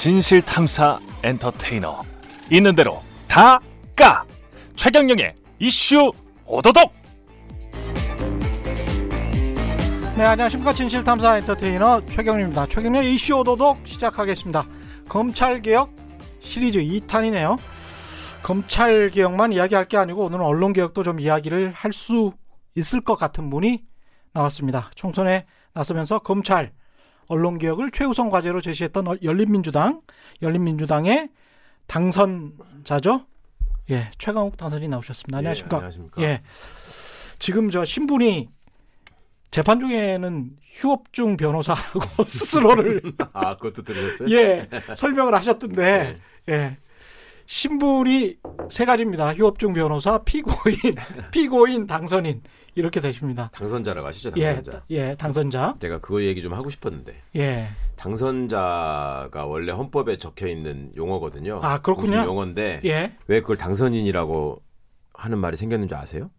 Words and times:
진실 0.00 0.40
탐사 0.40 0.98
엔터테이너 1.22 2.02
있는 2.50 2.74
대로 2.74 3.02
다 3.28 3.60
까 3.94 4.24
최경영의 4.74 5.34
이슈 5.58 6.10
오도독 6.46 6.90
네, 10.16 10.24
안녕하십니까. 10.24 10.72
진실 10.72 11.04
탐사 11.04 11.36
엔터테이너 11.36 12.06
최경림입니다. 12.06 12.64
최경련의 12.68 13.12
이슈 13.14 13.34
오도독 13.40 13.86
시작하겠습니다. 13.86 14.64
검찰 15.06 15.60
개혁 15.60 15.94
시리즈 16.40 16.78
2탄이네요. 16.78 17.58
검찰 18.42 19.10
개혁만 19.10 19.52
이야기할 19.52 19.84
게 19.86 19.98
아니고 19.98 20.24
오늘은 20.24 20.42
언론 20.42 20.72
개혁도 20.72 21.02
좀 21.02 21.20
이야기를 21.20 21.72
할 21.72 21.92
수 21.92 22.32
있을 22.74 23.02
것 23.02 23.16
같은 23.16 23.50
분이 23.50 23.84
나왔습니다. 24.32 24.90
총선에 24.94 25.44
나서면서 25.74 26.20
검찰, 26.20 26.72
언론 27.30 27.58
개혁을 27.58 27.92
최우선 27.92 28.28
과제로 28.28 28.60
제시했던 28.60 29.18
열린민주당, 29.22 30.02
열린민주당의 30.42 31.28
당선자죠. 31.86 33.24
예, 33.90 34.10
최강욱 34.18 34.56
당선이 34.56 34.88
나오셨습니다. 34.88 35.38
안녕하십니까. 35.38 35.76
예, 35.76 35.78
안녕하십니까. 35.78 36.22
예. 36.22 36.42
지금 37.38 37.70
저 37.70 37.84
신분이 37.84 38.48
재판 39.52 39.78
중에는 39.78 40.56
휴업 40.60 41.12
중 41.12 41.36
변호사라고 41.36 42.00
스스로를 42.26 43.00
아, 43.32 43.56
그것도 43.56 43.82
들으셨어요? 43.82 44.36
예 44.36 44.68
설명을 44.96 45.32
하셨던데 45.34 46.16
예 46.48 46.78
신분이 47.46 48.38
세 48.68 48.84
가지입니다. 48.84 49.34
휴업 49.34 49.58
중 49.60 49.72
변호사, 49.72 50.18
피고인, 50.18 50.94
피고인, 51.30 51.86
당선인 51.86 52.42
이렇게 52.74 53.00
되십니다. 53.00 53.50
당선자라고 53.52 54.06
하시죠, 54.08 54.32
예, 54.36 54.54
당선자. 54.54 54.82
예, 54.90 55.14
당선자. 55.16 55.76
제가 55.80 55.98
그거 55.98 56.22
얘기 56.22 56.42
좀 56.42 56.54
하고 56.54 56.70
싶었는데 56.70 57.14
예, 57.36 57.68
당선자가 57.96 59.46
원래 59.46 59.72
헌법에 59.72 60.16
적혀 60.18 60.46
있는 60.48 60.92
용어거든요. 60.96 61.60
아, 61.62 61.80
그렇군요. 61.80 62.18
용어인데 62.18 62.80
예. 62.84 63.12
왜 63.26 63.40
그걸 63.40 63.56
당선인이라고 63.56 64.62
하는 65.14 65.38
말이 65.38 65.56
생겼는지 65.56 65.94
아세요? 65.94 66.30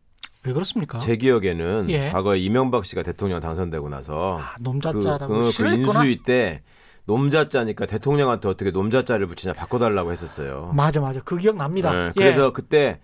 왜 0.43 0.53
그렇습니까? 0.53 0.99
제 0.99 1.17
기억에는 1.17 1.87
예. 1.89 2.09
과거에 2.09 2.39
이명박 2.39 2.85
씨가 2.85 3.03
대통령 3.03 3.39
당선되고 3.39 3.89
나서 3.89 4.39
아, 4.41 4.53
그, 4.57 4.63
놈자자라고 4.63 5.27
그, 5.33 5.39
그 5.41 5.51
싫어했구나. 5.51 5.87
인수위 5.87 6.23
때 6.23 6.63
놈자자니까 7.05 7.85
대통령한테 7.85 8.47
어떻게 8.47 8.71
놈자자를 8.71 9.27
붙이냐 9.27 9.53
바꿔달라고 9.53 10.11
했었어요. 10.11 10.71
맞아, 10.73 10.99
맞아. 10.99 11.21
그 11.23 11.37
기억 11.37 11.57
납니다. 11.57 11.91
네, 11.91 12.07
예. 12.07 12.11
그래서 12.15 12.53
그때 12.53 12.99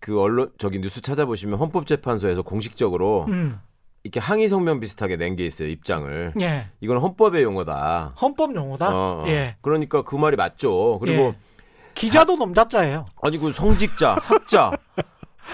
그 0.00 0.20
언론 0.20 0.50
저기 0.58 0.78
뉴스 0.80 1.00
찾아보시면 1.00 1.58
헌법재판소에서 1.58 2.42
공식적으로 2.42 3.24
음, 3.28 3.58
이렇게 4.02 4.20
항의 4.20 4.48
성명 4.48 4.78
비슷하게 4.80 5.16
낸 5.16 5.36
게 5.36 5.44
있어요 5.46 5.68
입장을. 5.68 6.34
예, 6.40 6.68
이건 6.80 6.98
헌법의 6.98 7.42
용어다. 7.42 8.14
헌법 8.20 8.54
용어다. 8.54 8.88
어, 8.90 9.22
어. 9.22 9.24
예, 9.28 9.56
그러니까 9.62 10.02
그 10.02 10.14
말이 10.16 10.36
맞죠. 10.36 10.98
그리고 11.00 11.22
예. 11.22 11.34
기자도 11.94 12.36
놈자자예요. 12.36 13.06
아니 13.22 13.38
그 13.38 13.50
성직자, 13.52 14.18
학자 14.22 14.70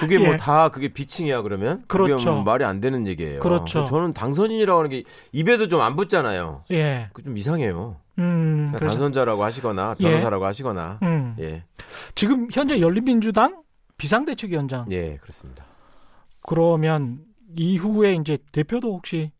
그게 0.00 0.18
예. 0.20 0.26
뭐다 0.26 0.70
그게 0.70 0.88
비칭이야 0.88 1.42
그러면 1.42 1.84
그게 1.86 2.04
그렇죠. 2.04 2.32
뭐 2.32 2.42
말이 2.42 2.64
안 2.64 2.80
되는 2.80 3.06
얘기예요. 3.06 3.40
그렇죠. 3.40 3.84
저는 3.86 4.12
당선인이라고 4.12 4.78
하는 4.78 4.90
게 4.90 5.04
입에도 5.32 5.68
좀 5.68 5.80
안 5.80 5.96
붙잖아요. 5.96 6.64
예, 6.72 7.08
그 7.12 7.22
좀 7.22 7.38
이상해요. 7.38 7.96
음, 8.18 8.70
당선자라고 8.78 9.42
하시거나 9.44 9.94
예. 10.00 10.04
변호사라고 10.10 10.44
하시거나 10.44 10.98
음, 11.02 11.36
예, 11.40 11.62
지금 12.14 12.48
현재 12.52 12.80
열린민주당 12.80 13.62
비상대책위원장. 14.02 14.86
예 14.90 15.16
그렇습니다. 15.18 15.64
그러면 16.42 17.24
이후에 17.56 18.14
이제 18.14 18.36
대표도 18.50 18.92
혹시 18.92 19.30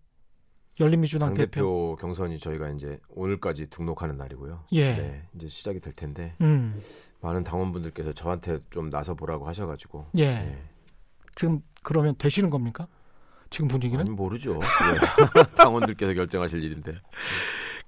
열린민주당 0.79 1.35
대표. 1.35 1.97
경선이 2.01 2.39
저희가 2.39 2.71
이제 2.71 2.99
오늘까지 3.09 3.67
등록하는 3.71 4.17
날이고요. 4.17 4.65
예. 4.73 4.95
네, 4.95 5.23
이제 5.35 5.49
시작이 5.49 5.81
될 5.81 5.93
텐데 5.93 6.35
음. 6.41 6.81
많은 7.21 7.43
당원분들께서 7.43 8.13
저한테 8.13 8.61
좀 8.71 8.89
나서 8.89 9.15
보라고 9.15 9.49
하셔가지고 9.49 10.07
예. 10.19 10.23
예. 10.23 10.59
지금 11.35 11.61
그러면 11.83 12.15
되시는 12.17 12.49
겁니까? 12.49 12.87
지금 13.51 13.67
분위기는? 13.67 14.01
아니, 14.01 14.11
모르죠. 14.11 14.61
예. 14.61 15.43
당원들께서 15.57 16.15
결정하실 16.15 16.63
일인데. 16.63 16.95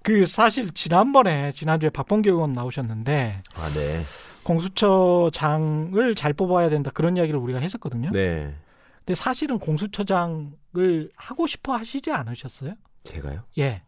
그 0.02 0.26
사실 0.26 0.70
지난번에 0.72 1.52
지난주에 1.52 1.88
박범계 1.90 2.30
의원 2.30 2.52
나오셨는데 2.52 3.42
아 3.54 3.68
네. 3.70 4.02
공수처장을 4.44 6.14
잘 6.14 6.32
뽑아야 6.32 6.68
된다 6.68 6.90
그런 6.94 7.16
이야기를 7.16 7.38
우리가 7.38 7.58
했었거든요. 7.58 8.10
네. 8.12 8.54
근데 8.98 9.14
사실은 9.14 9.58
공수처장을 9.58 11.10
하고 11.16 11.46
싶어 11.46 11.74
하시지 11.74 12.10
않으셨어요? 12.10 12.74
제가요? 13.04 13.40
예. 13.58 13.82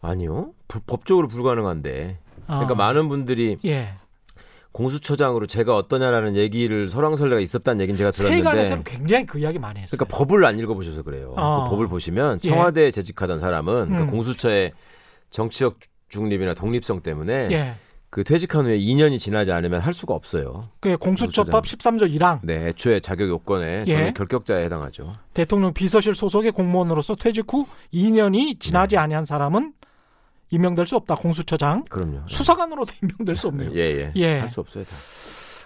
아니요. 0.00 0.52
부- 0.68 0.80
법적으로 0.80 1.28
불가능한데. 1.28 2.18
그러니까 2.46 2.72
어. 2.72 2.76
많은 2.76 3.08
분들이 3.08 3.58
예. 3.64 3.94
공수처장으로 4.72 5.46
제가 5.46 5.76
어떠냐라는 5.76 6.34
얘기를 6.34 6.88
설왕설래가 6.88 7.40
있었다는 7.40 7.80
얘기는 7.80 7.96
제가 7.96 8.10
세간에서는 8.10 8.82
들었는데. 8.82 8.90
굉장히 8.90 9.24
그 9.26 9.38
이야기 9.38 9.60
많이 9.60 9.78
했어요. 9.80 9.96
그러니까 9.96 10.16
법을 10.16 10.44
안 10.44 10.58
읽어보셔서 10.58 11.02
그래요. 11.02 11.32
어. 11.36 11.64
그 11.64 11.70
법을 11.70 11.86
보시면 11.86 12.40
예. 12.44 12.48
청와대에 12.50 12.90
재직하던 12.90 13.38
사람은 13.38 13.88
그 13.88 13.94
음. 13.94 14.10
공수처의 14.10 14.72
정치적 15.30 15.78
중립이나 16.08 16.54
독립성 16.54 17.02
때문에 17.02 17.48
예. 17.52 17.76
그 18.14 18.22
퇴직한 18.22 18.64
후에 18.66 18.78
2년이 18.78 19.18
지나지 19.18 19.50
않으면 19.50 19.80
할 19.80 19.92
수가 19.92 20.14
없어요. 20.14 20.68
그 20.78 20.96
공수처법 20.96 21.64
13조 21.64 22.14
1항 22.14 22.38
네, 22.44 22.68
애초에 22.68 23.00
자격 23.00 23.28
요건에 23.28 23.82
예. 23.88 24.12
결격자에 24.12 24.66
해당하죠. 24.66 25.14
대통령 25.32 25.74
비서실 25.74 26.14
소속의 26.14 26.52
공무원으로서 26.52 27.16
퇴직 27.16 27.52
후 27.52 27.66
2년이 27.92 28.60
지나지 28.60 28.96
아니한 28.96 29.24
사람은 29.24 29.72
임명될 30.50 30.86
수 30.86 30.94
없다. 30.94 31.16
공수처장 31.16 31.86
그럼요. 31.86 32.20
수사관으로도 32.28 32.94
임명될 33.02 33.34
수 33.34 33.48
없네요. 33.48 33.72
예, 33.74 33.80
예. 33.80 34.12
예. 34.14 34.38
할 34.38 34.48
수 34.48 34.60
없어요. 34.60 34.84
다. 34.84 34.90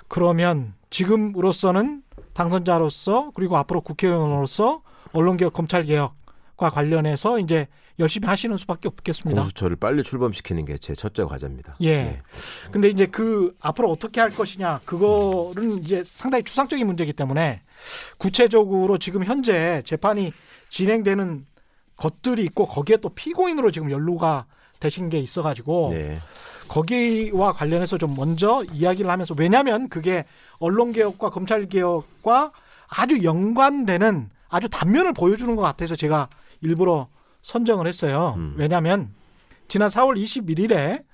그러면 0.09 0.73
지금으로서는 0.89 2.01
당선자로서 2.33 3.33
그리고 3.35 3.59
앞으로 3.59 3.83
국회의원으로서 3.83 4.81
언론개혁 5.13 5.53
검찰개혁과 5.53 6.71
관련해서 6.71 7.41
이제 7.41 7.69
열심히 7.99 8.27
하시는 8.29 8.57
수밖에 8.57 8.89
없겠습니다. 8.89 9.41
공수처를 9.41 9.77
빨리 9.77 10.03
출범시키는 10.03 10.65
게 10.65 10.79
제 10.79 10.95
첫째 10.95 11.25
과제입니다. 11.25 11.77
예. 11.83 12.23
근데 12.71 12.89
이제 12.89 13.07
그 13.07 13.57
앞으로 13.61 13.91
어떻게 13.91 14.21
할 14.21 14.31
것이냐 14.31 14.81
그거는 14.85 15.79
이제 15.83 16.03
상당히 16.07 16.45
추상적인 16.45 16.87
문제이기 16.87 17.13
때문에 17.13 17.63
구체적으로 18.19 18.99
지금 18.99 19.25
현재 19.25 19.83
재판이 19.85 20.33
진행되는 20.71 21.47
것들이 21.97 22.45
있고 22.45 22.67
거기에 22.67 22.99
또 22.99 23.09
피고인으로 23.09 23.71
지금 23.73 23.91
연루가 23.91 24.47
되신 24.79 25.09
게 25.09 25.19
있어가지고 25.19 25.91
네. 25.95 26.17
거기와 26.69 27.53
관련해서 27.53 27.99
좀 27.99 28.15
먼저 28.17 28.63
이야기를 28.73 29.11
하면서 29.11 29.35
왜냐하면 29.37 29.89
그게 29.89 30.25
언론 30.59 30.93
개혁과 30.93 31.31
검찰 31.31 31.67
개혁과 31.69 32.53
아주 32.89 33.25
연관되는 33.25 34.31
아주 34.49 34.69
단면을 34.69 35.13
보여주는 35.15 35.55
것 35.57 35.63
같아서 35.63 35.97
제가 35.97 36.29
일부러 36.61 37.09
선정을 37.43 37.87
했어요. 37.87 38.35
음. 38.37 38.55
왜냐하면 38.57 39.15
지난 39.69 39.89
4월 39.89 40.21
21일에 40.23 41.05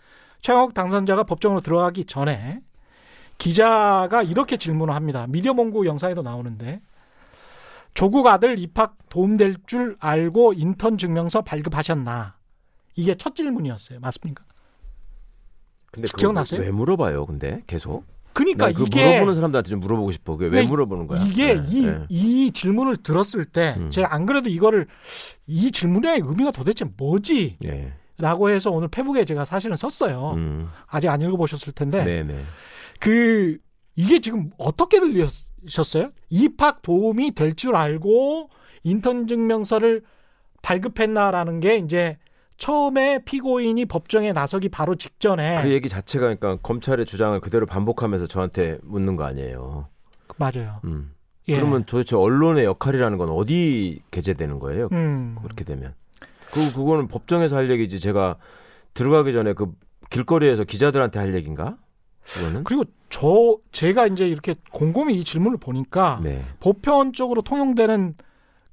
최강욱 0.40 0.74
당선자가 0.74 1.24
법정으로 1.24 1.60
들어가기 1.60 2.04
전에 2.04 2.60
기자가 3.38 4.22
이렇게 4.22 4.56
질문을 4.56 4.94
합니다. 4.94 5.26
미디어몽구 5.28 5.86
영상에도 5.86 6.22
나오는데 6.22 6.80
조국 7.94 8.26
아들 8.26 8.58
입학 8.58 8.96
도움될 9.08 9.56
줄 9.66 9.96
알고 10.00 10.52
인턴 10.54 10.98
증명서 10.98 11.42
발급하셨나? 11.42 12.36
이게 12.96 13.14
첫 13.14 13.34
질문이었어요. 13.34 14.00
맞습니까? 14.00 14.44
근데 15.90 16.08
기억나세요? 16.16 16.60
왜 16.60 16.70
물어봐요? 16.72 17.26
근데 17.26 17.62
계속. 17.66 18.04
그러니까 18.34 18.66
난그 18.66 18.82
이게 18.86 19.06
물어보는 19.06 19.34
사람들한테 19.36 19.70
좀 19.70 19.80
물어보고 19.80 20.12
싶어. 20.12 20.36
그게 20.36 20.50
왜왜 20.54 20.66
물어보는 20.66 21.06
거야? 21.06 21.22
이게 21.24 21.54
네, 21.54 21.64
이, 21.68 21.86
네. 21.86 21.98
이 22.10 22.50
질문을 22.52 22.98
들었을 22.98 23.46
때 23.46 23.74
음. 23.78 23.88
제가 23.90 24.12
안 24.14 24.26
그래도 24.26 24.50
이거를 24.50 24.86
이 25.46 25.70
질문의 25.70 26.20
의미가 26.22 26.50
도대체 26.50 26.84
뭐지? 26.96 27.56
예. 27.64 27.92
라고 28.18 28.50
해서 28.50 28.70
오늘 28.70 28.88
페북에 28.88 29.24
제가 29.24 29.44
사실은 29.44 29.76
썼어요. 29.76 30.34
음. 30.36 30.68
아직 30.86 31.08
안 31.08 31.22
읽어보셨을 31.22 31.72
텐데 31.72 32.04
네, 32.04 32.22
네. 32.22 32.44
그 33.00 33.56
이게 33.96 34.20
지금 34.20 34.50
어떻게 34.58 35.00
들리셨어요? 35.00 36.10
입학 36.30 36.82
도움이 36.82 37.32
될 37.32 37.54
줄 37.54 37.74
알고 37.76 38.50
인턴 38.82 39.26
증명서를 39.26 40.02
발급했나라는 40.62 41.60
게 41.60 41.76
이제 41.78 42.18
처음에 42.64 43.18
피고인이 43.26 43.84
법정에 43.84 44.32
나서기 44.32 44.70
바로 44.70 44.94
직전에 44.94 45.60
그 45.62 45.70
얘기 45.70 45.90
자체가 45.90 46.34
그러니까 46.34 46.56
검찰의 46.62 47.04
주장을 47.04 47.38
그대로 47.40 47.66
반복하면서 47.66 48.26
저한테 48.26 48.78
묻는 48.82 49.16
거 49.16 49.24
아니에요. 49.24 49.88
맞아요. 50.38 50.80
음. 50.84 51.12
예. 51.48 51.56
그러면 51.56 51.84
도대체 51.84 52.16
언론의 52.16 52.64
역할이라는 52.64 53.18
건 53.18 53.28
어디 53.28 54.00
게재되는 54.10 54.60
거예요? 54.60 54.88
음. 54.92 55.36
그렇게 55.42 55.62
되면. 55.64 55.92
그 56.52 56.72
그거는 56.72 57.08
법정에서 57.08 57.54
할 57.54 57.68
얘기지. 57.68 58.00
제가 58.00 58.36
들어가기 58.94 59.34
전에 59.34 59.52
그 59.52 59.70
길거리에서 60.08 60.64
기자들한테 60.64 61.18
할 61.18 61.34
얘기인가? 61.34 61.76
그거는. 62.22 62.64
그리고 62.64 62.84
저 63.10 63.58
제가 63.72 64.06
이제 64.06 64.26
이렇게 64.26 64.54
곰곰이 64.72 65.18
이 65.18 65.22
질문을 65.22 65.58
보니까 65.58 66.18
네. 66.22 66.42
보편적으로 66.60 67.42
통용되는 67.42 68.14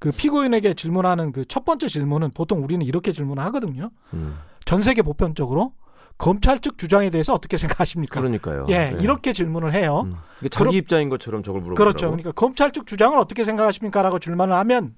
그 0.01 0.11
피고인에게 0.11 0.73
질문하는 0.73 1.31
그 1.31 1.45
첫 1.45 1.63
번째 1.63 1.87
질문은 1.87 2.31
보통 2.31 2.63
우리는 2.63 2.83
이렇게 2.85 3.11
질문을 3.11 3.43
하거든요. 3.45 3.91
음. 4.13 4.37
전 4.65 4.81
세계 4.81 5.03
보편적으로 5.03 5.73
검찰 6.17 6.59
측 6.59 6.77
주장에 6.77 7.09
대해서 7.11 7.33
어떻게 7.33 7.57
생각하십니까? 7.57 8.19
그러니까요. 8.19 8.65
예, 8.69 8.89
네. 8.91 8.97
이렇게 9.01 9.31
질문을 9.31 9.73
해요. 9.73 10.01
음. 10.05 10.15
이게 10.39 10.49
자기 10.49 10.63
그럼- 10.63 10.75
입장인 10.75 11.09
것처럼 11.09 11.43
저걸 11.43 11.61
물어보더라고. 11.61 11.75
그렇죠. 11.93 12.07
그러니까 12.11 12.31
검찰 12.31 12.71
측 12.71 12.87
주장을 12.87 13.17
어떻게 13.19 13.43
생각하십니까라고 13.43 14.17
질문을 14.19 14.55
하면 14.55 14.95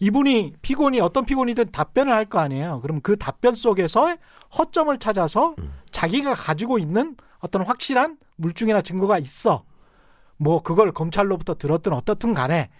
이분이 0.00 0.54
피고니 0.62 1.00
어떤 1.00 1.24
피고니든 1.24 1.70
답변을 1.70 2.12
할 2.12 2.24
거 2.26 2.38
아니에요. 2.40 2.80
그럼 2.80 3.00
그 3.02 3.16
답변 3.18 3.54
속에서 3.54 4.16
허점을 4.58 4.96
찾아서 4.98 5.54
음. 5.58 5.72
자기가 5.90 6.34
가지고 6.34 6.78
있는 6.78 7.16
어떤 7.40 7.62
확실한 7.62 8.16
물증이나 8.36 8.80
증거가 8.80 9.18
있어. 9.18 9.64
뭐 10.36 10.62
그걸 10.62 10.92
검찰로부터 10.92 11.54
들었든 11.54 11.92
어떻든 11.92 12.34
간에 12.34 12.70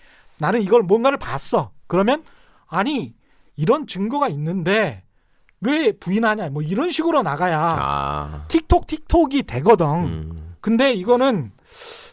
나는 0.45 0.61
이걸 0.61 0.83
뭔가를 0.83 1.17
봤어. 1.17 1.71
그러면 1.87 2.23
아니 2.67 3.15
이런 3.57 3.87
증거가 3.87 4.29
있는데 4.29 5.03
왜 5.61 5.93
부인하냐 5.93 6.51
뭐 6.51 6.61
이런 6.61 6.91
식으로 6.91 7.23
나가야 7.23 7.59
아. 7.59 8.45
틱톡 8.49 8.87
틱톡이 8.87 9.45
되거든. 9.45 9.87
음. 9.87 10.55
근데 10.61 10.93
이거는 10.93 11.53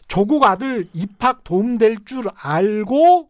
조국 0.08 0.44
아들 0.44 0.88
입학 0.94 1.44
도움될 1.44 2.04
줄 2.06 2.24
알고 2.34 3.28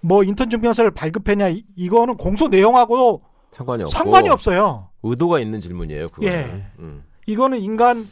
뭐 0.00 0.24
인턴 0.24 0.48
증명서를 0.50 0.90
발급했냐 0.92 1.48
이- 1.50 1.64
이거는 1.76 2.16
공소 2.16 2.48
내용하고 2.48 3.22
상관이 3.50 3.84
상관이 3.90 4.28
없어요. 4.30 4.88
의도가 5.02 5.40
있는 5.40 5.60
질문이에요. 5.60 6.08
그거는. 6.08 6.32
예. 6.32 6.66
음. 6.78 7.04
이거는 7.26 7.60
인간 7.60 8.08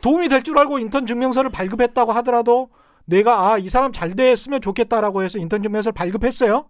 도움이 0.00 0.28
될 0.28 0.42
줄 0.42 0.58
알고 0.58 0.78
인턴 0.78 1.06
증명서를 1.06 1.50
발급했다고 1.50 2.12
하더라도 2.12 2.70
내가 3.06 3.52
아 3.52 3.58
이 3.58 3.68
사람 3.68 3.92
잘 3.92 4.14
됐으면 4.14 4.60
좋겠다라고 4.60 5.22
해서 5.22 5.38
인턴 5.38 5.62
증명서를 5.62 5.92
발급했어요. 5.94 6.66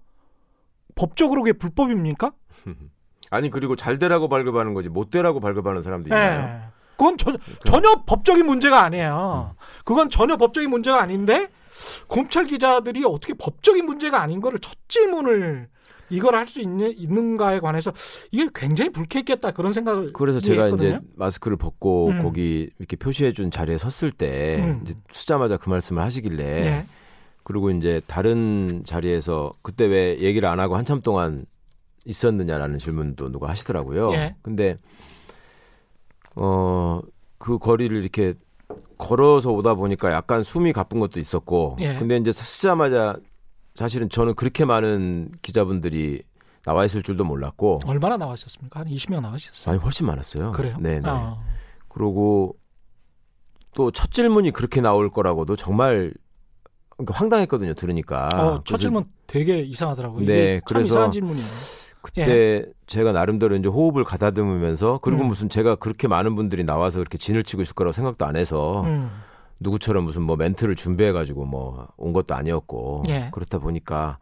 법적으로 0.95 1.43
그게 1.43 1.53
불법입니까? 1.53 2.33
아니 3.31 3.51
그리고 3.51 3.77
잘 3.77 3.99
되라고 3.99 4.29
발급하는 4.29 4.75
거지 4.75 4.89
못 4.89 5.11
되라고 5.11 5.41
발급하는 5.41 5.83
사람도 5.83 6.09
있나요? 6.09 6.41
예. 6.67 6.73
그건 6.97 7.17
전, 7.17 7.39
전혀 7.65 8.03
법적인 8.07 8.45
문제가 8.47 8.83
아니에요. 8.83 9.57
그건 9.85 10.11
전혀 10.11 10.37
법적인 10.37 10.69
문제가 10.71 11.01
아닌데 11.01 11.49
검찰 12.09 12.45
기자들이 12.45 13.05
어떻게 13.05 13.33
법적인 13.35 13.85
문제가 13.87 14.21
아닌 14.21 14.41
거를 14.41 14.59
첫 14.61 14.77
질문을 14.89 15.69
이걸 16.13 16.35
할 16.35 16.47
수 16.47 16.61
있는 16.61 16.93
있는가에 16.97 17.61
관해서 17.61 17.93
이게 18.31 18.49
굉장히 18.55 18.91
불쾌했겠다 18.91 19.53
그런 19.53 19.73
생각을 19.73 20.13
그래서 20.13 20.41
제가 20.41 20.65
했거든요. 20.65 20.89
이제 20.89 21.01
마스크를 21.17 21.57
벗고 21.57 22.09
음. 22.09 22.23
거기 22.23 22.71
이렇게 22.79 22.97
표시해준 22.97 23.51
자리에 23.51 23.79
섰을 23.79 24.13
때 24.13 24.59
음. 24.63 24.81
이제 24.83 24.95
쓰자마자 25.11 25.57
그 25.57 25.71
말씀을 25.71 26.03
하시길래 26.03 26.45
예. 26.45 26.87
그리고 27.43 27.71
이제 27.71 28.01
다른 28.07 28.83
자리에서 28.85 29.55
그때 29.63 29.87
왜 29.87 30.19
얘기를 30.21 30.49
안 30.49 30.61
하고 30.61 30.77
한참 30.77 31.01
동안 31.01 31.47
있었느냐라는 32.05 32.79
질문도 32.79 33.33
누가 33.33 33.49
하시더라고요. 33.49 34.13
예. 34.13 34.37
근데 34.43 34.77
어 36.37 37.01
그 37.43 37.59
거리를 37.59 38.01
이렇게 38.01 38.35
걸어서 38.97 39.51
오다 39.51 39.75
보니까 39.75 40.13
약간 40.13 40.45
숨이 40.45 40.73
가쁜 40.73 41.01
것도 41.01 41.19
있었고 41.19 41.77
예. 41.81 41.97
근데 41.99 42.17
이제 42.17 42.31
쓰자마자 42.31 43.15
사실은 43.75 44.09
저는 44.09 44.35
그렇게 44.35 44.65
많은 44.65 45.31
기자분들이 45.43 46.23
나와 46.65 46.85
있을 46.85 47.03
줄도 47.03 47.25
몰랐고 47.25 47.81
얼마나 47.87 48.17
나왔었습니까? 48.17 48.81
한 48.81 48.87
20명 48.87 49.21
나왔었어요. 49.23 49.73
아니 49.73 49.83
훨씬 49.83 50.07
많았어요. 50.07 50.53
그래요? 50.53 50.77
네, 50.81 51.01
네. 51.01 51.09
어. 51.09 51.43
그러고 51.89 52.57
또 53.75 53.91
첫 53.91 54.13
질문이 54.13 54.51
그렇게 54.53 54.81
나올 54.81 55.11
거라고도 55.11 55.57
정말 55.57 56.13
그러니까 56.97 57.15
황당했거든요. 57.19 57.75
들으니까. 57.75 58.29
어, 58.35 58.63
첫 58.65 58.77
질문 58.77 59.05
되게 59.27 59.61
이상하더라고요. 59.61 60.27
네, 60.27 60.61
그래서 60.67 60.87
이상한 60.87 61.11
질문이에요. 61.13 61.47
그때 62.03 62.67
제가 62.87 63.13
나름대로 63.13 63.57
이제 63.57 63.69
호흡을 63.69 64.05
가다듬으면서 64.05 64.99
그리고 65.03 65.23
음. 65.23 65.29
무슨 65.29 65.49
제가 65.49 65.77
그렇게 65.77 66.09
많은 66.09 66.35
분들이 66.35 66.65
나와서 66.65 66.99
그렇게 66.99 67.17
진을 67.17 67.45
치고 67.45 67.63
있을 67.63 67.75
거라고 67.75 67.93
생각도 67.93 68.27
안 68.27 68.37
해서 68.37 68.83
음. 68.83 69.11
누구처럼 69.63 70.05
무슨 70.05 70.23
뭐 70.23 70.37
멘트를 70.37 70.75
준비해 70.77 71.13
가지고 71.13 71.45
뭐 71.45 71.89
온 71.97 72.13
것도 72.13 72.35
아니었고 72.35 73.03
예. 73.09 73.29
그렇다 73.33 73.59
보니까 73.59 74.19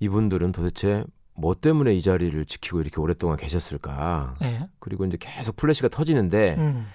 이분들은 0.00 0.52
도대체 0.52 1.04
뭐 1.34 1.54
때문에 1.54 1.94
이 1.94 2.02
자리를 2.02 2.44
지키고 2.46 2.80
이렇게 2.80 3.00
오랫동안 3.00 3.36
계셨을까? 3.36 4.34
네. 4.40 4.68
그리고 4.78 5.04
이제 5.06 5.16
계속 5.18 5.56
플래시가 5.56 5.88
터지는데 5.88 6.56
음. 6.58 6.86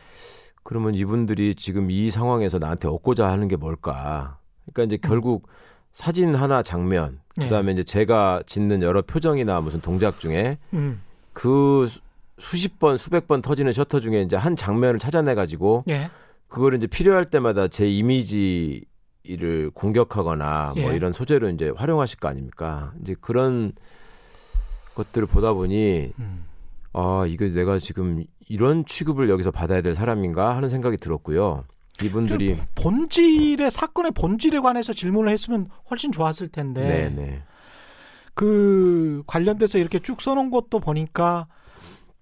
그러면 0.64 0.96
이분들이 0.96 1.56
지금 1.56 1.90
이 1.92 2.10
상황에서 2.12 2.58
나한테 2.60 2.88
얻고자 2.88 3.28
하는 3.30 3.48
게 3.48 3.56
뭘까? 3.56 4.38
그러니까 4.74 4.96
이제 4.96 5.08
결국 5.08 5.48
사진 5.94 6.36
하나 6.36 6.62
장면, 6.64 7.22
네. 7.38 7.46
그다음에 7.46 7.72
이제 7.72 7.84
제가 7.84 8.42
짓는 8.48 8.82
여러 8.82 9.02
표정이나 9.02 9.62
무슨 9.62 9.80
동작 9.82 10.20
중에 10.20 10.58
음. 10.74 11.02
그 11.34 11.88
수- 11.88 12.02
수십 12.40 12.80
번, 12.80 12.98
수백 12.98 13.28
번 13.28 13.42
터지는 13.42 13.72
셔터 13.74 14.00
중에 14.02 14.22
이제 14.24 14.36
한 14.36 14.56
장면을 14.56 15.00
찾아내 15.00 15.36
가지고 15.36 15.84
예. 15.88 16.10
그거를 16.47 16.77
이제 16.77 16.88
필요할 16.88 17.30
때마다 17.30 17.68
제 17.68 17.89
이미지를 17.89 19.71
공격하거나 19.74 20.74
뭐 20.75 20.92
예. 20.92 20.95
이런 20.95 21.12
소재로 21.12 21.50
이제 21.50 21.71
활용하실 21.75 22.19
거 22.19 22.27
아닙니까? 22.27 22.94
이제 23.01 23.15
그런 23.19 23.74
것들을 24.95 25.27
보다 25.27 25.53
보니 25.53 26.13
음. 26.19 26.45
아, 26.94 27.25
이게 27.27 27.50
내가 27.50 27.80
지금 27.80 28.24
이런 28.47 28.86
취급을 28.86 29.30
여기서 29.30 29.51
받아야 29.51 29.81
될 29.81 29.95
사람인가 29.95 30.56
하는 30.56 30.69
생각이 30.69 30.97
들었고요. 30.97 31.65
이분들이 32.03 32.57
본질의 32.75 33.71
사건의 33.71 34.12
본질에 34.12 34.59
관해서 34.59 34.94
질문을 34.94 35.31
했으면 35.31 35.68
훨씬 35.89 36.12
좋았을 36.12 36.50
텐데 36.50 36.81
네, 36.81 37.09
네. 37.09 37.44
그 38.33 39.24
관련돼서 39.27 39.77
이렇게 39.77 40.00
쭉 40.00 40.21
써놓은 40.21 40.51
것도 40.51 40.80
보니까 40.80 41.47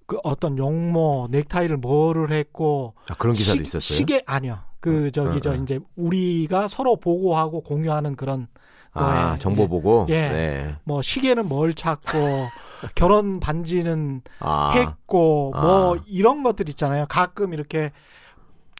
그 0.05 0.17
어떤 0.23 0.57
용모 0.57 1.27
넥타이를 1.31 1.77
뭐를 1.77 2.31
했고 2.31 2.94
아, 3.09 3.15
그런 3.15 3.35
기사도 3.35 3.57
시- 3.57 3.63
있었어요. 3.63 3.97
시계 3.97 4.23
아니요. 4.25 4.59
그 4.79 5.11
저기 5.11 5.38
어, 5.38 5.39
저 5.39 5.51
어. 5.51 5.55
이제 5.55 5.79
우리가 5.95 6.67
서로 6.67 6.97
보고하고 6.97 7.61
공유하는 7.61 8.15
그런 8.15 8.47
아, 8.94 9.29
거에 9.31 9.39
정보 9.39 9.63
이제- 9.63 9.69
보고 9.69 10.05
예. 10.09 10.29
네. 10.29 10.75
뭐 10.83 11.01
시계는 11.01 11.47
뭘 11.47 11.73
찾고 11.73 12.11
결혼 12.95 13.39
반지는 13.39 14.21
아, 14.39 14.71
했고 14.73 15.51
뭐 15.55 15.95
아. 15.95 16.00
이런 16.06 16.44
것들 16.44 16.67
있잖아요. 16.69 17.06
가끔 17.07 17.53
이렇게 17.53 17.91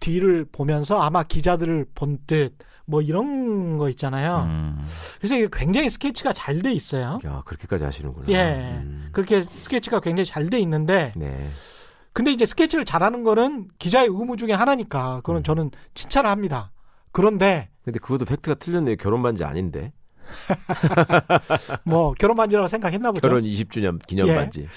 뒤를 0.01 0.45
보면서 0.51 1.01
아마 1.01 1.23
기자들을 1.23 1.85
본듯 1.95 2.57
뭐 2.85 3.01
이런 3.01 3.77
거 3.77 3.89
있잖아요. 3.89 4.43
음. 4.46 4.86
그래서 5.19 5.36
이게 5.38 5.48
굉장히 5.51 5.89
스케치가 5.89 6.34
잘 6.34 6.62
돼 6.62 6.72
있어요. 6.74 7.17
야, 7.25 7.41
그렇게까지 7.46 7.84
하시는구나. 7.84 8.25
예. 8.29 8.81
음. 8.84 9.10
그렇게 9.12 9.43
스케치가 9.43 10.00
굉장히 10.00 10.25
잘 10.25 10.50
돼 10.50 10.60
있는데 10.60 11.13
네. 11.15 11.50
근데 12.12 12.31
이제 12.31 12.46
스케치를 12.46 12.86
잘하는 12.86 13.24
거는 13.24 13.69
기자의 13.79 14.07
의무 14.07 14.38
중에 14.38 14.51
하나니까 14.53 15.17
그건 15.17 15.38
음. 15.38 15.43
저는 15.43 15.72
칭찬을 15.93 16.29
합니다. 16.29 16.72
그런데 17.12 17.69
근데 17.84 18.00
그것도 18.00 18.25
팩트가 18.25 18.55
틀렸네요. 18.55 18.96
결혼 18.98 19.24
반지 19.24 19.43
아닌데. 19.43 19.93
뭐 21.86 22.13
결혼 22.19 22.36
반지라고 22.38 22.67
생각했나 22.67 23.12
보죠. 23.12 23.22
결혼 23.22 23.43
20주년 23.43 24.05
기념 24.05 24.27
예. 24.27 24.36
반지. 24.36 24.67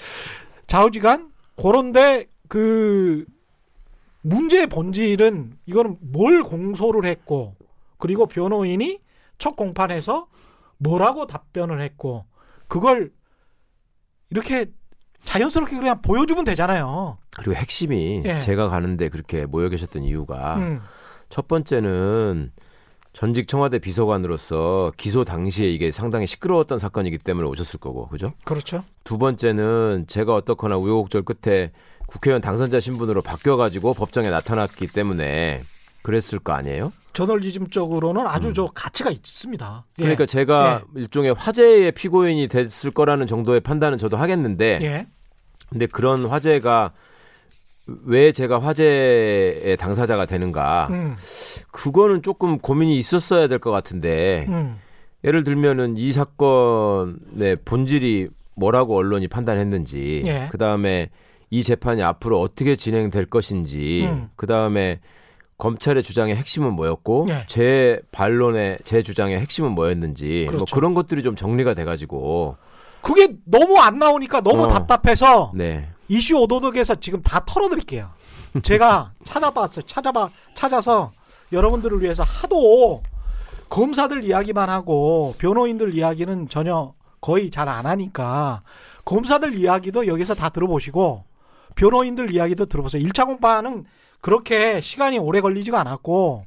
좌우지간 0.67 1.31
그런데 1.55 2.27
그 2.47 3.25
문제의 4.21 4.67
본질은 4.67 5.57
이거는 5.65 5.97
뭘 6.01 6.43
공소를 6.43 7.05
했고 7.09 7.55
그리고 7.97 8.25
변호인이 8.25 8.99
첫 9.37 9.55
공판에서 9.55 10.27
뭐라고 10.77 11.27
답변을 11.27 11.81
했고 11.81 12.25
그걸 12.67 13.11
이렇게 14.29 14.67
자연스럽게 15.23 15.75
그냥 15.75 16.01
보여주면 16.01 16.45
되잖아요. 16.45 17.17
그리고 17.35 17.53
핵심이 17.53 18.21
예. 18.25 18.39
제가 18.39 18.69
가는데 18.69 19.09
그렇게 19.09 19.45
모여 19.45 19.69
계셨던 19.69 20.03
이유가 20.03 20.55
음, 20.57 20.81
첫 21.29 21.47
번째는 21.47 22.51
전직 23.13 23.47
청와대 23.47 23.79
비서관으로서 23.79 24.91
기소 24.95 25.23
당시에 25.23 25.67
이게 25.69 25.91
상당히 25.91 26.27
시끄러웠던 26.27 26.77
사건이기 26.77 27.17
때문에 27.17 27.47
오셨을 27.47 27.79
거고, 27.79 28.07
그죠? 28.09 28.31
그렇죠. 28.45 28.83
두 29.03 29.17
번째는 29.17 30.05
제가 30.07 30.35
어떻거나 30.35 30.77
우여곡절 30.77 31.23
끝에 31.23 31.71
국회의원 32.05 32.41
당선자 32.41 32.79
신분으로 32.79 33.23
바뀌어가지고 33.23 33.95
법정에 33.95 34.29
나타났기 34.29 34.85
때문에 34.87 35.61
그랬을 36.07 36.39
거 36.39 36.53
아니에요? 36.53 36.93
저널리즘적으로는 37.11 38.25
아주 38.27 38.53
저 38.53 38.67
가치가 38.73 39.09
있습니다. 39.11 39.83
예. 39.99 40.01
음. 40.01 40.03
그러니까 40.03 40.25
제가 40.25 40.83
일종의 40.95 41.33
화제의 41.33 41.91
피고인이 41.91 42.47
됐을 42.47 42.91
거라는 42.91 43.27
정도의 43.27 43.59
판단은 43.59 43.97
저도 43.97 44.15
하겠는데, 44.15 44.79
예. 44.81 45.07
근데 45.69 45.85
그런 45.85 46.25
화제가 46.25 46.93
왜 48.05 48.31
제가 48.31 48.59
화제의 48.59 49.75
당사자가 49.75 50.25
되는가? 50.25 50.87
음, 50.91 51.15
그거는 51.71 52.21
조금 52.21 52.57
고민이 52.57 52.95
있었어야 52.97 53.49
될 53.49 53.59
것 53.59 53.71
같은데, 53.71 54.45
음, 54.47 54.79
예를 55.25 55.43
들면은 55.43 55.97
이 55.97 56.13
사건의 56.13 57.57
본질이 57.65 58.29
뭐라고 58.55 58.95
언론이 58.95 59.27
판단했는지, 59.27 60.23
예. 60.25 60.47
그 60.51 60.57
다음에 60.57 61.09
이 61.49 61.63
재판이 61.63 62.01
앞으로 62.01 62.39
어떻게 62.39 62.77
진행될 62.77 63.25
것인지, 63.25 64.07
음. 64.09 64.29
그 64.37 64.47
다음에 64.47 65.01
검찰의 65.57 66.03
주장의 66.03 66.35
핵심은 66.35 66.73
뭐였고, 66.73 67.25
예. 67.29 67.45
제 67.47 67.99
반론의 68.11 68.79
제 68.83 69.01
주장의 69.01 69.39
핵심은 69.39 69.71
뭐였는지, 69.71 70.45
뭐 70.49 70.55
그렇죠. 70.57 70.75
그런 70.75 70.93
것들이 70.93 71.23
좀 71.23 71.35
정리가 71.35 71.73
돼가지고, 71.73 72.57
그게 73.01 73.35
너무 73.45 73.77
안 73.79 73.97
나오니까 73.99 74.41
너무 74.41 74.63
어. 74.63 74.67
답답해서 74.67 75.51
네, 75.55 75.89
이슈 76.07 76.35
오도독에서 76.37 76.95
지금 76.95 77.21
다 77.21 77.43
털어드릴게요. 77.45 78.09
제가 78.63 79.11
찾아봤어요. 79.23 79.85
찾아봐 79.85 80.29
찾아서 80.55 81.11
여러분들을 81.51 82.01
위해서 82.01 82.23
하도 82.23 83.03
검사들 83.69 84.23
이야기만 84.23 84.69
하고 84.69 85.35
변호인들 85.37 85.93
이야기는 85.95 86.49
전혀 86.49 86.93
거의 87.21 87.49
잘 87.49 87.67
안 87.67 87.85
하니까 87.85 88.61
검사들 89.05 89.55
이야기도 89.55 90.07
여기서 90.07 90.33
다 90.35 90.49
들어보시고 90.49 91.23
변호인들 91.75 92.31
이야기도 92.33 92.65
들어보세요. 92.65 93.03
1차 93.03 93.25
공판은 93.25 93.85
그렇게 94.21 94.81
시간이 94.81 95.19
오래 95.19 95.41
걸리지가 95.41 95.79
않았고 95.79 96.45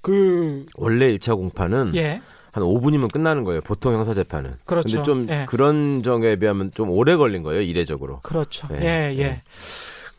그 0.00 0.66
원래 0.76 1.12
1차 1.16 1.36
공판은 1.36 1.92
예. 1.94 2.20
한 2.50 2.62
5분이면 2.64 3.10
끝나는 3.12 3.44
거예요. 3.44 3.60
보통 3.62 3.94
형사 3.94 4.12
재판은. 4.14 4.56
그렇죠. 4.66 4.88
근데 4.88 5.02
좀 5.04 5.26
예. 5.30 5.46
그런 5.48 6.02
정에 6.02 6.36
비하면 6.36 6.70
좀 6.74 6.90
오래 6.90 7.16
걸린 7.16 7.42
거예요. 7.42 7.62
이례적으로. 7.62 8.20
그렇죠. 8.20 8.66
네. 8.68 8.80
예, 8.82 9.16
예. 9.16 9.22
네. 9.28 9.42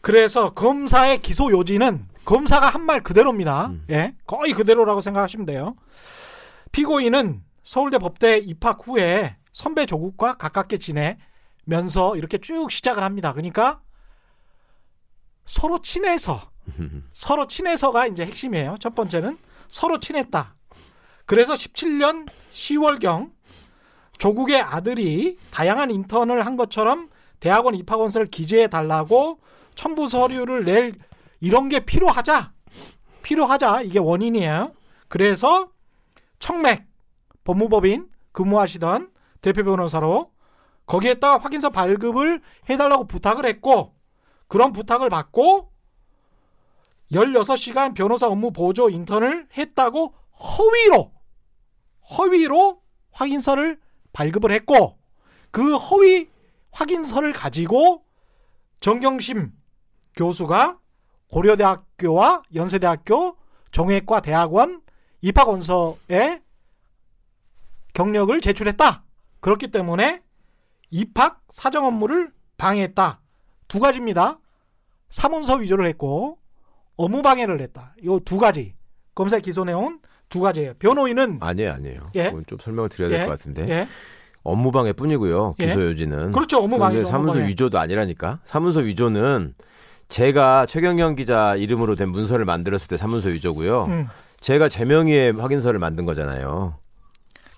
그래서 0.02 0.54
검사의 0.54 1.20
기소 1.22 1.52
요지는 1.52 2.06
검사가 2.26 2.70
한 2.70 2.82
말 2.86 3.02
그대로입니다. 3.04 3.68
음. 3.68 3.84
예. 3.92 4.16
거의 4.26 4.54
그대로라고 4.54 5.02
생각하시면 5.02 5.46
돼요. 5.46 5.76
피고인은 6.72 7.44
서울대 7.64 7.98
법대 8.00 8.38
입학 8.40 8.80
후에 8.88 9.36
선배 9.54 9.86
조국과 9.86 10.36
가깝게 10.38 10.78
지내면서 10.80 12.16
이렇게 12.18 12.40
쭉 12.40 12.72
시작을 12.72 13.04
합니다. 13.04 13.32
그러니까 13.34 13.82
서로 15.46 15.80
친해서 15.82 16.42
서로 17.12 17.48
친해서가 17.48 18.08
이제 18.08 18.26
핵심이에요. 18.26 18.78
첫 18.80 18.96
번째는 18.96 19.38
서로 19.68 20.00
친했다. 20.00 20.56
그래서 21.26 21.54
17년 21.54 22.28
10월경 22.54 23.32
조국의 24.18 24.62
아들이 24.62 25.38
다양한 25.52 25.92
인턴을 25.92 26.46
한 26.46 26.56
것처럼 26.56 27.10
대학원 27.40 27.76
입학 27.76 28.00
원서를 28.00 28.28
기재해 28.28 28.68
달라고 28.68 29.40
첨부 29.76 30.08
서류를 30.08 30.66
낼 30.66 30.94
이런 31.40 31.68
게 31.68 31.82
필요하자. 31.82 32.54
필요하자. 33.22 33.82
이게 33.82 34.00
원인이에요. 34.00 34.72
그래서 35.08 35.70
청맥 36.40 36.86
법무법인 37.44 38.08
근무하시던 38.32 39.12
대표 39.42 39.64
변호사로 39.64 40.32
거기에다가 40.86 41.38
확인서 41.38 41.70
발급을 41.70 42.42
해달라고 42.70 43.08
부탁을 43.08 43.46
했고 43.46 43.94
그런 44.48 44.72
부탁을 44.72 45.10
받고 45.10 45.73
16시간 47.14 47.94
변호사 47.94 48.28
업무 48.28 48.52
보조 48.52 48.90
인턴을 48.90 49.48
했다고 49.56 50.14
허위로 50.34 51.12
허위로 52.18 52.82
확인서를 53.12 53.80
발급을 54.12 54.52
했고 54.52 54.98
그 55.52 55.76
허위 55.76 56.30
확인서를 56.72 57.34
가지고 57.34 58.04
정경심 58.80 59.54
교수가 60.16 60.80
고려대학교와 61.32 62.44
연세대학교 62.54 63.38
정외과 63.72 64.22
대학원 64.22 64.82
입학원서에 65.22 66.42
경력을 67.94 68.40
제출했다. 68.42 69.04
그렇기 69.40 69.70
때문에 69.72 70.22
입학 70.90 71.44
사정 71.50 71.86
업무를 71.86 72.32
방해했다. 72.58 73.22
두 73.68 73.80
가지입니다. 73.80 74.40
사문서 75.10 75.56
위조를 75.56 75.88
했고 75.88 76.40
업무 76.98 77.22
방해를 77.22 77.62
했다. 77.62 77.96
이두 78.02 78.38
가지. 78.38 78.76
검사 79.16 79.40
기소 79.40 79.64
내용은 79.64 80.00
두 80.30 80.40
가지예요. 80.40 80.74
변호인은 80.80 81.38
아니에요, 81.42 81.72
아니에요. 81.74 82.12
예. 82.16 82.26
그건 82.26 82.44
좀 82.48 82.58
설명을 82.60 82.90
드려야 82.90 83.10
될 83.10 83.22
예, 83.22 83.26
것 83.26 83.32
같은데. 83.32 83.70
예. 83.70 83.88
업무방해뿐이고요. 84.44 85.56
예. 85.60 85.66
기소 85.68 85.82
요지는. 85.86 86.32
그렇죠. 86.32 86.58
업무 86.58 86.78
방해. 86.78 86.96
근데 86.98 87.10
사문서 87.10 87.40
위조도 87.40 87.80
아니라니까. 87.80 88.40
사문서 88.46 88.82
위조는 88.82 89.54
제가 90.10 90.66
최경영 90.66 91.16
기자 91.16 91.56
이름으로 91.56 91.96
된 91.96 92.10
문서를 92.10 92.46
만들었을 92.46 92.88
때 92.88 92.98
사문서 92.98 93.30
위조고요. 93.30 93.86
음, 93.86 94.08
제가 94.42 94.70
제 94.70 94.84
명의의 94.86 95.32
확인서를 95.34 95.80
만든 95.80 96.06
거잖아요. 96.06 96.76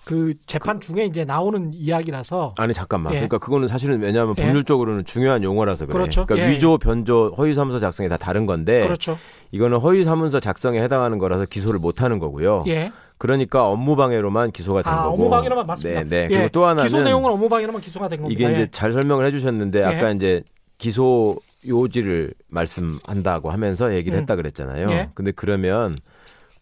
그 0.06 0.34
재판 0.46 0.80
중에 0.80 1.04
이제 1.04 1.24
나오는 1.24 1.72
이야기라서 1.74 2.54
아니 2.58 2.72
잠깐만. 2.72 3.12
예. 3.12 3.16
그러니까 3.16 3.38
그거는 3.38 3.66
사실은 3.66 4.00
왜냐하면 4.00 4.36
예. 4.38 4.42
법률적으로는 4.44 5.04
중요한 5.04 5.42
용어라서 5.42 5.84
그래. 5.84 5.94
그렇죠. 5.94 6.26
그러니까 6.26 6.48
예, 6.48 6.54
위조, 6.54 6.78
변조, 6.78 7.34
허위 7.36 7.54
사문서 7.54 7.80
작성이 7.80 8.08
다 8.08 8.16
다른 8.16 8.46
건데 8.46 8.84
그렇죠. 8.84 9.18
이거는 9.50 9.78
허위 9.78 10.04
사문서 10.04 10.38
작성에 10.38 10.80
해당하는 10.80 11.18
거라서 11.18 11.44
기소를 11.44 11.80
못 11.80 12.02
하는 12.02 12.20
거고요. 12.20 12.62
예. 12.68 12.92
그러니까 13.18 13.66
업무방해로만 13.66 14.52
기소가 14.52 14.82
된 14.82 14.92
아, 14.92 15.02
거고. 15.02 15.14
업무방해로만 15.14 15.66
맞습니다. 15.66 16.04
네, 16.04 16.08
네. 16.08 16.22
예. 16.22 16.28
그리고 16.28 16.48
또 16.50 16.66
하나는 16.66 16.84
기소 16.84 17.02
내용은 17.02 17.28
업무방해로만 17.32 17.82
기소가 17.82 18.08
된 18.08 18.22
겁니다. 18.22 18.40
이게 18.40 18.52
이제 18.52 18.62
예. 18.62 18.68
잘 18.70 18.92
설명을 18.92 19.26
해주셨는데 19.26 19.82
아까 19.82 20.12
이제 20.12 20.44
기소 20.78 21.40
요지를 21.66 22.32
말씀한다고 22.46 23.50
하면서 23.50 23.92
얘기를 23.92 24.16
음. 24.16 24.20
했다 24.20 24.36
그랬잖아요. 24.36 24.88
예. 24.92 25.10
근데 25.14 25.32
그러면 25.32 25.96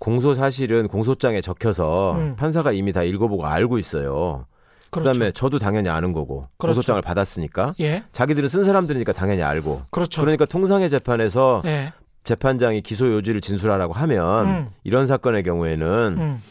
공소 0.04 0.34
사실은 0.34 0.86
공소장에 0.86 1.40
적혀서 1.40 2.16
음. 2.18 2.36
판사가 2.36 2.72
이미 2.72 2.92
다 2.92 3.02
읽어보고 3.02 3.46
알고 3.46 3.78
있어요. 3.78 4.44
그 4.90 5.00
그렇죠. 5.00 5.18
다음에 5.18 5.32
저도 5.32 5.58
당연히 5.58 5.88
아는 5.88 6.12
거고 6.12 6.46
그렇죠. 6.58 6.74
공소장을 6.74 7.00
받았으니까 7.00 7.72
예. 7.80 8.04
자기들은 8.12 8.50
쓴 8.50 8.64
사람들이니까 8.64 9.14
당연히 9.14 9.42
알고 9.42 9.84
그렇죠. 9.90 10.20
그러니까 10.20 10.44
통상의 10.44 10.90
재판에서 10.90 11.62
예. 11.64 11.94
재판장이 12.22 12.82
기소 12.82 13.10
요지를 13.14 13.40
진술하라고 13.40 13.94
하면 13.94 14.46
음. 14.46 14.68
이런 14.84 15.06
사건의 15.06 15.42
경우에는 15.42 16.16
음. 16.18 16.42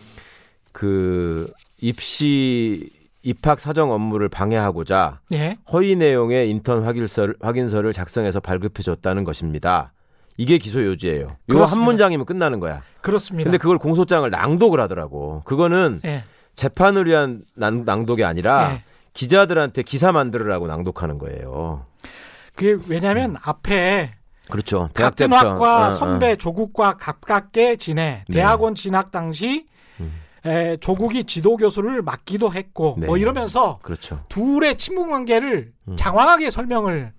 그 0.71 1.51
입시 1.79 2.89
입학 3.21 3.59
사정 3.59 3.91
업무를 3.91 4.29
방해하고자 4.29 5.19
예. 5.33 5.57
허위 5.71 5.95
내용의 5.95 6.49
인턴 6.49 6.83
확인서를, 6.83 7.35
확인서를 7.39 7.93
작성해서 7.93 8.39
발급해 8.39 8.81
줬다는 8.81 9.23
것입니다. 9.23 9.92
이게 10.37 10.57
기소 10.57 10.83
요지예요. 10.83 11.37
이거 11.49 11.65
한. 11.65 11.81
문장이면 11.81 12.25
끝나는 12.25 12.59
거야. 12.59 12.81
그렇습니다. 13.01 13.47
근데 13.47 13.57
그걸 13.57 13.77
공소장을 13.77 14.29
낭독을 14.29 14.79
하더라고. 14.79 15.41
그거는 15.45 16.01
예. 16.05 16.23
재판을 16.55 17.07
위한 17.07 17.43
낭, 17.55 17.83
낭독이 17.85 18.23
아니라 18.23 18.73
예. 18.73 18.83
기자들한테 19.13 19.83
기사 19.83 20.11
만들으라고 20.11 20.67
낭독하는 20.67 21.17
거예요. 21.19 21.85
그게 22.55 22.77
왜냐하면 22.87 23.35
앞에 23.41 24.13
그렇죠. 24.49 24.83
음. 24.83 24.89
대학 24.93 25.11
같은. 25.11 25.31
학과 25.31 25.83
어, 25.83 25.87
어. 25.87 25.89
선배 25.89 26.35
조국과 26.35 26.97
가깝게 26.97 27.77
지내 27.77 28.23
네. 28.27 28.33
대학원 28.33 28.75
진학 28.75 29.11
당시 29.11 29.67
음. 29.99 30.11
에, 30.45 30.77
조국이 30.77 31.23
지도 31.23 31.57
교수를 31.57 32.01
맡기도 32.01 32.53
했고 32.53 32.95
네. 32.99 33.07
뭐 33.07 33.17
이러면서 33.17 33.79
그렇죠. 33.81 34.23
둘의 34.29 34.77
친분 34.77 35.09
관계를 35.09 35.71
음. 35.87 35.95
장황하게 35.95 36.49
설명을 36.51 37.13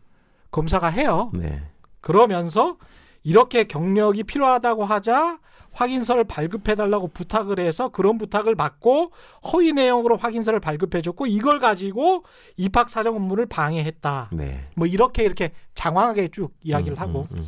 검사가 0.50 0.88
해요. 0.88 1.30
네. 1.34 1.62
그러면서 2.00 2.76
이렇게 3.24 3.64
경력이 3.64 4.22
필요하다고 4.24 4.84
하자 4.84 5.38
확인서를 5.72 6.22
발급해 6.24 6.76
달라고 6.76 7.08
부탁을 7.08 7.58
해서 7.58 7.88
그런 7.88 8.16
부탁을 8.16 8.54
받고 8.54 9.10
허위 9.52 9.72
내용으로 9.72 10.16
확인서를 10.16 10.60
발급해 10.60 11.02
줬고 11.02 11.26
이걸 11.26 11.58
가지고 11.58 12.22
입학 12.56 12.88
사정 12.88 13.16
업무를 13.16 13.46
방해했다. 13.46 14.30
네. 14.32 14.68
뭐 14.76 14.86
이렇게 14.86 15.24
이렇게 15.24 15.50
장황하게 15.74 16.28
쭉 16.28 16.54
이야기를 16.62 16.96
음, 16.96 17.00
하고 17.00 17.26
음, 17.32 17.38
음. 17.38 17.44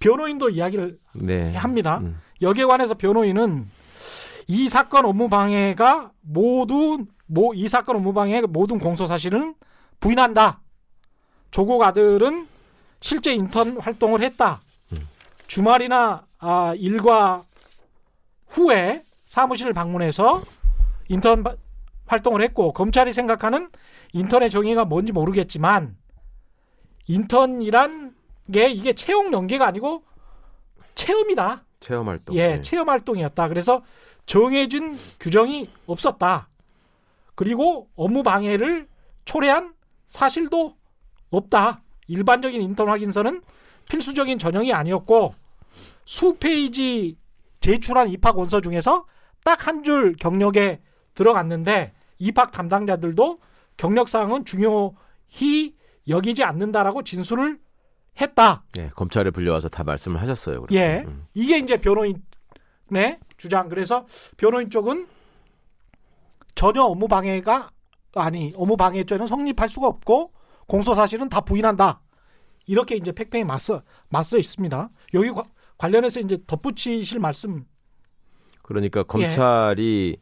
변호인도 0.00 0.48
이야기를 0.50 0.98
네. 1.14 1.54
합니다. 1.54 1.98
음. 1.98 2.20
여기에 2.42 2.64
관해서 2.64 2.94
변호인은 2.94 3.68
이 4.48 4.68
사건 4.68 5.04
업무 5.04 5.28
방해가 5.28 6.10
모두 6.22 7.04
뭐 7.26 7.54
이 7.54 7.68
사건 7.68 7.96
업무 7.96 8.12
방해의 8.12 8.42
모든 8.48 8.80
공소 8.80 9.06
사실은 9.06 9.54
부인한다. 10.00 10.60
조국 11.52 11.82
아들은 11.82 12.48
실제 13.00 13.32
인턴 13.32 13.78
활동을 13.78 14.22
했다. 14.22 14.60
음. 15.50 15.54
주말이나 15.54 16.26
아, 16.38 16.74
일과 16.76 17.42
후에 18.48 19.02
사무실을 19.24 19.72
방문해서 19.72 20.42
인턴 21.08 21.42
바- 21.42 21.56
활동을 22.06 22.40
했고 22.42 22.72
검찰이 22.72 23.12
생각하는 23.12 23.70
인턴의 24.12 24.50
정의가 24.50 24.84
뭔지 24.84 25.12
모르겠지만 25.12 25.96
인턴이란 27.06 28.14
게 28.52 28.68
이게 28.70 28.92
채용 28.94 29.32
연계가 29.32 29.66
아니고 29.66 30.04
체험이다. 30.94 31.64
체험 31.80 32.08
활동. 32.08 32.34
예, 32.36 32.56
네. 32.56 32.62
체험 32.62 32.88
활동이었다. 32.88 33.48
그래서 33.48 33.82
정해진 34.26 34.98
규정이 35.18 35.70
없었다. 35.86 36.48
그리고 37.34 37.88
업무 37.96 38.22
방해를 38.22 38.88
초래한 39.24 39.74
사실도 40.06 40.76
없다. 41.30 41.82
일반적인 42.08 42.60
인턴 42.60 42.88
확인서는 42.88 43.40
필수적인 43.88 44.38
전형이 44.38 44.72
아니었고 44.72 45.34
수 46.10 46.34
페이지 46.34 47.16
제출한 47.60 48.08
입학 48.08 48.36
원서 48.36 48.60
중에서 48.60 49.04
딱 49.44 49.64
한 49.68 49.84
줄 49.84 50.16
경력에 50.16 50.80
들어갔는데 51.14 51.92
입학 52.18 52.50
담당자들도 52.50 53.38
경력 53.76 54.08
사항은 54.08 54.44
중요히 54.44 55.76
여기지 56.08 56.42
않는다라고 56.42 57.04
진술을 57.04 57.60
했다. 58.20 58.64
예, 58.78 58.88
검찰에 58.96 59.30
불려와서 59.30 59.68
다 59.68 59.84
말씀을 59.84 60.20
하셨어요. 60.20 60.62
그렇게. 60.62 60.74
예. 60.76 61.04
음. 61.06 61.26
이게 61.32 61.58
이제 61.58 61.76
변호인의 61.76 62.18
주장. 63.36 63.68
그래서 63.68 64.04
변호인 64.36 64.68
쪽은 64.68 65.06
전혀 66.56 66.82
업무 66.82 67.06
방해가 67.06 67.70
아니 68.16 68.52
업무 68.56 68.76
방해죄는 68.76 69.28
성립할 69.28 69.68
수가 69.68 69.86
없고 69.86 70.32
공소 70.66 70.96
사실은 70.96 71.28
다 71.28 71.40
부인한다. 71.40 72.00
이렇게 72.66 72.96
이제 72.96 73.12
팽팽히 73.12 73.44
맞서 73.44 73.82
맞서 74.08 74.38
있습니다. 74.38 74.90
여기 75.14 75.30
과- 75.30 75.44
관련해서 75.84 76.20
이제 76.20 76.36
덧붙이실 76.46 77.18
말씀 77.20 77.64
그러니까 78.62 79.02
검찰이 79.02 80.18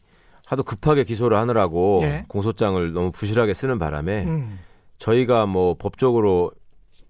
하도 0.47 0.63
급하게 0.63 1.03
기소를 1.03 1.37
하느라고 1.37 1.99
예. 2.05 2.25
공소장을 2.29 2.93
너무 2.93 3.11
부실하게 3.11 3.55
쓰는 3.55 3.79
바람에 3.81 4.25
음, 4.25 4.59
저희가 4.99 5.47
뭐 5.47 5.75
법적으로 5.77 6.53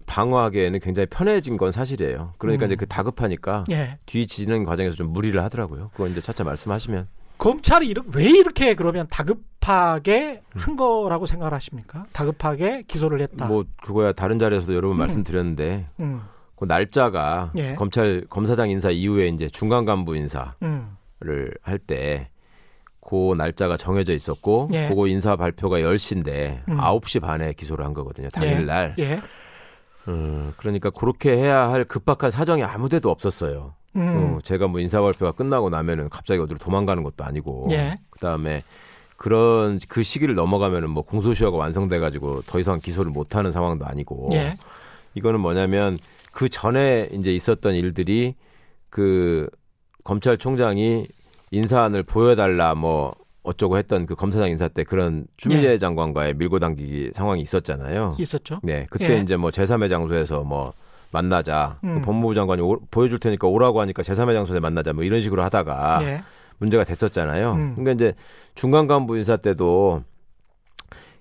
방어하기에는 0.07 0.79
굉장히 0.79 1.05
편해진 1.05 1.55
건 1.57 1.71
사실이에요. 1.71 2.33
그러니까 2.39 2.65
음. 2.65 2.71
이제 2.71 2.75
그 2.75 2.87
다급하니까 2.87 3.65
예. 3.69 3.99
뒤 4.07 4.25
지는 4.25 4.63
과정에서 4.63 4.95
좀 4.95 5.13
무리를 5.13 5.41
하더라고요. 5.43 5.91
그거 5.93 6.07
이제 6.07 6.19
차차 6.19 6.43
말씀하시면 6.43 7.07
검찰이 7.37 7.87
이렇- 7.87 8.03
왜 8.15 8.25
이렇게 8.25 8.73
그러면 8.73 9.05
다급하게 9.11 10.41
한 10.55 10.75
거라고 10.75 11.27
생각하십니까? 11.27 12.07
다급하게 12.11 12.81
기소를 12.87 13.21
했다. 13.21 13.47
뭐 13.47 13.63
그거야 13.83 14.11
다른 14.11 14.39
자리에서도 14.39 14.73
여러 14.73 14.87
번 14.89 14.97
음. 14.97 14.99
말씀드렸는데 14.99 15.87
음, 15.99 16.21
그 16.59 16.65
날짜가 16.65 17.53
예. 17.55 17.75
검찰 17.75 18.25
검사장 18.29 18.69
인사 18.69 18.89
이후에 18.89 19.29
이제 19.29 19.47
중간 19.47 19.85
간부 19.85 20.17
인사를 20.17 20.51
음, 20.63 20.97
할때 21.61 22.29
그 22.99 23.33
날짜가 23.37 23.77
정해져 23.77 24.13
있었고 24.13 24.67
예. 24.73 24.89
그거 24.89 25.07
인사 25.07 25.37
발표가 25.37 25.77
10시인데 25.79 26.67
음. 26.67 26.77
9시 26.77 27.21
반에 27.21 27.53
기소를 27.53 27.85
한 27.85 27.93
거거든요. 27.93 28.27
당일 28.29 28.65
날. 28.65 28.93
예. 28.99 29.21
음, 30.09 30.53
그러니까 30.57 30.89
그렇게 30.89 31.31
해야 31.31 31.69
할 31.69 31.85
급박한 31.85 32.29
사정이 32.29 32.61
아무 32.63 32.89
데도 32.89 33.09
없었어요. 33.09 33.73
음, 33.95 34.35
어, 34.35 34.39
제가 34.43 34.67
뭐 34.67 34.81
인사 34.81 35.01
발표가 35.01 35.31
끝나고 35.31 35.69
나면은 35.69 36.09
갑자기 36.09 36.41
어디로 36.41 36.59
도망가는 36.59 37.03
것도 37.03 37.23
아니고 37.23 37.69
예. 37.71 37.99
그다음에 38.09 38.63
그런 39.15 39.79
그 39.87 40.03
시기를 40.03 40.35
넘어가면은 40.35 40.89
뭐 40.89 41.03
공소시효가 41.03 41.57
완성돼 41.57 41.99
가지고 41.99 42.41
더 42.41 42.59
이상 42.59 42.79
기소를 42.81 43.11
못 43.13 43.37
하는 43.37 43.53
상황도 43.53 43.85
아니고 43.85 44.27
예. 44.33 44.57
이거는 45.15 45.39
뭐냐면 45.39 45.97
그 46.31 46.49
전에 46.49 47.09
이제 47.13 47.33
있었던 47.33 47.73
일들이 47.75 48.35
그 48.89 49.49
검찰총장이 50.03 51.07
인사안을 51.51 52.03
보여달라 52.03 52.75
뭐 52.75 53.13
어쩌고 53.43 53.77
했던 53.77 54.05
그 54.05 54.15
검사장 54.15 54.49
인사 54.49 54.67
때 54.67 54.83
그런 54.83 55.25
추미애 55.37 55.63
예. 55.73 55.77
장관과의 55.77 56.35
밀고 56.35 56.59
당기기 56.59 57.11
상황이 57.13 57.41
있었잖아요. 57.41 58.15
있었죠. 58.19 58.59
네, 58.63 58.85
그때 58.89 59.17
예. 59.17 59.21
이제 59.21 59.35
뭐 59.37 59.49
제3의 59.49 59.89
장소에서 59.89 60.43
뭐 60.43 60.73
만나자. 61.11 61.77
그 61.81 61.87
음. 61.87 62.01
법무부 62.01 62.35
장관이 62.35 62.61
오- 62.61 62.79
보여줄 62.91 63.19
테니까 63.19 63.47
오라고 63.47 63.81
하니까 63.81 64.03
제3의 64.03 64.33
장소에 64.33 64.59
만나자. 64.59 64.93
뭐 64.93 65.03
이런 65.03 65.21
식으로 65.21 65.41
하다가 65.43 65.99
예. 66.03 66.21
문제가 66.59 66.83
됐었잖아요. 66.83 67.53
음. 67.53 67.75
그러니까 67.75 67.91
이제 67.93 68.13
중간 68.53 68.85
간부 68.87 69.17
인사 69.17 69.37
때도 69.37 70.03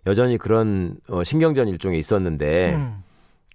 여전히 0.06 0.36
그런 0.38 0.96
어, 1.08 1.22
신경전 1.24 1.68
일종이 1.68 1.98
있었는데 1.98 2.74
음, 2.74 3.02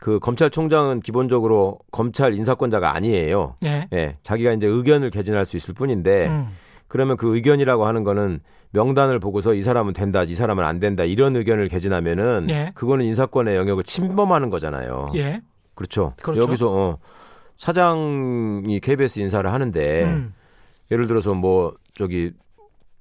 그 0.04 0.20
검찰총장은 0.20 1.00
기본적으로 1.00 1.80
검찰 1.90 2.34
인사권자가 2.34 2.94
아니에요. 2.94 3.56
예. 3.64 3.88
예, 3.94 4.18
자기가 4.22 4.52
이제 4.52 4.68
의견을 4.68 5.12
개진할 5.12 5.46
수 5.46 5.56
있을 5.56 5.74
뿐인데 5.74 6.28
음, 6.28 6.48
그러면 6.90 7.16
그 7.16 7.34
의견이라고 7.34 7.86
하는 7.86 8.04
거는 8.04 8.42
명단을 8.72 9.20
보고서 9.20 9.54
이 9.54 9.62
사람은 9.62 9.94
된다, 9.94 10.24
이 10.24 10.34
사람은 10.34 10.66
안 10.66 10.82
된다 10.82 11.06
이런 11.06 11.38
의견을 11.38 11.70
개진하면은 11.70 12.48
예. 12.50 12.72
그거는 12.76 13.06
인사권의 13.06 13.56
영역을 13.56 13.86
침범하는 13.86 14.50
거잖아요. 14.50 15.12
예. 15.16 15.42
그렇죠. 15.74 16.16
그렇죠. 16.22 16.42
여기서 16.42 16.70
어, 16.70 16.98
사장이 17.56 18.82
KBS 18.82 19.22
인사를 19.22 19.50
하는데 19.50 20.04
음, 20.04 20.34
예를 20.92 21.08
들어서 21.08 21.34
뭐 21.34 21.76
저기 21.94 22.34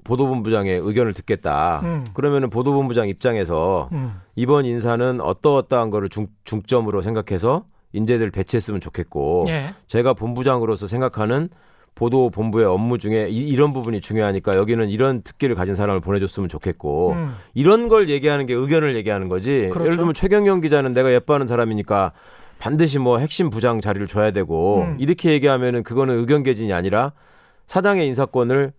보도본부장의 0.05 0.81
의견을 0.83 1.13
듣겠다. 1.15 1.81
음. 1.85 2.05
그러면은 2.15 2.51
보도본부장 2.51 3.09
입장에서 3.09 3.89
음, 3.93 4.21
이번 4.37 4.65
인사는 4.65 5.21
어떠어떠한 5.21 5.91
거를 5.91 6.09
중, 6.09 6.27
중점으로 6.45 7.03
생각해서 7.03 7.65
인재들 7.93 8.31
배치했으면 8.31 8.81
좋겠고 8.81 9.45
예. 9.49 9.75
제가 9.87 10.15
본부장으로서 10.15 10.87
생각하는 10.87 11.51
보도 11.95 12.31
본부의 12.31 12.65
업무 12.65 12.97
중에 12.97 13.29
이, 13.29 13.55
런 13.55 13.75
부분이 13.75 14.01
중요하니까 14.01 14.57
여기는 14.57 14.89
이런 14.89 15.23
특기를 15.23 15.55
가진 15.55 15.75
사람을 15.75 16.01
보내줬으면 16.01 16.49
좋겠고 16.49 17.13
음, 17.13 17.35
이런 17.53 17.89
걸 17.89 18.09
얘기하는 18.09 18.47
게 18.47 18.55
의견을 18.55 18.97
얘기하는 18.97 19.29
거지. 19.29 19.69
그렇죠. 19.71 19.85
예를 19.85 19.97
들면 19.99 20.15
최경영 20.15 20.63
기자는 20.63 20.95
내가 20.95 21.13
예뻐하는 21.13 21.47
사람이니까 21.47 22.13
반드시 22.59 22.99
뭐 22.99 23.19
핵심 23.19 23.51
부장 23.51 23.81
자리를 23.81 24.07
줘야 24.07 24.31
되고 24.31 24.83
음. 24.83 24.97
이렇게 24.99 25.33
얘기하면은 25.33 25.83
그거는 25.83 26.19
의견 26.19 26.43
개진이 26.43 26.73
아니라 26.73 27.13
사장의 27.67 28.07
인사권을 28.07 28.73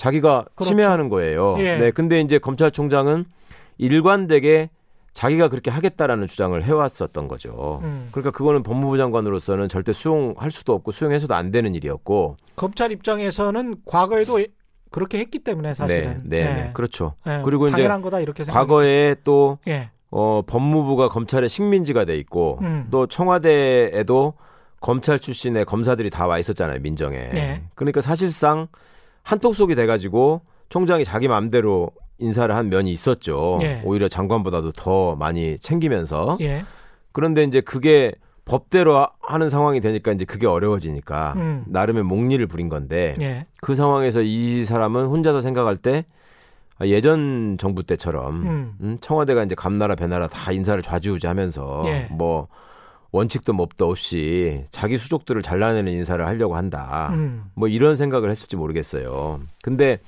자기가 0.00 0.46
그렇죠. 0.54 0.70
침해하는 0.70 1.10
거예요. 1.10 1.56
예. 1.58 1.76
네, 1.76 1.90
근데 1.90 2.20
이제 2.22 2.38
검찰총장은 2.38 3.26
일관되게 3.76 4.70
자기가 5.12 5.48
그렇게 5.48 5.70
하겠다라는 5.70 6.26
주장을 6.26 6.62
해왔었던 6.62 7.28
거죠. 7.28 7.80
음. 7.82 8.08
그러니까 8.10 8.30
그거는 8.30 8.62
법무부 8.62 8.96
장관으로서는 8.96 9.68
절대 9.68 9.92
수용할 9.92 10.50
수도 10.50 10.72
없고 10.72 10.92
수용해서도 10.92 11.34
안 11.34 11.50
되는 11.50 11.74
일이었고. 11.74 12.36
검찰 12.56 12.92
입장에서는 12.92 13.76
과거에도 13.84 14.40
그렇게 14.90 15.18
했기 15.18 15.40
때문에 15.40 15.74
사실은 15.74 16.22
네, 16.24 16.38
네, 16.38 16.38
예. 16.38 16.44
네. 16.62 16.70
그렇죠. 16.72 17.14
예, 17.26 17.42
그리고 17.44 17.66
이제 17.68 17.76
당연한 17.76 18.00
거다. 18.00 18.18
과거에 18.50 19.16
또 19.22 19.58
예. 19.68 19.90
어, 20.10 20.42
법무부가 20.46 21.08
검찰의 21.10 21.48
식민지가 21.50 22.06
돼 22.06 22.16
있고 22.16 22.58
음. 22.62 22.86
또 22.90 23.06
청와대에도 23.06 24.32
검찰 24.80 25.18
출신의 25.18 25.66
검사들이 25.66 26.08
다 26.08 26.26
와 26.26 26.38
있었잖아요 26.38 26.80
민정에. 26.80 27.28
네. 27.28 27.62
그러니까 27.74 28.00
사실상 28.00 28.68
한톡 29.30 29.54
속이 29.54 29.76
돼가지고 29.76 30.40
총장이 30.70 31.04
자기 31.04 31.28
마음대로 31.28 31.92
인사를 32.18 32.52
한 32.54 32.68
면이 32.68 32.90
있었죠. 32.90 33.60
예. 33.62 33.80
오히려 33.84 34.08
장관보다도 34.08 34.72
더 34.72 35.14
많이 35.14 35.56
챙기면서. 35.60 36.36
예. 36.40 36.64
그런데 37.12 37.44
이제 37.44 37.60
그게 37.60 38.12
법대로 38.44 38.96
하- 38.98 39.10
하는 39.22 39.48
상황이 39.48 39.80
되니까 39.80 40.10
이제 40.10 40.24
그게 40.24 40.48
어려워지니까 40.48 41.34
음. 41.36 41.64
나름의 41.68 42.02
목리를 42.02 42.44
부린 42.48 42.68
건데 42.68 43.14
예. 43.20 43.46
그 43.62 43.76
상황에서 43.76 44.20
이 44.22 44.64
사람은 44.64 45.06
혼자서 45.06 45.40
생각할 45.42 45.76
때 45.76 46.04
아, 46.80 46.86
예전 46.86 47.56
정부 47.60 47.84
때처럼 47.84 48.34
음. 48.42 48.72
음, 48.80 48.98
청와대가 49.00 49.44
이제 49.44 49.54
감나라 49.54 49.94
배나라 49.94 50.26
다 50.26 50.50
인사를 50.50 50.82
좌지우지하면서 50.82 51.82
예. 51.86 52.08
뭐 52.10 52.48
원칙도 53.12 53.56
법도 53.56 53.90
없이 53.90 54.64
자기 54.70 54.98
수족들을 54.98 55.42
잘라내는 55.42 55.92
인사를 55.92 56.24
하려고 56.24 56.56
한다. 56.56 57.10
음. 57.12 57.44
뭐 57.54 57.68
이런 57.68 57.96
생각을 57.96 58.30
했을지 58.30 58.56
모르겠어요. 58.56 59.40
근데 59.62 59.98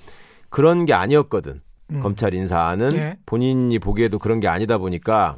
그런 0.48 0.84
게 0.84 0.92
아니었거든. 0.92 1.60
음. 1.90 2.00
검찰 2.00 2.34
인사는 2.34 2.92
예. 2.94 3.16
본인이 3.26 3.78
보기에도 3.78 4.18
그런 4.18 4.40
게 4.40 4.48
아니다 4.48 4.78
보니까 4.78 5.36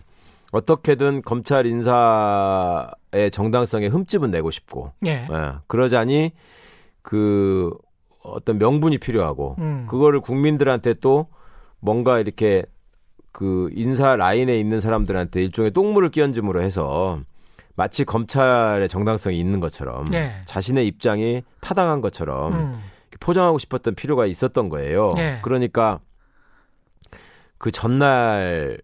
어떻게든 0.53 1.23
검찰 1.23 1.67
인사의 1.67 3.31
정당성에 3.33 3.89
흠집은 3.89 4.31
내고 4.31 4.51
싶고 4.51 4.93
예. 5.05 5.27
예, 5.31 5.53
그러자니 5.67 6.33
그 7.03 7.77
어떤 8.23 8.59
명분이 8.59 8.99
필요하고 8.99 9.57
음. 9.59 9.87
그거를 9.89 10.21
국민들한테 10.21 10.95
또 11.01 11.27
뭔가 11.81 12.19
이렇게 12.19 12.65
그 13.33 13.69
인사 13.73 14.15
라인에 14.15 14.59
있는 14.59 14.81
사람들한테 14.81 15.43
일종의 15.43 15.73
똥물을 15.73 16.11
끼얹음으로 16.11 16.63
해서 16.63 17.21
마치 17.77 18.05
검찰의 18.05 18.89
정당성이 18.89 19.39
있는 19.39 19.61
것처럼 19.61 20.05
예. 20.13 20.33
자신의 20.47 20.87
입장이 20.87 21.43
타당한 21.61 22.01
것처럼 22.01 22.53
음. 22.53 22.81
포장하고 23.21 23.59
싶었던 23.59 23.95
필요가 23.95 24.27
있었던 24.27 24.69
거예요. 24.69 25.11
예. 25.19 25.39
그러니까 25.43 26.01
그 27.59 27.71
전날에 27.71 28.79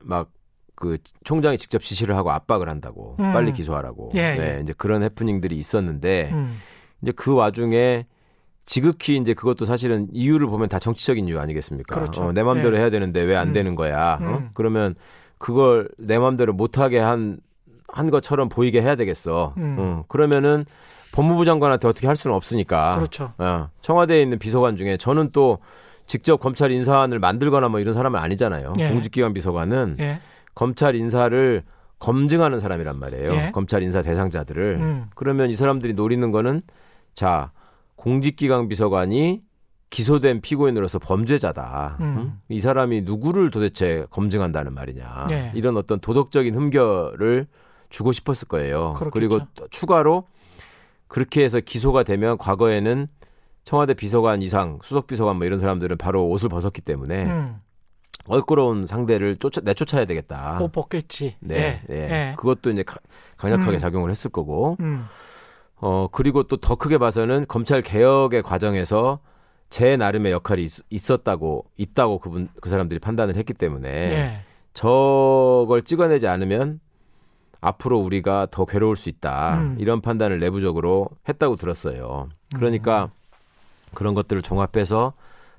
막 0.00 0.34
그 0.74 0.98
총장이 1.24 1.58
직접 1.58 1.82
지시를 1.82 2.16
하고 2.16 2.30
압박을 2.32 2.68
한다고 2.68 3.16
음. 3.20 3.32
빨리 3.32 3.52
기소하라고. 3.52 4.10
예, 4.14 4.34
네, 4.34 4.56
예. 4.56 4.60
이제 4.62 4.74
그런 4.76 5.02
해프닝들이 5.02 5.56
있었는데 5.56 6.30
음. 6.32 6.60
이제 7.02 7.12
그 7.12 7.32
와중에 7.32 8.06
지극히 8.66 9.16
이제 9.16 9.34
그것도 9.34 9.66
사실은 9.66 10.08
이유를 10.12 10.46
보면 10.46 10.68
다 10.68 10.78
정치적인 10.78 11.28
이유 11.28 11.38
아니겠습니까? 11.38 11.94
그렇죠. 11.94 12.24
어, 12.24 12.32
내 12.32 12.42
마음대로 12.42 12.76
예. 12.76 12.80
해야 12.80 12.90
되는데 12.90 13.20
왜안 13.22 13.48
음. 13.48 13.52
되는 13.52 13.74
거야? 13.74 14.18
어? 14.20 14.24
음. 14.24 14.50
그러면 14.54 14.94
그걸 15.38 15.88
내 15.98 16.18
마음대로 16.18 16.52
못하게 16.52 16.98
한, 16.98 17.38
한 17.88 18.10
것처럼 18.10 18.48
보이게 18.48 18.82
해야 18.82 18.96
되겠어. 18.96 19.54
음. 19.56 19.76
어, 19.78 20.04
그러면은 20.08 20.64
법무부 21.12 21.44
장관한테 21.44 21.86
어떻게 21.86 22.06
할 22.06 22.16
수는 22.16 22.34
없으니까. 22.34 22.96
그렇죠. 22.96 23.32
어, 23.38 23.68
청와대에 23.82 24.20
있는 24.20 24.38
비서관 24.38 24.76
중에 24.76 24.96
저는 24.96 25.30
또 25.32 25.58
직접 26.06 26.38
검찰 26.38 26.70
인사안을 26.70 27.18
만들거나 27.18 27.68
뭐 27.68 27.80
이런 27.80 27.94
사람은 27.94 28.18
아니잖아요. 28.18 28.72
예. 28.78 28.90
공직기관 28.90 29.32
비서관은 29.32 29.96
예. 30.00 30.20
검찰 30.54 30.96
인사를 30.96 31.62
검증하는 31.98 32.60
사람이란 32.60 32.98
말이에요. 32.98 33.32
예. 33.32 33.50
검찰 33.52 33.82
인사 33.82 34.02
대상자들을. 34.02 34.76
음. 34.80 35.06
그러면 35.14 35.50
이 35.50 35.54
사람들이 35.54 35.94
노리는 35.94 36.30
거는 36.30 36.62
자 37.14 37.52
공직기강 37.96 38.68
비서관이 38.68 39.42
기소된 39.90 40.40
피고인으로서 40.40 40.98
범죄자다. 40.98 41.98
음. 42.00 42.16
응? 42.18 42.32
이 42.48 42.60
사람이 42.60 43.02
누구를 43.02 43.50
도대체 43.50 44.06
검증한다는 44.10 44.74
말이냐. 44.74 45.28
예. 45.30 45.52
이런 45.54 45.76
어떤 45.76 46.00
도덕적인 46.00 46.54
흠결을 46.54 47.46
주고 47.94 48.10
싶었을 48.10 48.48
거예요. 48.48 48.94
그렇겠죠. 48.94 49.10
그리고 49.12 49.46
또 49.54 49.68
추가로 49.68 50.26
그렇게 51.06 51.44
해서 51.44 51.60
기소가 51.60 52.02
되면 52.02 52.36
과거에는 52.38 53.06
청와대 53.64 53.94
비서관 53.94 54.42
이상 54.42 54.80
수석 54.82 55.06
비서관 55.06 55.36
뭐 55.36 55.46
이런 55.46 55.60
사람들은 55.60 55.96
바로 55.96 56.28
옷을 56.28 56.48
벗었기 56.48 56.80
때문에 56.82 57.24
음. 57.26 57.56
얼끄러운 58.26 58.86
상대를 58.86 59.36
쫓아 59.36 59.60
내쫓아야 59.62 60.06
되겠다. 60.06 60.56
못 60.58 60.72
벗겠지. 60.72 61.36
네, 61.38 61.82
예. 61.88 61.94
예. 61.94 61.96
예. 62.30 62.34
그것도 62.36 62.70
이제 62.72 62.82
가- 62.82 62.96
강력하게 63.36 63.76
음. 63.76 63.78
작용을 63.78 64.10
했을 64.10 64.30
거고. 64.30 64.76
음. 64.80 65.06
어 65.76 66.08
그리고 66.10 66.42
또 66.44 66.56
더 66.56 66.74
크게 66.74 66.98
봐서는 66.98 67.44
검찰 67.46 67.80
개혁의 67.82 68.42
과정에서 68.42 69.20
제 69.70 69.96
나름의 69.96 70.32
역할이 70.32 70.66
있, 70.90 71.10
었다고 71.10 71.66
있다고 71.76 72.18
그분 72.18 72.48
그 72.60 72.70
사람들이 72.70 72.98
판단을 73.00 73.36
했기 73.36 73.52
때문에 73.54 73.88
예. 73.88 74.40
저걸 74.72 75.82
찍어내지 75.82 76.26
않으면 76.26 76.80
앞으로 77.66 77.98
우리가 77.98 78.48
더 78.50 78.64
괴로울 78.64 78.96
수 78.96 79.08
있다 79.08 79.58
음. 79.58 79.76
이런 79.78 80.00
판단을 80.00 80.38
내부적으로 80.40 81.08
했다고 81.28 81.56
들었어요. 81.56 82.28
그러니까 82.54 83.10
그런 83.94 84.14
것들을 84.14 84.42
종합해서 84.42 85.14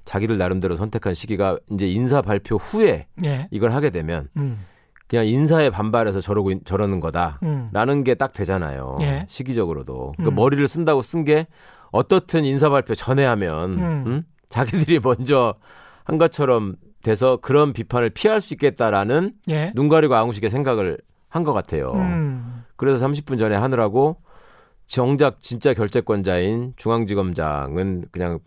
자기를 0.06 0.38
나름대로 0.38 0.76
선택한 0.76 1.14
시기가 1.16 1.58
이제 1.72 1.88
인사 1.88 2.22
발표 2.22 2.58
후에 2.58 3.08
예. 3.24 3.48
이걸 3.50 3.72
하게 3.72 3.90
되면 3.90 4.28
음. 4.38 4.60
그냥 5.08 5.26
인사에 5.26 5.70
반발해서 5.70 6.22
저러고 6.22 6.52
있- 6.52 6.66
저러는 6.66 7.00
거다. 7.00 7.40
음. 7.44 7.70
라는 7.74 8.04
게 8.04 8.14
딱 8.16 8.34
되잖아요. 8.34 8.98
예. 9.02 9.26
시기적으로도. 9.30 10.14
그러니까 10.18 10.34
음. 10.34 10.36
머리를 10.36 10.68
쓴다고 10.68 11.02
쓴 11.02 11.24
게 11.26 11.48
어떻든 11.92 12.44
인사 12.46 12.70
발표 12.70 12.94
전에 12.94 13.24
하면 13.26 13.74
음. 13.74 14.04
음? 14.08 14.24
자기들이 14.50 15.00
먼저 15.00 15.56
한 16.04 16.18
것처럼 16.20 16.76
돼서 17.04 17.38
그런 17.42 17.72
비판을 17.74 18.10
피할 18.12 18.42
수 18.42 18.54
있겠다라는 18.54 19.34
예. 19.50 19.72
눈 19.76 19.90
가리고 19.90 20.16
아웅식의 20.16 20.50
생각을 20.52 20.98
한 21.36 21.44
것 21.44 21.52
같아요. 21.52 21.92
음. 21.92 22.64
그래서 22.78 23.06
30분 23.06 23.38
전에 23.38 23.56
하느라고 23.56 24.16
정작 24.88 25.42
진짜 25.42 25.74
결재권자인 25.74 26.74
중앙지검장은 26.78 28.06
그냥 28.12 28.40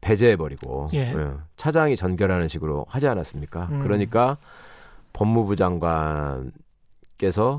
배제해버리고 0.00 0.88
예. 0.94 1.12
예, 1.14 1.30
차장이 1.56 1.94
전결하는 1.94 2.48
식으로 2.48 2.86
하지 2.88 3.06
않았습니까? 3.06 3.68
음. 3.70 3.82
그러니까 3.84 4.36
법무부 5.12 5.54
장관께서 5.54 6.52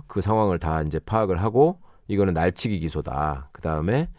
그 0.07 0.19
상황을 0.19 0.59
다 0.59 0.81
이제 0.81 0.99
파악을 0.99 1.41
하고 1.41 1.79
이거는 2.09 2.33
날치기 2.33 2.79
기소다. 2.79 3.47
그 3.53 3.61
다음에 3.61 4.09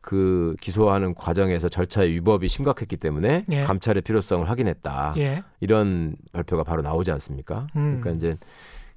그 0.00 0.54
기소하는 0.60 1.14
과정에서 1.14 1.68
절차의 1.68 2.12
위법이 2.12 2.46
심각했기 2.48 2.96
때문에 2.98 3.46
예. 3.50 3.62
감찰의 3.64 4.02
필요성을 4.02 4.48
확인했다. 4.48 5.14
예. 5.16 5.42
이런 5.60 6.14
발표가 6.32 6.62
바로 6.62 6.82
나오지 6.82 7.10
않습니까? 7.12 7.66
음. 7.74 7.98
그러니까 8.00 8.10
이제 8.10 8.38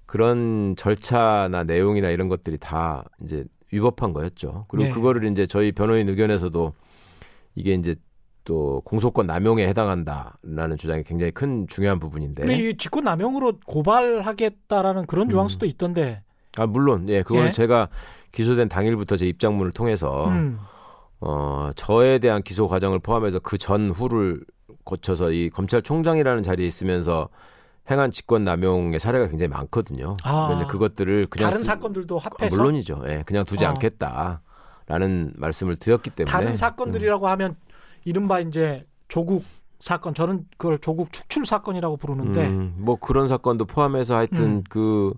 그런 0.05 0.75
절차나 0.77 1.63
내용이나 1.63 2.09
이런 2.09 2.27
것들이 2.27 2.57
다 2.57 3.03
이제 3.23 3.45
위법한 3.71 4.13
거였죠. 4.13 4.65
그리고 4.67 4.85
네. 4.85 4.93
그거를 4.93 5.29
이제 5.29 5.47
저희 5.47 5.71
변호인 5.71 6.07
의견에서도 6.09 6.73
이게 7.55 7.73
이제 7.73 7.95
또 8.43 8.81
공소권 8.85 9.25
남용에 9.25 9.67
해당한다라는 9.67 10.77
주장이 10.77 11.03
굉장히 11.03 11.31
큰 11.31 11.65
중요한 11.67 11.99
부분인데. 11.99 12.43
근데 12.43 12.57
이 12.57 12.77
직권 12.77 13.03
남용으로 13.03 13.59
고발하겠다라는 13.65 15.07
그런 15.07 15.27
음. 15.27 15.29
뉘앙스도 15.29 15.65
있던데. 15.65 16.21
아 16.57 16.65
물론 16.67 17.09
예 17.09 17.21
그거는 17.23 17.47
예. 17.47 17.51
제가 17.51 17.89
기소된 18.31 18.69
당일부터 18.69 19.17
제 19.17 19.25
입장문을 19.25 19.71
통해서 19.71 20.29
음. 20.29 20.59
어 21.19 21.71
저에 21.75 22.19
대한 22.19 22.43
기소 22.43 22.67
과정을 22.67 22.99
포함해서 22.99 23.39
그 23.39 23.57
전후를 23.57 24.41
거쳐서 24.85 25.31
이 25.31 25.49
검찰총장이라는 25.49 26.43
자리에 26.43 26.65
있으면서 26.67 27.29
행한 27.89 28.11
직권 28.11 28.43
남용의 28.43 28.99
사례가 28.99 29.27
굉장히 29.27 29.49
많거든요. 29.49 30.15
아. 30.23 30.47
그런데 30.47 30.65
그것들을 30.71 31.27
그냥 31.27 31.49
다른 31.49 31.61
두- 31.61 31.65
사건들도 31.67 32.17
아, 32.19 32.21
합해서 32.23 32.55
물론이죠. 32.55 33.03
예, 33.07 33.23
그냥 33.25 33.45
두지 33.45 33.63
어. 33.65 33.69
않겠다라는 33.69 35.33
말씀을 35.35 35.75
드렸기 35.75 36.09
때문에 36.09 36.31
다른 36.31 36.55
사건들이라고 36.55 37.27
하면 37.27 37.55
이른바 38.03 38.39
이제 38.39 38.85
조국 39.07 39.43
사건 39.79 40.13
저는 40.15 40.45
그걸 40.57 40.79
조국 40.79 41.11
축출 41.13 41.45
사건이라고 41.45 41.97
부르는데 41.97 42.47
음, 42.47 42.73
뭐 42.77 42.95
그런 42.97 43.27
사건도 43.27 43.65
포함해서 43.65 44.15
하여튼 44.15 44.43
음. 44.43 44.63
그 44.69 45.13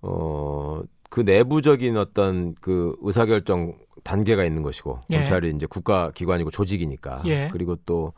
어, 0.00 0.80
그 1.10 1.20
내부적인 1.20 1.96
어떤 1.96 2.54
그 2.60 2.96
의사결정 3.02 3.74
단계가 4.04 4.44
있는 4.44 4.62
것이고 4.62 5.00
예. 5.10 5.16
검찰이 5.18 5.52
이제 5.54 5.66
국가 5.66 6.10
기관이고 6.12 6.50
조직이니까 6.50 7.22
예. 7.26 7.50
그리고 7.52 7.76
또 7.86 8.12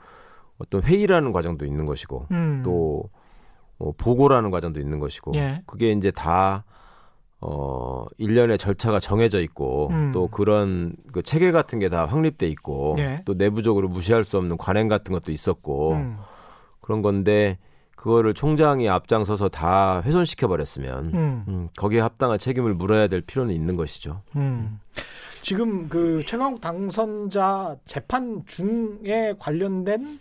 어떤 0.58 0.82
회의라는 0.82 1.32
과정도 1.32 1.64
있는 1.66 1.84
것이고 1.86 2.26
음. 2.30 2.62
또 2.64 3.04
어, 3.80 3.92
보고라는 3.96 4.50
과정도 4.52 4.78
있는 4.78 5.00
것이고 5.00 5.32
예. 5.34 5.62
그게 5.66 5.90
이제 5.90 6.10
다 6.12 6.64
어, 7.40 8.04
일련의 8.18 8.58
절차가 8.58 9.00
정해져 9.00 9.40
있고 9.40 9.88
음. 9.90 10.12
또 10.12 10.28
그런 10.28 10.94
그 11.12 11.22
체계 11.22 11.50
같은 11.50 11.78
게 11.78 11.88
다 11.88 12.04
확립돼 12.06 12.46
있고 12.48 12.96
예. 12.98 13.22
또 13.24 13.34
내부적으로 13.34 13.88
무시할 13.88 14.22
수 14.22 14.36
없는 14.36 14.58
관행 14.58 14.86
같은 14.86 15.12
것도 15.12 15.32
있었고 15.32 15.92
음. 15.94 16.18
그런 16.80 17.00
건데 17.02 17.58
그거를 17.96 18.32
총장이 18.34 18.88
앞장서서 18.88 19.48
다 19.48 20.00
훼손시켜 20.02 20.46
버렸으면 20.48 21.04
음. 21.14 21.44
음, 21.48 21.68
거기에 21.76 22.00
합당한 22.00 22.38
책임을 22.38 22.74
물어야 22.74 23.08
될 23.08 23.22
필요는 23.22 23.54
있는 23.54 23.76
것이죠. 23.76 24.22
음. 24.36 24.78
지금 25.42 25.88
그 25.88 26.22
최강욱 26.26 26.60
당선자 26.60 27.76
재판 27.86 28.42
중에 28.46 29.34
관련된 29.38 30.20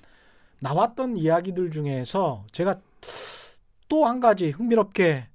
나왔던 0.62 1.18
이야기들 1.18 1.72
중에서 1.72 2.46
제가 2.54 2.78
또 3.90 4.06
한 4.06 4.20
가지 4.20 4.52
흥미롭게 4.52 5.28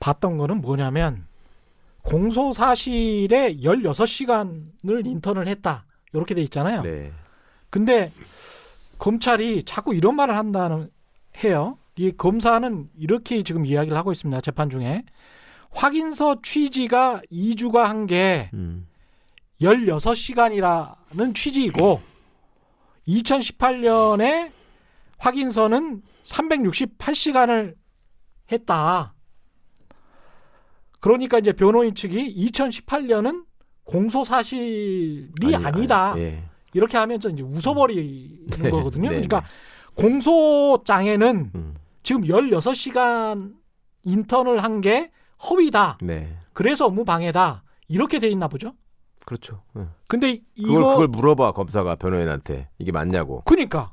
봤던 0.00 0.38
거는 0.38 0.60
뭐냐면 0.60 1.26
공소 2.02 2.52
사실에 2.52 3.56
16시간을 3.56 5.06
인턴을 5.06 5.48
했다. 5.48 5.86
이렇게 6.12 6.34
돼 6.34 6.42
있잖아요. 6.42 6.82
네. 6.82 7.12
근데 7.70 8.12
검찰이 8.98 9.64
자꾸 9.64 9.94
이런 9.94 10.14
말을 10.14 10.36
한다는 10.36 10.90
해요. 11.42 11.78
이 11.96 12.12
검사는 12.12 12.88
이렇게 12.98 13.42
지금 13.42 13.66
이야기를 13.66 13.96
하고 13.96 14.12
있습니다. 14.12 14.40
재판 14.40 14.70
중에 14.70 15.04
확인서 15.70 16.40
취지가 16.42 17.22
2주가 17.32 17.84
한게 17.84 18.50
음. 18.54 18.86
16시간이라는 19.60 21.34
취지이고 21.34 22.00
2018년에 23.08 24.52
확인서는 25.18 26.02
368시간을 26.24 27.74
했다. 28.50 29.14
그러니까 31.00 31.38
이제 31.38 31.52
변호인 31.52 31.94
측이 31.94 32.34
2018년은 32.50 33.44
공소 33.84 34.24
사실이 34.24 35.28
아니, 35.42 35.56
아니다. 35.56 36.12
아니, 36.12 36.22
예. 36.22 36.44
이렇게 36.72 36.96
하면서 36.96 37.28
이제 37.28 37.42
웃어버리는 37.42 38.46
네, 38.62 38.70
거거든요. 38.70 39.10
네, 39.10 39.16
그러니까 39.16 39.44
공소장에는 39.94 41.50
음. 41.54 41.74
지금 42.02 42.22
16시간 42.22 43.54
인턴을 44.02 44.62
한 44.62 44.80
게 44.80 45.10
허위다. 45.48 45.98
네. 46.02 46.36
그래서 46.52 46.86
업무 46.86 47.04
방해다. 47.04 47.62
이렇게 47.88 48.18
돼 48.18 48.28
있나 48.28 48.48
보죠. 48.48 48.74
그렇죠. 49.24 49.62
예. 49.78 49.82
근데 50.06 50.38
그걸 50.56 50.72
이거 50.82 50.88
그걸 50.90 51.08
물어봐 51.08 51.52
검사가 51.52 51.96
변호인한테 51.96 52.68
이게 52.78 52.92
맞냐고. 52.92 53.42
그니까. 53.46 53.90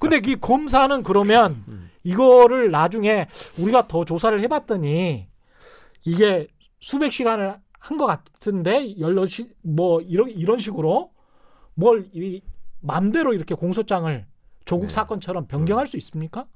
근데 0.00 0.20
이 0.24 0.36
검사는 0.36 1.02
그러면 1.02 1.64
음. 1.68 1.90
이거를 2.04 2.70
나중에 2.70 3.26
우리가 3.58 3.86
더 3.86 4.04
조사를 4.04 4.40
해봤더니 4.40 5.28
이게 6.04 6.48
수백 6.80 7.12
시간을 7.12 7.56
한 7.78 7.98
것 7.98 8.06
같은데 8.06 8.96
열시 9.00 9.50
뭐 9.62 10.00
이런 10.00 10.30
이런 10.30 10.58
식으로 10.58 11.10
뭘 11.74 12.08
이 12.14 12.40
맘대로 12.80 13.32
이렇게 13.34 13.54
공소장을 13.54 14.24
조국 14.64 14.86
네. 14.86 14.92
사건처럼 14.94 15.46
변경할 15.46 15.86
수 15.86 15.96
있습니까? 15.96 16.46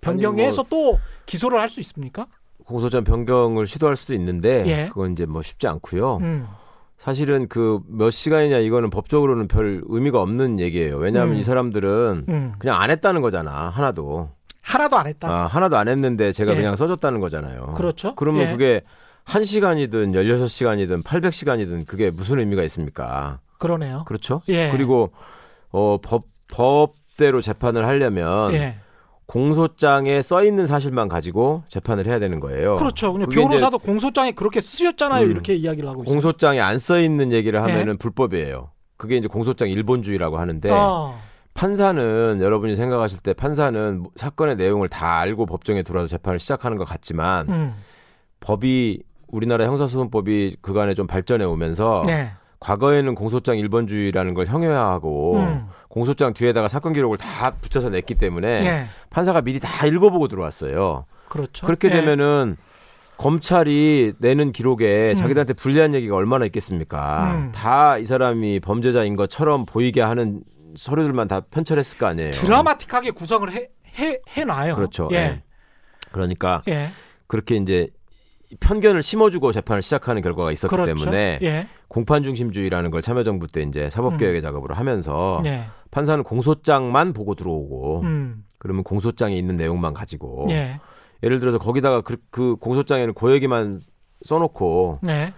변경해서 0.00 0.64
또 0.68 0.98
기소를 1.26 1.60
할 1.60 1.68
수 1.68 1.80
있습니까? 1.80 2.26
공소장 2.64 3.04
변경을 3.04 3.66
시도할 3.66 3.96
수도 3.96 4.14
있는데 4.14 4.64
예. 4.66 4.88
그건 4.88 5.12
이제 5.12 5.26
뭐 5.26 5.42
쉽지 5.42 5.66
않고요. 5.66 6.16
음. 6.18 6.46
사실은 7.04 7.48
그 7.48 7.80
몇 7.88 8.10
시간이냐 8.10 8.58
이거는 8.58 8.88
법적으로는 8.88 9.46
별 9.46 9.82
의미가 9.86 10.20
없는 10.22 10.58
얘기예요. 10.58 10.96
왜냐하면 10.96 11.34
음. 11.34 11.40
이 11.40 11.44
사람들은 11.44 12.24
음. 12.28 12.52
그냥 12.58 12.80
안 12.80 12.90
했다는 12.90 13.20
거잖아. 13.20 13.68
하나도. 13.68 14.30
하나도 14.62 14.96
안 14.96 15.06
했다. 15.06 15.28
아, 15.30 15.46
하나도 15.46 15.76
안 15.76 15.88
했는데 15.88 16.32
제가 16.32 16.52
예. 16.52 16.56
그냥 16.56 16.76
써줬다는 16.76 17.20
거잖아요. 17.20 17.74
그렇죠. 17.76 18.14
그러면 18.14 18.46
예. 18.48 18.52
그게 18.52 18.80
1시간이든 19.26 20.14
16시간이든 20.14 21.02
800시간이든 21.02 21.86
그게 21.86 22.10
무슨 22.10 22.38
의미가 22.38 22.62
있습니까? 22.64 23.40
그러네요. 23.58 24.04
그렇죠? 24.06 24.40
예. 24.48 24.70
그리고 24.72 25.12
어, 25.70 25.98
법 26.02 26.24
법대로 26.48 27.42
재판을 27.42 27.86
하려면 27.86 28.52
예. 28.54 28.76
공소장에 29.26 30.20
써 30.22 30.44
있는 30.44 30.66
사실만 30.66 31.08
가지고 31.08 31.62
재판을 31.68 32.06
해야 32.06 32.18
되는 32.18 32.40
거예요. 32.40 32.76
그렇죠. 32.76 33.16
이제 33.16 33.26
변호사도 33.26 33.78
공소장에 33.78 34.32
그렇게 34.32 34.60
쓰셨잖아요. 34.60 35.24
음. 35.26 35.30
이렇게 35.30 35.54
이야기를 35.54 35.88
하고 35.88 36.02
있어요. 36.02 36.12
공소장에 36.12 36.60
안 36.60 36.78
써 36.78 37.00
있는 37.00 37.32
얘기를 37.32 37.58
예. 37.58 37.62
하면은 37.62 37.96
불법이에요. 37.96 38.70
그게 38.96 39.16
이제 39.16 39.26
공소장 39.26 39.70
일본주의라고 39.70 40.38
하는데 40.38 40.70
어. 40.70 41.18
판사는 41.54 42.38
여러분이 42.42 42.76
생각하실 42.76 43.20
때 43.20 43.32
판사는 43.32 44.04
사건의 44.16 44.56
내용을 44.56 44.88
다 44.88 45.18
알고 45.20 45.46
법정에 45.46 45.82
들어와서 45.82 46.08
재판을 46.08 46.38
시작하는 46.38 46.76
것 46.76 46.84
같지만 46.84 47.48
음. 47.48 47.74
법이 48.40 49.02
우리나라 49.28 49.64
형사소송법이 49.66 50.58
그간에 50.60 50.94
좀 50.94 51.06
발전해 51.06 51.44
오면서 51.44 52.02
네. 52.06 52.28
과거에는 52.60 53.14
공소장 53.14 53.56
1번주의라는 53.56 54.34
걸 54.34 54.46
형해화하고 54.46 55.36
음. 55.36 55.66
공소장 55.94 56.34
뒤에다가 56.34 56.66
사건 56.66 56.92
기록을 56.92 57.18
다 57.18 57.52
붙여서 57.52 57.90
냈기 57.90 58.16
때문에 58.16 58.48
예. 58.66 58.86
판사가 59.10 59.42
미리 59.42 59.60
다 59.60 59.86
읽어보고 59.86 60.26
들어왔어요. 60.26 61.06
그렇죠. 61.28 61.66
그렇게 61.66 61.86
예. 61.86 61.92
되면은 61.92 62.56
검찰이 63.16 64.14
내는 64.18 64.50
기록에 64.50 65.10
음. 65.10 65.14
자기들한테 65.14 65.52
불리한 65.52 65.94
얘기가 65.94 66.16
얼마나 66.16 66.46
있겠습니까? 66.46 67.36
음. 67.36 67.52
다이 67.52 68.06
사람이 68.06 68.58
범죄자인 68.58 69.14
것처럼 69.14 69.66
보이게 69.66 70.00
하는 70.02 70.42
서류들만 70.76 71.28
다 71.28 71.42
편철했을 71.42 71.96
거 71.98 72.06
아니에요. 72.06 72.32
드라마틱하게 72.32 73.12
구성을 73.12 73.52
해, 73.52 73.68
해, 73.96 74.18
해놔요. 74.30 74.74
그렇죠. 74.74 75.08
예. 75.12 75.16
예. 75.16 75.42
그러니까 76.10 76.62
예. 76.66 76.90
그렇게 77.28 77.54
이제 77.54 77.86
편견을 78.58 79.04
심어주고 79.04 79.52
재판을 79.52 79.80
시작하는 79.80 80.22
결과가 80.22 80.50
있었기 80.50 80.74
그렇죠. 80.74 80.94
때문에 80.94 81.38
예. 81.42 81.68
공판 81.88 82.24
중심주의라는 82.24 82.90
걸 82.90 83.02
참여정부 83.02 83.46
때 83.46 83.62
이제 83.62 83.88
사법개혁의 83.90 84.42
작업을 84.42 84.76
하면서 84.76 85.40
예. 85.44 85.66
판사는 85.94 86.24
공소장만 86.24 87.12
보고 87.12 87.36
들어오고 87.36 88.00
음. 88.02 88.44
그러면 88.58 88.82
공소장에 88.82 89.36
있는 89.36 89.54
내용만 89.54 89.94
가지고 89.94 90.46
예. 90.50 90.80
예를 91.22 91.38
들어서 91.38 91.58
거기다가 91.58 92.00
그, 92.00 92.16
그 92.30 92.56
공소장에는 92.56 93.14
그 93.14 93.32
얘기만 93.32 93.78
써놓고 94.22 94.98
네. 95.02 95.32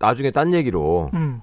나중에 0.00 0.32
딴 0.32 0.52
얘기로 0.52 1.10
음. 1.14 1.40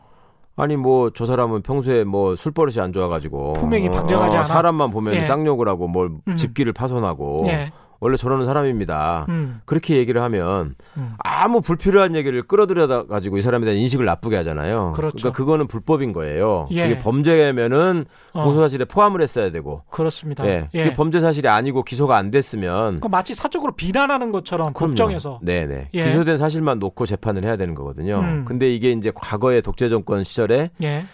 아니 0.57 0.75
뭐 0.75 1.11
저 1.15 1.25
사람은 1.25 1.61
평소에 1.61 2.03
뭐 2.03 2.35
술버릇이 2.35 2.81
안 2.81 2.91
좋아가지고 2.91 3.53
품행이 3.53 3.89
방정하지 3.89 4.35
않아? 4.35 4.45
사람만 4.45 4.91
보면 4.91 5.15
예. 5.15 5.25
쌍욕을 5.25 5.69
하고 5.69 5.87
뭘 5.87 6.11
음. 6.27 6.35
집기를 6.35 6.73
파손하고 6.73 7.45
예. 7.45 7.71
원래 8.01 8.15
저러는 8.17 8.45
사람입니다. 8.45 9.25
음. 9.29 9.61
그렇게 9.65 9.97
얘기를 9.97 10.21
하면 10.21 10.75
음. 10.97 11.13
아무 11.19 11.61
불필요한 11.61 12.15
얘기를 12.15 12.41
끌어들여 12.43 13.07
가지고 13.07 13.37
이 13.37 13.41
사람에 13.41 13.65
대한 13.65 13.77
인식을 13.79 14.05
나쁘게 14.05 14.37
하잖아요. 14.37 14.93
그렇죠. 14.95 15.27
러니까 15.27 15.37
그거는 15.37 15.67
불법인 15.67 16.13
거예요. 16.13 16.67
예. 16.71 16.87
그게 16.87 16.99
범죄면은 16.99 18.05
어. 18.33 18.43
공소사실에 18.43 18.85
포함을 18.85 19.21
했어야 19.21 19.51
되고, 19.51 19.83
그렇습니다. 19.89 20.45
예, 20.47 20.69
예. 20.73 20.83
그게 20.83 20.95
범죄 20.95 21.19
사실이 21.19 21.47
아니고 21.47 21.83
기소가 21.83 22.15
안 22.15 22.31
됐으면 22.31 23.01
그 23.01 23.07
마치 23.07 23.33
사적으로 23.33 23.73
비난하는 23.73 24.31
것처럼 24.31 24.73
그럼요. 24.73 24.91
법정에서 24.91 25.39
네 25.43 25.65
네 25.65 25.89
예. 25.93 26.05
기소된 26.05 26.37
사실만 26.37 26.79
놓고 26.79 27.05
재판을 27.05 27.43
해야 27.43 27.57
되는 27.57 27.75
거거든요. 27.75 28.19
음. 28.19 28.45
근데 28.45 28.73
이게 28.73 28.91
이제 28.91 29.11
과거의 29.13 29.61
독재 29.61 29.89
정권 29.89 30.23
시절에 30.23 30.71
예. 30.83 31.05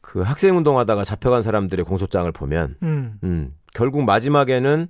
그 0.00 0.20
학생 0.20 0.56
운동하다가 0.56 1.02
잡혀간 1.04 1.42
사람들의 1.42 1.84
공소장을 1.84 2.30
보면, 2.32 2.76
음. 2.82 3.18
음, 3.24 3.54
결국 3.74 4.04
마지막에는 4.04 4.88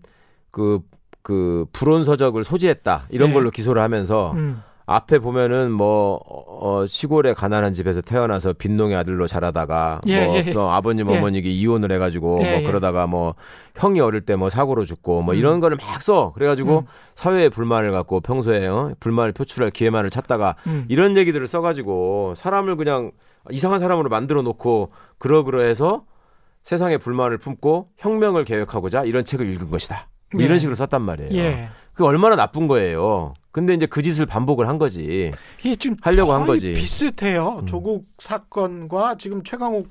그, 0.50 0.80
그 1.24 1.64
불온 1.72 2.04
서적을 2.04 2.44
소지했다 2.44 3.06
이런 3.08 3.30
예. 3.30 3.32
걸로 3.32 3.50
기소를 3.50 3.82
하면서 3.82 4.32
음. 4.32 4.62
앞에 4.86 5.18
보면은 5.18 5.72
뭐 5.72 6.20
어, 6.26 6.84
시골의 6.86 7.34
가난한 7.34 7.72
집에서 7.72 8.02
태어나서 8.02 8.52
빈농의 8.52 8.94
아들로 8.94 9.26
자라다가 9.26 10.02
예, 10.06 10.26
뭐 10.26 10.36
예. 10.36 10.50
또 10.52 10.70
아버님 10.70 11.10
예. 11.10 11.16
어머니가 11.16 11.48
이혼을 11.48 11.90
해가지고 11.92 12.40
예, 12.42 12.50
뭐 12.50 12.60
예. 12.60 12.66
그러다가 12.66 13.06
뭐 13.06 13.34
형이 13.76 14.00
어릴 14.00 14.20
때 14.20 14.36
뭐 14.36 14.50
사고로 14.50 14.84
죽고 14.84 15.22
뭐 15.22 15.34
음. 15.34 15.38
이런 15.38 15.60
거를 15.60 15.78
막 15.78 16.02
써 16.02 16.32
그래가지고 16.34 16.80
음. 16.80 16.86
사회에 17.14 17.48
불만을 17.48 17.92
갖고 17.92 18.20
평소에 18.20 18.66
어? 18.66 18.92
불만을 19.00 19.32
표출할 19.32 19.70
기회만을 19.70 20.10
찾다가 20.10 20.56
음. 20.66 20.84
이런 20.88 21.16
얘기들을 21.16 21.48
써가지고 21.48 22.34
사람을 22.36 22.76
그냥 22.76 23.12
이상한 23.50 23.80
사람으로 23.80 24.10
만들어 24.10 24.42
놓고 24.42 24.90
그러그러해서 25.16 26.04
세상에 26.62 26.98
불만을 26.98 27.38
품고 27.38 27.88
혁명을 27.96 28.44
계획하고자 28.44 29.04
이런 29.04 29.24
책을 29.24 29.46
읽은 29.46 29.70
것이다. 29.70 30.08
뭐 30.34 30.42
예. 30.42 30.46
이런 30.46 30.58
식으로 30.58 30.76
썼단 30.76 31.02
말이에요. 31.02 31.30
예. 31.34 31.68
그게 31.92 32.04
얼마나 32.04 32.34
나쁜 32.36 32.66
거예요. 32.66 33.34
근데 33.52 33.72
이제 33.72 33.86
그 33.86 34.02
짓을 34.02 34.26
반복을 34.26 34.68
한 34.68 34.78
거지. 34.78 35.30
이게 35.60 35.76
지금 35.76 35.96
하려고 36.02 36.32
한 36.32 36.44
거지. 36.44 36.72
비슷해요. 36.72 37.58
음. 37.60 37.66
조국 37.66 38.06
사건과 38.18 39.14
지금 39.16 39.44
최강욱 39.44 39.88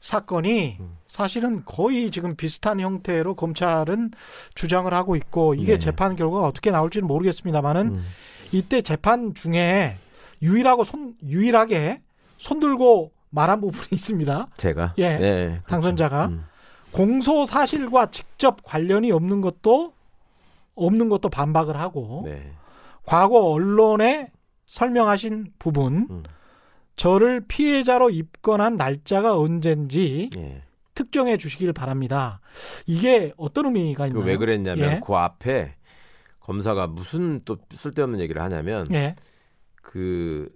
사건이 0.00 0.76
음. 0.80 0.96
사실은 1.08 1.62
거의 1.64 2.10
지금 2.10 2.36
비슷한 2.36 2.78
형태로 2.78 3.34
검찰은 3.34 4.10
주장을 4.54 4.92
하고 4.92 5.16
있고 5.16 5.54
이게 5.54 5.72
네. 5.72 5.78
재판 5.78 6.14
결과가 6.14 6.46
어떻게 6.46 6.70
나올지는 6.70 7.08
모르겠습니다만은 7.08 7.86
음. 7.86 8.04
이때 8.52 8.82
재판 8.82 9.32
중에 9.34 9.96
유일하고 10.42 10.84
손 10.84 11.14
유일하게 11.26 12.02
손 12.36 12.60
들고 12.60 13.12
말한 13.30 13.62
부분이 13.62 13.86
있습니다. 13.92 14.48
제가 14.58 14.94
예. 14.98 15.16
네, 15.16 15.46
그렇죠. 15.46 15.62
당선자가 15.68 16.26
음. 16.26 16.44
공소 16.92 17.44
사실과 17.44 18.10
직접 18.10 18.62
관련이 18.62 19.12
없는 19.12 19.40
것도 19.40 19.92
없는 20.74 21.08
것도 21.08 21.28
반박을 21.28 21.78
하고 21.78 22.22
네. 22.26 22.52
과거 23.04 23.50
언론에 23.50 24.30
설명하신 24.66 25.52
부분 25.58 26.06
음. 26.10 26.22
저를 26.96 27.42
피해자로 27.46 28.10
입건한 28.10 28.76
날짜가 28.76 29.38
언젠지 29.38 30.30
예. 30.36 30.62
특정해 30.94 31.36
주시길 31.36 31.72
바랍니다. 31.72 32.40
이게 32.86 33.32
어떤 33.36 33.66
의미가 33.66 34.06
있나요? 34.06 34.22
그왜 34.22 34.38
그랬냐면 34.38 34.92
예. 34.92 35.00
그 35.04 35.14
앞에 35.14 35.74
검사가 36.40 36.86
무슨 36.86 37.42
또 37.44 37.58
쓸데없는 37.70 38.20
얘기를 38.20 38.40
하냐면 38.40 38.86
예. 38.92 39.14
그 39.82 40.48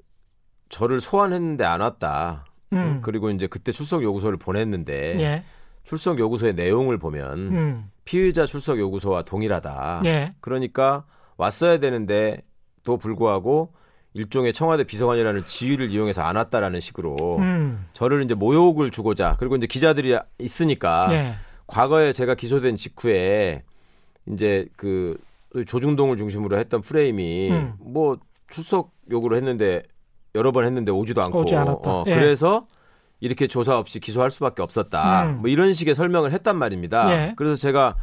저를 0.71 1.01
소환했는데 1.01 1.65
안 1.65 1.83
왔다. 1.83 2.47
음. 2.73 3.01
그리고 3.03 3.31
이제 3.31 3.47
그때 3.47 3.71
출석 3.71 4.03
요구서를 4.03 4.39
보냈는데 4.39 5.21
예. 5.21 5.45
출석 5.85 6.19
요구서의 6.19 6.55
내용을 6.55 6.99
보면 6.99 7.39
음. 7.39 7.91
피의자 8.05 8.47
출석 8.47 8.79
요구서와 8.79 9.23
동일하다. 9.23 10.03
예. 10.05 10.35
그러니까 10.41 11.05
왔어야 11.37 11.79
되는데 11.79 12.43
또 12.85 12.97
불구하고 12.97 13.73
일종의 14.15 14.53
청와대 14.53 14.85
비서관이라는 14.85 15.47
지위를 15.47 15.91
이용해서 15.91 16.23
안 16.23 16.37
왔다라는 16.37 16.81
식으로 16.81 17.17
음. 17.39 17.87
저를 17.93 18.23
이제 18.23 18.35
모욕을 18.35 18.91
주고자 18.91 19.37
그리고 19.39 19.57
이제 19.57 19.67
기자들이 19.67 20.17
있으니까 20.39 21.09
예. 21.13 21.35
과거에 21.67 22.13
제가 22.13 22.35
기소된 22.35 22.77
직후에 22.77 23.63
이제 24.27 24.67
그 24.77 25.17
조중동을 25.67 26.17
중심으로 26.17 26.59
했던 26.59 26.81
프레임이 26.81 27.51
음. 27.51 27.75
뭐 27.79 28.19
출석 28.49 28.93
요구를 29.11 29.37
했는데 29.37 29.83
여러 30.35 30.53
번 30.53 30.65
했는데 30.65 30.93
오지도 30.93 31.23
않고 31.23 31.41
오지 31.41 31.55
않았다. 31.55 31.91
어, 31.91 32.05
예. 32.07 32.15
그래서 32.15 32.67
이렇게 33.21 33.47
조사 33.47 33.79
없이 33.79 34.01
기소할 34.01 34.31
수밖에 34.31 34.63
없었다. 34.63 35.25
음. 35.27 35.39
뭐 35.43 35.51
이런 35.51 35.73
식의 35.73 35.95
설명을 35.95 36.33
했단 36.33 36.57
말입니다. 36.57 37.11
예. 37.13 37.35
그래서 37.37 37.55
제가 37.57 37.97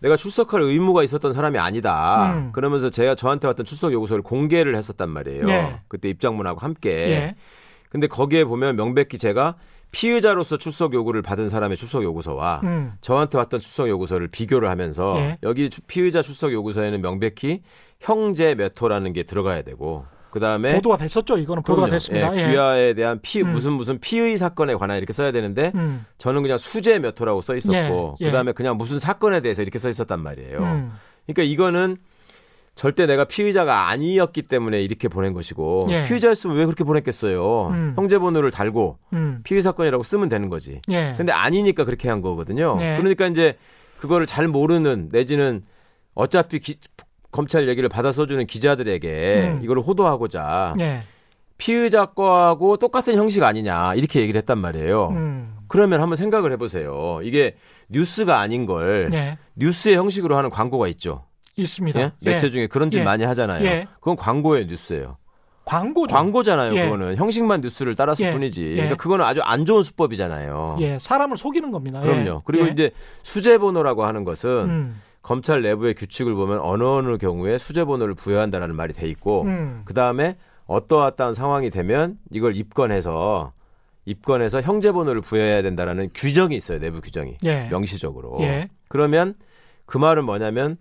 내가 0.00 0.16
출석할 0.16 0.60
의무가 0.60 1.02
있었던 1.04 1.32
사람이 1.32 1.58
아니다. 1.58 2.34
음. 2.36 2.52
그러면서 2.52 2.90
제가 2.90 3.14
저한테 3.14 3.46
왔던 3.46 3.64
출석 3.64 3.92
요구서를 3.92 4.22
공개를 4.22 4.76
했었단 4.76 5.08
말이에요. 5.08 5.48
예. 5.48 5.80
그때 5.88 6.08
입장문하고 6.08 6.60
함께. 6.60 6.90
예. 6.90 7.34
근데 7.88 8.06
거기에 8.08 8.44
보면 8.44 8.74
명백히 8.76 9.16
제가 9.18 9.54
피의자로서 9.92 10.56
출석 10.56 10.92
요구를 10.92 11.22
받은 11.22 11.48
사람의 11.48 11.76
출석 11.76 12.02
요구서와 12.02 12.60
음. 12.64 12.94
저한테 13.00 13.38
왔던 13.38 13.60
출석 13.60 13.88
요구서를 13.88 14.26
비교를 14.28 14.68
하면서 14.68 15.14
예. 15.18 15.38
여기 15.44 15.70
주- 15.70 15.80
피의자 15.86 16.20
출석 16.20 16.52
요구서에는 16.52 17.00
명백히 17.00 17.62
형제 18.00 18.56
몇 18.56 18.80
호라는 18.82 19.12
게 19.12 19.22
들어가야 19.22 19.62
되고 19.62 20.04
그 20.34 20.40
다음에 20.40 20.74
보도가 20.74 20.96
됐었죠. 20.96 21.38
이거는 21.38 21.62
보도가 21.62 21.88
됐습니다. 21.90 22.36
예. 22.36 22.48
귀하에 22.50 22.94
대한 22.94 23.20
피 23.22 23.40
음. 23.40 23.52
무슨 23.52 23.70
무슨 23.74 24.00
피의 24.00 24.36
사건에 24.36 24.74
관한 24.74 24.98
이렇게 24.98 25.12
써야 25.12 25.30
되는데 25.30 25.70
음. 25.76 26.04
저는 26.18 26.42
그냥 26.42 26.58
수재 26.58 26.98
몇 26.98 27.20
호라고 27.20 27.40
써 27.40 27.54
있었고 27.54 28.16
예, 28.20 28.24
예. 28.24 28.30
그다음에 28.30 28.50
그냥 28.50 28.76
무슨 28.76 28.98
사건에 28.98 29.40
대해서 29.42 29.62
이렇게 29.62 29.78
써 29.78 29.88
있었단 29.88 30.20
말이에요. 30.20 30.58
음. 30.58 30.92
그러니까 31.24 31.44
이거는 31.44 31.98
절대 32.74 33.06
내가 33.06 33.26
피의자가 33.26 33.88
아니었기 33.90 34.42
때문에 34.42 34.82
이렇게 34.82 35.06
보낸 35.06 35.34
것이고 35.34 35.86
예. 35.90 36.04
피의자였으면 36.06 36.56
왜 36.56 36.64
그렇게 36.64 36.82
보냈겠어요. 36.82 37.68
음. 37.68 37.92
형제 37.94 38.18
번호를 38.18 38.50
달고 38.50 38.98
음. 39.12 39.38
피의 39.44 39.62
사건이라고 39.62 40.02
쓰면 40.02 40.28
되는 40.28 40.48
거지. 40.48 40.80
예. 40.90 41.14
근데 41.16 41.30
아니니까 41.30 41.84
그렇게 41.84 42.08
한 42.08 42.22
거거든요. 42.22 42.74
네. 42.80 42.96
그러니까 42.96 43.28
이제 43.28 43.56
그거를 44.00 44.26
잘 44.26 44.48
모르는 44.48 45.10
내지는 45.12 45.62
어차피 46.12 46.58
기- 46.58 46.80
검찰 47.34 47.66
얘기를 47.68 47.88
받아 47.88 48.12
써주는 48.12 48.46
기자들에게 48.46 49.56
음. 49.56 49.60
이걸 49.64 49.80
호도하고자 49.80 50.74
예. 50.78 51.00
피의자 51.58 52.06
거하고 52.06 52.76
똑같은 52.76 53.16
형식 53.16 53.42
아니냐 53.42 53.94
이렇게 53.96 54.20
얘기를 54.20 54.38
했단 54.38 54.56
말이에요. 54.56 55.08
음. 55.08 55.56
그러면 55.66 56.00
한번 56.00 56.14
생각을 56.14 56.52
해보세요. 56.52 57.18
이게 57.24 57.56
뉴스가 57.88 58.38
아닌 58.38 58.66
걸 58.66 59.10
예. 59.12 59.36
뉴스의 59.56 59.96
형식으로 59.96 60.36
하는 60.36 60.48
광고가 60.48 60.86
있죠. 60.88 61.24
있습니다. 61.56 62.00
예? 62.00 62.12
매체 62.20 62.50
중에 62.50 62.68
그런 62.68 62.92
짓 62.92 63.00
예. 63.00 63.02
많이 63.02 63.24
하잖아요. 63.24 63.64
예. 63.64 63.88
그건 63.98 64.14
광고의 64.14 64.66
뉴스예요. 64.66 65.16
광고죠. 65.64 66.14
광고잖아요. 66.14 66.76
예. 66.76 66.84
그거는 66.84 67.16
형식만 67.16 67.62
뉴스를 67.62 67.96
따랐을 67.96 68.26
예. 68.26 68.32
뿐이지. 68.32 68.62
예. 68.62 68.74
그러니까 68.74 68.96
그거는 68.96 69.24
아주 69.24 69.40
안 69.42 69.66
좋은 69.66 69.82
수법이잖아요. 69.82 70.76
예. 70.82 70.98
사람을 71.00 71.36
속이는 71.36 71.72
겁니다. 71.72 72.00
예. 72.00 72.06
그럼요. 72.06 72.42
그리고 72.44 72.68
예. 72.68 72.70
이제 72.70 72.90
수재 73.24 73.58
번호라고 73.58 74.04
하는 74.04 74.22
것은 74.22 74.50
음. 74.50 75.00
검찰 75.24 75.62
내부의 75.62 75.94
규칙을 75.94 76.34
보면 76.34 76.60
어느 76.60 76.84
어느 76.84 77.16
경우에 77.16 77.56
수재 77.56 77.84
번호를 77.84 78.14
부여한다라는 78.14 78.76
말이 78.76 78.92
돼 78.92 79.08
있고 79.08 79.42
음. 79.44 79.80
그 79.86 79.94
다음에 79.94 80.36
어떠어떠한 80.66 81.32
상황이 81.32 81.70
되면 81.70 82.18
이걸 82.30 82.54
입건해서 82.54 83.52
입건해서 84.04 84.60
형제 84.60 84.92
번호를 84.92 85.22
부여해야 85.22 85.62
된다라는 85.62 86.10
규정이 86.14 86.54
있어요. 86.54 86.78
내부 86.78 87.00
규정이 87.00 87.38
예. 87.44 87.68
명시적으로. 87.70 88.36
예. 88.40 88.68
그러면 88.88 89.34
그 89.86 89.96
말은 89.96 90.24
뭐냐면 90.24 90.76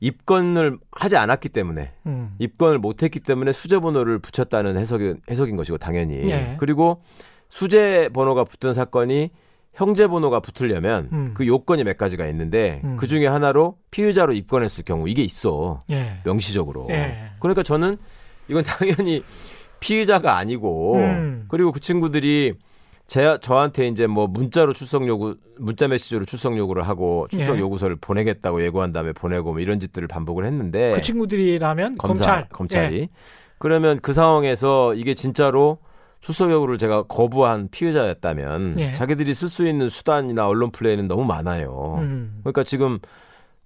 입건을 0.00 0.78
하지 0.90 1.18
않았기 1.18 1.50
때문에 1.50 1.92
음. 2.06 2.34
입건을 2.38 2.78
못 2.78 3.02
했기 3.02 3.20
때문에 3.20 3.52
수제 3.52 3.78
번호를 3.78 4.20
붙였다는 4.20 4.78
해석이, 4.78 5.16
해석인 5.30 5.56
것이고 5.56 5.76
당연히 5.76 6.30
예. 6.30 6.56
그리고 6.58 7.02
수재 7.50 8.08
번호가 8.14 8.44
붙은 8.44 8.72
사건이 8.72 9.32
형제 9.74 10.06
번호가 10.06 10.40
붙으려면 10.40 11.08
음. 11.12 11.30
그 11.34 11.46
요건이 11.46 11.84
몇 11.84 11.96
가지가 11.96 12.26
있는데 12.28 12.80
음. 12.84 12.96
그 12.98 13.06
중에 13.06 13.26
하나로 13.26 13.78
피의자로 13.90 14.34
입건했을 14.34 14.84
경우 14.84 15.08
이게 15.08 15.22
있어 15.22 15.80
예. 15.90 16.18
명시적으로. 16.24 16.86
예. 16.90 17.30
그러니까 17.40 17.62
저는 17.62 17.96
이건 18.48 18.64
당연히 18.64 19.24
피의자가 19.80 20.36
아니고 20.36 20.96
음. 20.96 21.46
그리고 21.48 21.72
그 21.72 21.80
친구들이 21.80 22.54
제 23.06 23.38
저한테 23.40 23.88
이제 23.88 24.06
뭐 24.06 24.26
문자로 24.26 24.72
출석 24.74 25.06
요구 25.06 25.36
문자 25.58 25.88
메시지로 25.88 26.24
출석 26.24 26.56
요구를 26.56 26.86
하고 26.86 27.26
출석 27.30 27.56
예. 27.56 27.60
요구서를 27.60 27.96
보내겠다고 27.96 28.62
예고한 28.62 28.92
다음에 28.92 29.12
보내고 29.12 29.52
뭐 29.52 29.60
이런 29.60 29.80
짓들을 29.80 30.06
반복을 30.06 30.44
했는데 30.44 30.92
그 30.94 31.02
친구들이라면 31.02 31.96
검찰, 31.98 32.48
검찰. 32.48 32.48
검찰이 32.50 33.00
예. 33.00 33.08
그러면 33.58 34.00
그 34.00 34.12
상황에서 34.12 34.94
이게 34.94 35.14
진짜로 35.14 35.78
출석 36.22 36.50
요구를 36.50 36.78
제가 36.78 37.02
거부한 37.02 37.68
피의자였다면 37.70 38.78
예. 38.78 38.94
자기들이 38.94 39.34
쓸 39.34 39.48
수 39.48 39.66
있는 39.66 39.88
수단이나 39.88 40.46
언론 40.48 40.70
플레이는 40.70 41.08
너무 41.08 41.24
많아요. 41.24 41.96
음. 41.98 42.38
그러니까 42.42 42.62
지금 42.64 43.00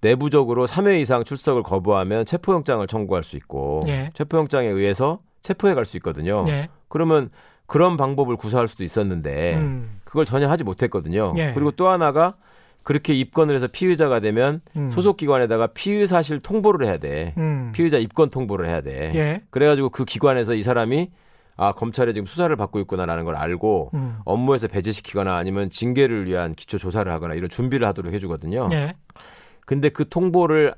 내부적으로 0.01 0.66
3회 0.66 1.01
이상 1.01 1.23
출석을 1.23 1.62
거부하면 1.62 2.25
체포영장을 2.25 2.85
청구할 2.87 3.23
수 3.23 3.37
있고 3.37 3.81
예. 3.88 4.11
체포영장에 4.14 4.69
의해서 4.69 5.21
체포해 5.42 5.75
갈 5.75 5.85
수 5.85 5.97
있거든요. 5.99 6.45
예. 6.49 6.69
그러면 6.88 7.31
그런 7.66 7.97
방법을 7.97 8.37
구사할 8.37 8.69
수도 8.69 8.85
있었는데 8.85 9.57
음. 9.57 10.01
그걸 10.05 10.25
전혀 10.25 10.49
하지 10.49 10.64
못했거든요. 10.64 11.35
예. 11.37 11.53
그리고 11.55 11.71
또 11.73 11.88
하나가 11.88 12.37
그렇게 12.85 13.12
입건을 13.12 13.55
해서 13.55 13.66
피의자가 13.66 14.21
되면 14.21 14.61
음. 14.77 14.90
소속 14.92 15.16
기관에다가 15.19 15.66
피의 15.69 16.07
사실 16.07 16.38
통보를 16.40 16.87
해야 16.87 16.97
돼. 16.99 17.35
음. 17.37 17.73
피의자 17.75 17.99
입건 17.99 18.31
통보를 18.31 18.66
해야 18.66 18.81
돼. 18.81 19.12
예. 19.14 19.42
그래가지고 19.51 19.90
그 19.90 20.05
기관에서 20.05 20.55
이 20.55 20.62
사람이 20.62 21.11
아 21.57 21.73
검찰에 21.73 22.12
지금 22.12 22.27
수사를 22.27 22.55
받고 22.55 22.81
있구나라는 22.81 23.25
걸 23.25 23.37
알고 23.37 23.90
음. 23.95 24.19
업무에서 24.25 24.69
배제시키거나 24.69 25.37
아니면 25.37 25.71
징계를 25.71 26.27
위한 26.27 26.55
기초 26.55 26.77
조사를 26.79 27.11
하거나 27.11 27.35
이런 27.35 27.49
준비를 27.49 27.87
하도록 27.88 28.12
해주거든요. 28.12 28.69
예. 28.73 28.92
근데 29.64 29.88
그 29.88 30.09
통보를 30.09 30.75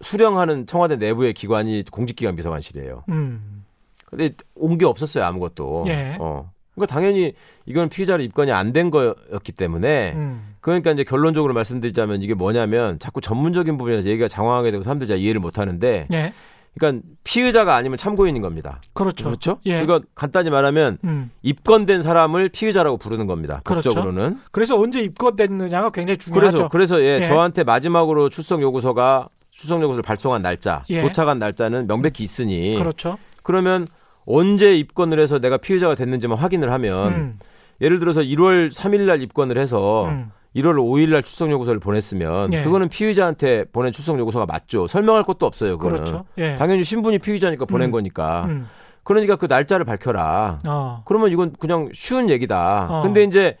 수령하는 0.00 0.66
청와대 0.66 0.96
내부의 0.96 1.32
기관이 1.34 1.84
공직기관 1.90 2.36
비서관실이에요. 2.36 3.04
음. 3.08 3.64
근데 4.06 4.30
온 4.54 4.78
게 4.78 4.84
없었어요 4.84 5.24
아무것도. 5.24 5.84
예. 5.88 6.16
어. 6.20 6.50
그러니까 6.74 6.94
당연히 6.94 7.34
이건 7.66 7.88
피의자로 7.88 8.22
입건이 8.22 8.50
안 8.52 8.72
된 8.72 8.90
거였기 8.90 9.52
때문에 9.52 10.12
음. 10.14 10.54
그러니까 10.60 10.90
이제 10.92 11.04
결론적으로 11.04 11.52
말씀드리자면 11.54 12.22
이게 12.22 12.34
뭐냐면 12.34 12.98
자꾸 12.98 13.20
전문적인 13.20 13.76
부분에서 13.76 14.08
얘기가 14.08 14.28
장황하게 14.28 14.70
되고 14.70 14.82
사람들이 14.82 15.08
잘 15.08 15.18
이해를 15.18 15.40
못 15.40 15.58
하는데 15.58 16.06
예. 16.12 16.32
그러니까 16.78 17.06
피의자가 17.24 17.76
아니면 17.76 17.98
참고인인 17.98 18.40
겁니다. 18.40 18.80
그렇죠. 18.94 19.24
그렇죠? 19.24 19.58
예. 19.66 19.84
그러니까 19.84 20.08
간단히 20.14 20.50
말하면 20.50 20.98
음. 21.04 21.30
입건된 21.42 22.02
사람을 22.02 22.48
피의자라고 22.48 22.96
부르는 22.96 23.26
겁니다. 23.26 23.60
그렇죠. 23.64 23.90
법적으로는. 23.90 24.40
그래서 24.50 24.78
언제 24.78 25.00
입건됐느냐가 25.00 25.90
굉장히 25.90 26.18
중요하죠. 26.18 26.68
그래서 26.68 26.68
그래서 26.68 27.00
예, 27.02 27.20
예. 27.22 27.26
저한테 27.26 27.64
마지막으로 27.64 28.30
출석 28.30 28.62
요구서가 28.62 29.28
출석 29.50 29.82
요구서를 29.82 30.02
발송한 30.02 30.42
날짜, 30.42 30.82
예. 30.88 31.02
도착한 31.02 31.38
날짜는 31.38 31.86
명백히 31.86 32.24
있으니 32.24 32.76
그렇죠. 32.76 33.18
그러면 33.42 33.86
언제 34.24 34.74
입건을 34.76 35.20
해서 35.20 35.38
내가 35.38 35.58
피의자가 35.58 35.94
됐는지만 35.94 36.38
확인을 36.38 36.72
하면 36.72 37.12
음. 37.12 37.38
예를 37.80 37.98
들어서 37.98 38.22
1월 38.22 38.72
3일 38.72 39.02
날 39.02 39.22
입건을 39.22 39.58
해서 39.58 40.06
음. 40.06 40.30
1월 40.56 40.76
5일 40.76 41.10
날 41.10 41.22
출석 41.22 41.50
요구서를 41.50 41.80
보냈으면 41.80 42.52
예. 42.52 42.62
그거는 42.62 42.88
피의자한테 42.88 43.64
보낸 43.72 43.92
출석 43.92 44.18
요구서가 44.18 44.46
맞죠. 44.46 44.86
설명할 44.86 45.24
것도 45.24 45.46
없어요. 45.46 45.78
그거는. 45.78 45.96
그렇죠. 45.96 46.24
예. 46.38 46.56
당연히 46.56 46.84
신분이 46.84 47.18
피의자니까 47.18 47.64
보낸 47.64 47.88
음. 47.88 47.92
거니까. 47.92 48.44
음. 48.46 48.68
그러니까 49.04 49.36
그 49.36 49.46
날짜를 49.46 49.84
밝혀라. 49.84 50.58
어. 50.68 51.02
그러면 51.06 51.32
이건 51.32 51.52
그냥 51.58 51.88
쉬운 51.92 52.30
얘기다. 52.30 52.86
어. 52.90 53.02
근데 53.02 53.24
이제 53.24 53.56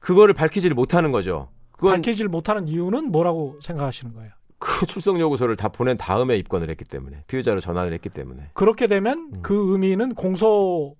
그거를 0.00 0.34
밝히지를 0.34 0.74
못하는 0.74 1.12
거죠. 1.12 1.48
그건 1.72 1.94
밝히질 1.94 2.28
못하는 2.28 2.68
이유는 2.68 3.10
뭐라고 3.10 3.58
생각하시는 3.60 4.14
거예요? 4.14 4.30
그 4.58 4.86
출석 4.86 5.20
요구서를 5.20 5.56
다 5.56 5.68
보낸 5.68 5.98
다음에 5.98 6.36
입건을 6.36 6.70
했기 6.70 6.84
때문에 6.84 7.24
피의자로 7.26 7.60
전환을 7.60 7.92
했기 7.92 8.08
때문에 8.08 8.50
그렇게 8.54 8.86
되면 8.86 9.30
음. 9.34 9.42
그 9.42 9.72
의미는 9.72 10.14
공소 10.14 10.94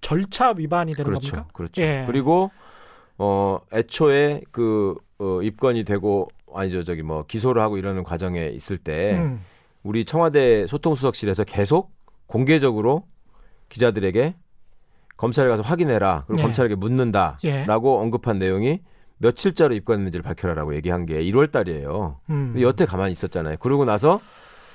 절차 0.00 0.54
위반이 0.56 0.92
되는 0.92 1.10
그렇죠, 1.10 1.32
겁니까? 1.32 1.50
그렇죠. 1.52 1.82
예. 1.82 2.04
그리고 2.06 2.50
어 3.18 3.60
애초에 3.72 4.42
그 4.50 4.96
어, 5.18 5.40
입건이 5.42 5.84
되고 5.84 6.28
아니죠 6.54 6.84
저기 6.84 7.02
뭐 7.02 7.24
기소를 7.26 7.62
하고 7.62 7.78
이러는 7.78 8.02
과정에 8.04 8.48
있을 8.48 8.78
때 8.78 9.18
음. 9.18 9.44
우리 9.82 10.04
청와대 10.04 10.66
소통수석실에서 10.66 11.44
계속 11.44 11.92
공개적으로 12.26 13.04
기자들에게 13.68 14.34
검찰에 15.16 15.48
가서 15.48 15.62
확인해라 15.62 16.24
그리고 16.26 16.40
예. 16.40 16.42
검찰에게 16.42 16.74
묻는다라고 16.74 18.00
언급한 18.00 18.38
내용이 18.38 18.80
며칠자로 19.18 19.74
입건했는지를 19.74 20.22
밝혀라라고 20.22 20.74
얘기한 20.74 21.06
게 21.06 21.22
1월 21.22 21.52
달이에요. 21.52 22.18
음. 22.30 22.54
여태 22.60 22.84
가만히 22.84 23.12
있었잖아요. 23.12 23.56
그러고 23.58 23.84
나서 23.84 24.20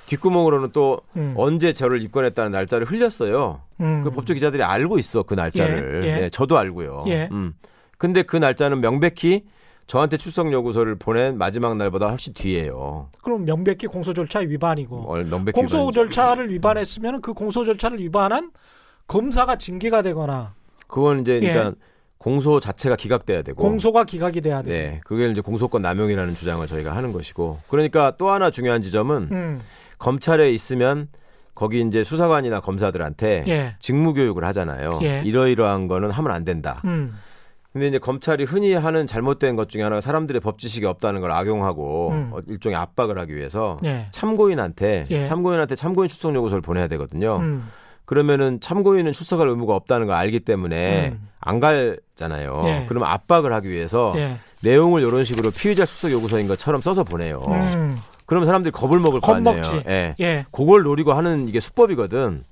뒷구멍으로는 0.06 0.70
또 0.72 1.02
음. 1.16 1.34
언제 1.36 1.74
저를 1.74 2.02
입건했다는 2.02 2.52
날짜를 2.52 2.90
흘렸어요. 2.90 3.60
음. 3.80 4.02
그 4.04 4.10
법조 4.10 4.32
기자들이 4.32 4.62
알고 4.62 4.98
있어 4.98 5.22
그 5.22 5.34
날짜를. 5.34 6.02
예, 6.04 6.08
예. 6.08 6.20
네, 6.20 6.30
저도 6.30 6.56
알고요. 6.56 7.04
예. 7.08 7.28
음. 7.30 7.52
근데 7.98 8.22
그 8.22 8.36
날짜는 8.36 8.80
명백히 8.80 9.44
저한테 9.88 10.16
출석 10.16 10.52
요구서를 10.52 10.96
보낸 10.96 11.36
마지막 11.36 11.76
날보다 11.76 12.08
훨씬 12.08 12.32
뒤에요. 12.32 13.08
그럼 13.22 13.44
명백히 13.44 13.86
공소 13.86 14.14
절차 14.14 14.38
위반이고 14.40 14.96
어, 14.96 15.16
명백히 15.24 15.52
공소 15.52 15.78
위반이죠. 15.78 15.92
절차를 15.92 16.50
위반했으면 16.50 17.20
그 17.20 17.32
공소 17.32 17.64
절차를 17.64 17.98
위반한 17.98 18.50
검사가 19.06 19.56
징계가 19.56 20.02
되거나 20.02 20.54
그건 20.86 21.22
이제 21.22 21.40
예. 21.42 21.52
그러니까 21.52 21.74
공소 22.18 22.60
자체가 22.60 22.96
기각돼야 22.96 23.42
되고. 23.42 23.62
공소가 23.62 24.04
기각이 24.04 24.40
돼야 24.40 24.62
돼. 24.62 24.70
네, 24.70 25.00
그게 25.04 25.28
이제 25.30 25.40
공소권 25.40 25.82
남용이라는 25.82 26.34
주장을 26.34 26.66
저희가 26.66 26.94
하는 26.94 27.12
것이고. 27.12 27.58
그러니까 27.68 28.14
또 28.18 28.30
하나 28.30 28.50
중요한 28.50 28.82
지점은 28.82 29.28
음. 29.30 29.60
검찰에 29.98 30.50
있으면 30.50 31.08
거기 31.54 31.80
이제 31.80 32.04
수사관이나 32.04 32.60
검사들한테 32.60 33.44
예. 33.48 33.76
직무 33.78 34.14
교육을 34.14 34.44
하잖아요. 34.44 34.98
예. 35.02 35.22
이러이러한 35.24 35.88
거는 35.88 36.10
하면 36.10 36.32
안 36.32 36.44
된다. 36.44 36.82
음. 36.84 37.14
근데 37.72 37.86
이제 37.86 37.98
검찰이 37.98 38.44
흔히 38.44 38.72
하는 38.72 39.06
잘못된 39.06 39.54
것 39.56 39.68
중에 39.68 39.82
하나가 39.82 40.00
사람들의 40.00 40.40
법 40.40 40.58
지식이 40.58 40.86
없다는 40.86 41.20
걸 41.20 41.30
악용하고 41.30 42.10
음. 42.10 42.30
어, 42.32 42.38
일종의 42.46 42.78
압박을 42.78 43.18
하기 43.18 43.36
위해서 43.36 43.76
예. 43.84 44.06
참고인한테 44.10 45.04
예. 45.10 45.28
참고인한테 45.28 45.74
참고인 45.74 46.08
출석 46.08 46.34
요구서를 46.34 46.62
보내야 46.62 46.88
되거든요. 46.88 47.36
음. 47.36 47.68
그러면은 48.06 48.58
참고인은 48.60 49.12
출석할 49.12 49.48
의무가 49.48 49.74
없다는 49.74 50.06
걸 50.06 50.16
알기 50.16 50.40
때문에 50.40 51.10
음. 51.10 51.28
안 51.40 51.60
갈잖아요. 51.60 52.56
예. 52.64 52.86
그러면 52.88 53.10
압박을 53.10 53.52
하기 53.52 53.68
위해서 53.68 54.14
예. 54.16 54.36
내용을 54.62 55.02
이런 55.02 55.24
식으로 55.24 55.50
피의자 55.50 55.84
출석 55.84 56.10
요구서인 56.10 56.48
것처럼 56.48 56.80
써서 56.80 57.04
보내요. 57.04 57.42
음. 57.48 57.98
그러면 58.24 58.46
사람들이 58.46 58.72
겁을 58.72 58.98
먹을 58.98 59.20
거 59.20 59.34
아니에요. 59.34 59.62
겁먹지. 59.62 59.84
예. 59.88 60.14
예. 60.20 60.46
그걸 60.52 60.82
노리고 60.82 61.12
하는 61.12 61.48
이게 61.48 61.60
수법이거든. 61.60 62.44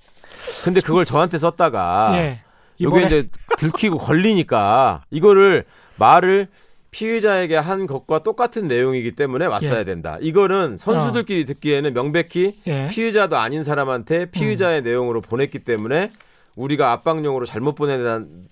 근데 0.62 0.80
그걸 0.82 1.04
저한테 1.04 1.38
썼다가 1.38 2.12
예. 2.16 2.40
이게 2.78 3.06
이제 3.06 3.28
들키고 3.58 3.98
걸리니까 3.98 5.04
이거를 5.10 5.64
말을 5.96 6.48
피의자에게 6.90 7.56
한 7.56 7.86
것과 7.86 8.22
똑같은 8.22 8.68
내용이기 8.68 9.12
때문에 9.12 9.44
왔어야 9.46 9.80
예. 9.80 9.84
된다. 9.84 10.16
이거는 10.20 10.78
선수들끼리 10.78 11.44
듣기에는 11.44 11.92
명백히 11.92 12.58
예. 12.66 12.88
피의자도 12.88 13.36
아닌 13.36 13.64
사람한테 13.64 14.30
피의자의 14.30 14.82
내용으로 14.82 15.20
보냈기 15.20 15.58
때문에 15.58 16.10
우리가 16.54 16.92
압박용으로 16.92 17.44
잘못 17.44 17.74
보내는 17.74 18.44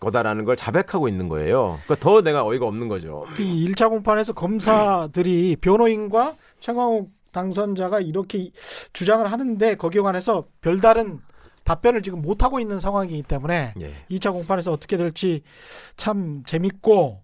거다라는 0.00 0.44
걸 0.44 0.56
자백하고 0.56 1.06
있는 1.06 1.28
거예요. 1.28 1.78
그러니까 1.84 2.04
더 2.04 2.22
내가 2.22 2.44
어이가 2.44 2.66
없는 2.66 2.88
거죠. 2.88 3.24
이 3.38 3.68
1차 3.68 3.88
공판에서 3.88 4.32
검사들이 4.32 5.56
변호인과 5.60 6.34
최광욱 6.58 7.10
당선자가 7.30 8.00
이렇게 8.00 8.50
주장을 8.92 9.24
하는데 9.30 9.76
거기에 9.76 10.02
관해서 10.02 10.44
별다른 10.60 11.20
답변을 11.64 12.02
지금 12.02 12.22
못 12.22 12.42
하고 12.42 12.60
있는 12.60 12.80
상황이기 12.80 13.22
때문에 13.22 13.74
예. 13.80 13.94
2차 14.10 14.32
공판에서 14.32 14.72
어떻게 14.72 14.96
될지 14.96 15.42
참 15.96 16.42
재밌고 16.44 17.22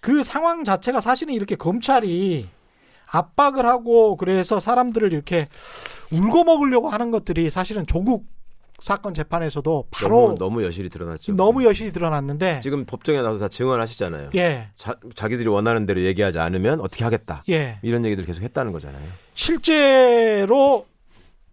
그 0.00 0.22
상황 0.22 0.64
자체가 0.64 1.00
사실은 1.00 1.34
이렇게 1.34 1.56
검찰이 1.56 2.48
압박을 3.10 3.66
하고 3.66 4.16
그래서 4.16 4.60
사람들을 4.60 5.12
이렇게 5.12 5.48
울고 6.12 6.44
먹으려고 6.44 6.88
하는 6.88 7.10
것들이 7.10 7.50
사실은 7.50 7.86
조국 7.86 8.26
사건 8.78 9.14
재판에서도 9.14 9.88
바로 9.90 10.20
너무, 10.20 10.38
너무 10.38 10.64
여실히 10.64 10.88
드러났죠. 10.90 11.34
너무 11.34 11.64
여실히 11.64 11.92
드러났는데 11.92 12.60
지금 12.60 12.84
법정에 12.84 13.22
나와서 13.22 13.40
다 13.40 13.48
증언하시잖아요. 13.48 14.30
예, 14.34 14.68
자, 14.76 14.96
자기들이 15.14 15.48
원하는 15.48 15.86
대로 15.86 16.02
얘기하지 16.02 16.38
않으면 16.38 16.80
어떻게 16.80 17.04
하겠다. 17.04 17.42
예. 17.48 17.78
이런 17.82 18.04
얘기들 18.04 18.26
계속 18.26 18.42
했다는 18.42 18.72
거잖아요. 18.72 19.08
실제로 19.34 20.86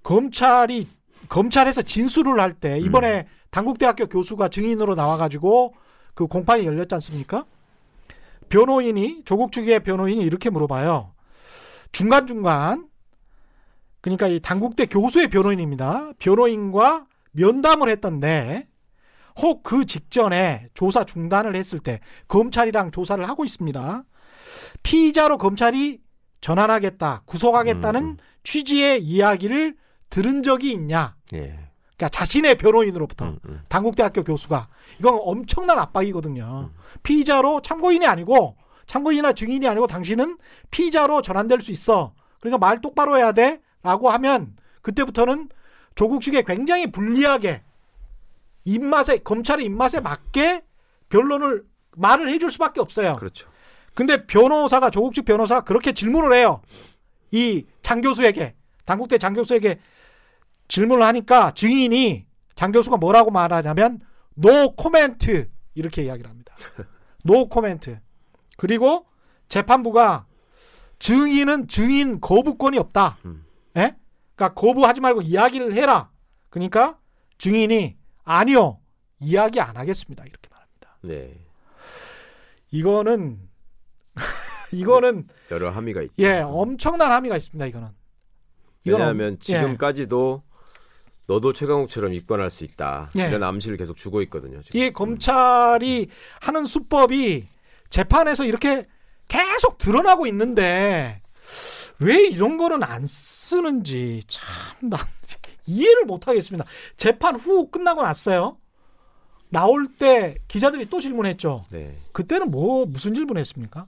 검찰이 0.04 0.88
검찰에서 1.34 1.82
진술을 1.82 2.40
할 2.40 2.52
때 2.54 2.78
이번에 2.78 3.22
음. 3.22 3.24
단국대학교 3.50 4.06
교수가 4.06 4.50
증인으로 4.50 4.94
나와가지고 4.94 5.74
그 6.14 6.28
공판이 6.28 6.64
열렸지 6.64 6.94
않습니까? 6.94 7.46
변호인이 8.50 9.24
조국 9.26 9.52
측의 9.52 9.80
변호인이 9.80 10.24
이렇게 10.24 10.52
물어봐요. 10.52 11.12
중간 11.92 12.28
중간 12.28 12.88
그러니까 14.02 14.28
이 14.28 14.40
단국대 14.40 14.86
교수의 14.86 15.30
변호인입니다. 15.30 16.12
변호인과 16.20 17.08
면담을 17.32 17.90
했던데 17.90 18.68
혹 19.42 19.64
그 19.64 19.86
직전에 19.86 20.68
조사 20.76 21.04
중단을 21.04 21.56
했을 21.56 21.80
때 21.80 22.00
검찰이랑 22.28 22.92
조사를 22.92 23.28
하고 23.28 23.44
있습니다. 23.44 24.04
피의자로 24.84 25.40
검찰이 25.40 26.00
전환하겠다, 26.42 27.24
구속하겠다는 27.26 28.04
음. 28.04 28.18
취지의 28.44 29.02
이야기를 29.02 29.76
들은 30.14 30.44
적이 30.44 30.74
있냐? 30.74 31.16
예. 31.34 31.58
그러니까 31.98 32.10
자신의 32.12 32.60
변호인으로부터 32.60 33.26
음, 33.26 33.40
음. 33.46 33.62
당국대학교 33.68 34.24
교수가 34.24 34.68
이건 35.00 35.18
엄청난 35.20 35.80
압박이거든요. 35.80 36.70
피의자로 37.02 37.62
참고인이 37.62 38.06
아니고 38.06 38.56
참고인이나 38.86 39.34
증인이 39.34 39.68
아니고 39.68 39.88
당신은 39.88 40.38
피의자로 40.70 41.24
전환될 41.24 41.62
수 41.62 41.72
있어. 41.72 42.14
그러니까 42.40 42.60
말 42.60 42.80
똑바로 42.80 43.18
해야 43.18 43.32
돼라고 43.32 44.12
하면 44.12 44.56
그때부터는 44.84 45.50
조국 45.96 46.22
측에 46.22 46.44
굉장히 46.44 46.92
불리하게 46.92 47.64
입맛에 48.66 49.18
검찰의 49.18 49.66
입맛에 49.66 50.00
맞게 50.00 50.62
변론을 51.10 51.64
말을 51.98 52.30
해줄 52.30 52.52
수밖에 52.52 52.82
없어요. 52.82 53.16
그렇죠. 53.16 53.48
근데 53.96 54.28
변호사가 54.28 54.92
조국 54.92 55.16
측 55.16 55.26
변호사가 55.26 55.62
그렇게 55.62 55.94
질문을 55.94 56.34
해요. 56.34 56.62
이 57.32 57.66
장 57.82 58.02
교수에게 58.02 58.54
당국대 58.86 59.18
장 59.18 59.34
교수에게 59.34 59.80
질문을 60.68 61.06
하니까 61.06 61.52
증인이 61.54 62.26
장 62.56 62.72
교수가 62.72 62.98
뭐라고 62.98 63.32
말하냐면 63.32 64.00
노 64.36 64.76
코멘트 64.76 65.50
이렇게 65.76 66.04
이야기를 66.04 66.30
합니다. 66.30 66.56
노 67.24 67.48
코멘트. 67.48 68.00
그리고 68.58 69.06
재판부가 69.50 70.26
증인은 71.00 71.68
증인 71.68 72.22
거부권이 72.22 72.78
없다. 72.78 73.18
음. 73.26 73.46
예? 73.78 73.96
그러니까 74.36 74.54
거부하지 74.60 75.02
말고 75.02 75.22
이야기를 75.22 75.74
해라. 75.74 76.10
그러니까 76.50 76.98
증인이 77.38 77.98
아니요. 78.24 78.80
이야기 79.20 79.60
안 79.60 79.76
하겠습니다. 79.78 80.24
이렇게 80.24 80.50
말합니다. 80.50 80.98
네. 81.02 81.46
이거는 82.72 83.40
이거는 84.72 85.28
여러 85.52 85.70
함의가 85.70 86.02
있죠. 86.04 86.14
예, 86.20 86.40
엄청난 86.40 87.12
함의가 87.12 87.38
있습니다. 87.38 87.66
이거는. 87.68 87.90
이거는 88.86 89.06
왜냐하면 89.06 89.34
예. 89.34 89.38
지금까지도 89.60 90.44
너도 91.28 91.54
최강욱처럼 91.54 92.14
입건할 92.14 92.50
수 92.50 92.64
있다. 92.64 93.10
예. 93.18 93.28
이런 93.28 93.44
암시를 93.44 93.78
계속 93.78 93.96
주고 93.96 94.22
있거든요. 94.24 94.62
지금. 94.62 94.80
이 94.80 94.92
검찰이 94.92 96.10
하는 96.42 96.66
수법이 96.66 97.48
재판에서 97.90 98.46
이렇게 98.46 98.86
계속 99.28 99.78
드러나고 99.78 100.28
있는데 100.28 101.22
왜 102.00 102.28
이런 102.28 102.58
거는 102.58 102.84
안 102.84 103.06
쓰는지 103.08 104.24
참나 104.28 104.98
이해를 105.66 106.06
못 106.06 106.28
하겠습니다. 106.28 106.66
재판 106.98 107.36
후 107.36 107.70
끝나고 107.70 108.02
났어요. 108.02 108.58
나올 109.50 109.88
때 109.88 110.36
기자들이 110.48 110.90
또 110.90 111.00
질문했죠. 111.00 111.66
네. 111.70 111.96
그때는 112.12 112.52
뭐 112.52 112.86
무슨 112.86 113.14
질문했습니까? 113.14 113.86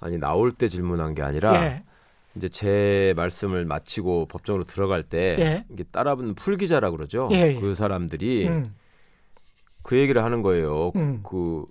아니 0.00 0.18
나올 0.18 0.52
때 0.52 0.68
질문한 0.68 1.14
게 1.14 1.22
아니라 1.22 1.54
예. 1.64 1.84
이제 2.36 2.48
제 2.48 3.14
말씀을 3.16 3.64
마치고 3.64 4.26
법정으로 4.26 4.64
들어갈 4.64 5.02
때 5.02 5.36
예. 5.38 5.64
이게 5.70 5.84
따라붙는 5.84 6.34
풀기자라 6.34 6.90
그러죠. 6.90 7.28
예, 7.32 7.54
예. 7.54 7.54
그 7.54 7.74
사람들이 7.74 8.48
음, 8.48 8.64
그 9.82 9.96
얘기를 9.96 10.22
하는 10.22 10.42
거예요. 10.42 10.92
음. 10.96 11.20
그 11.22 11.64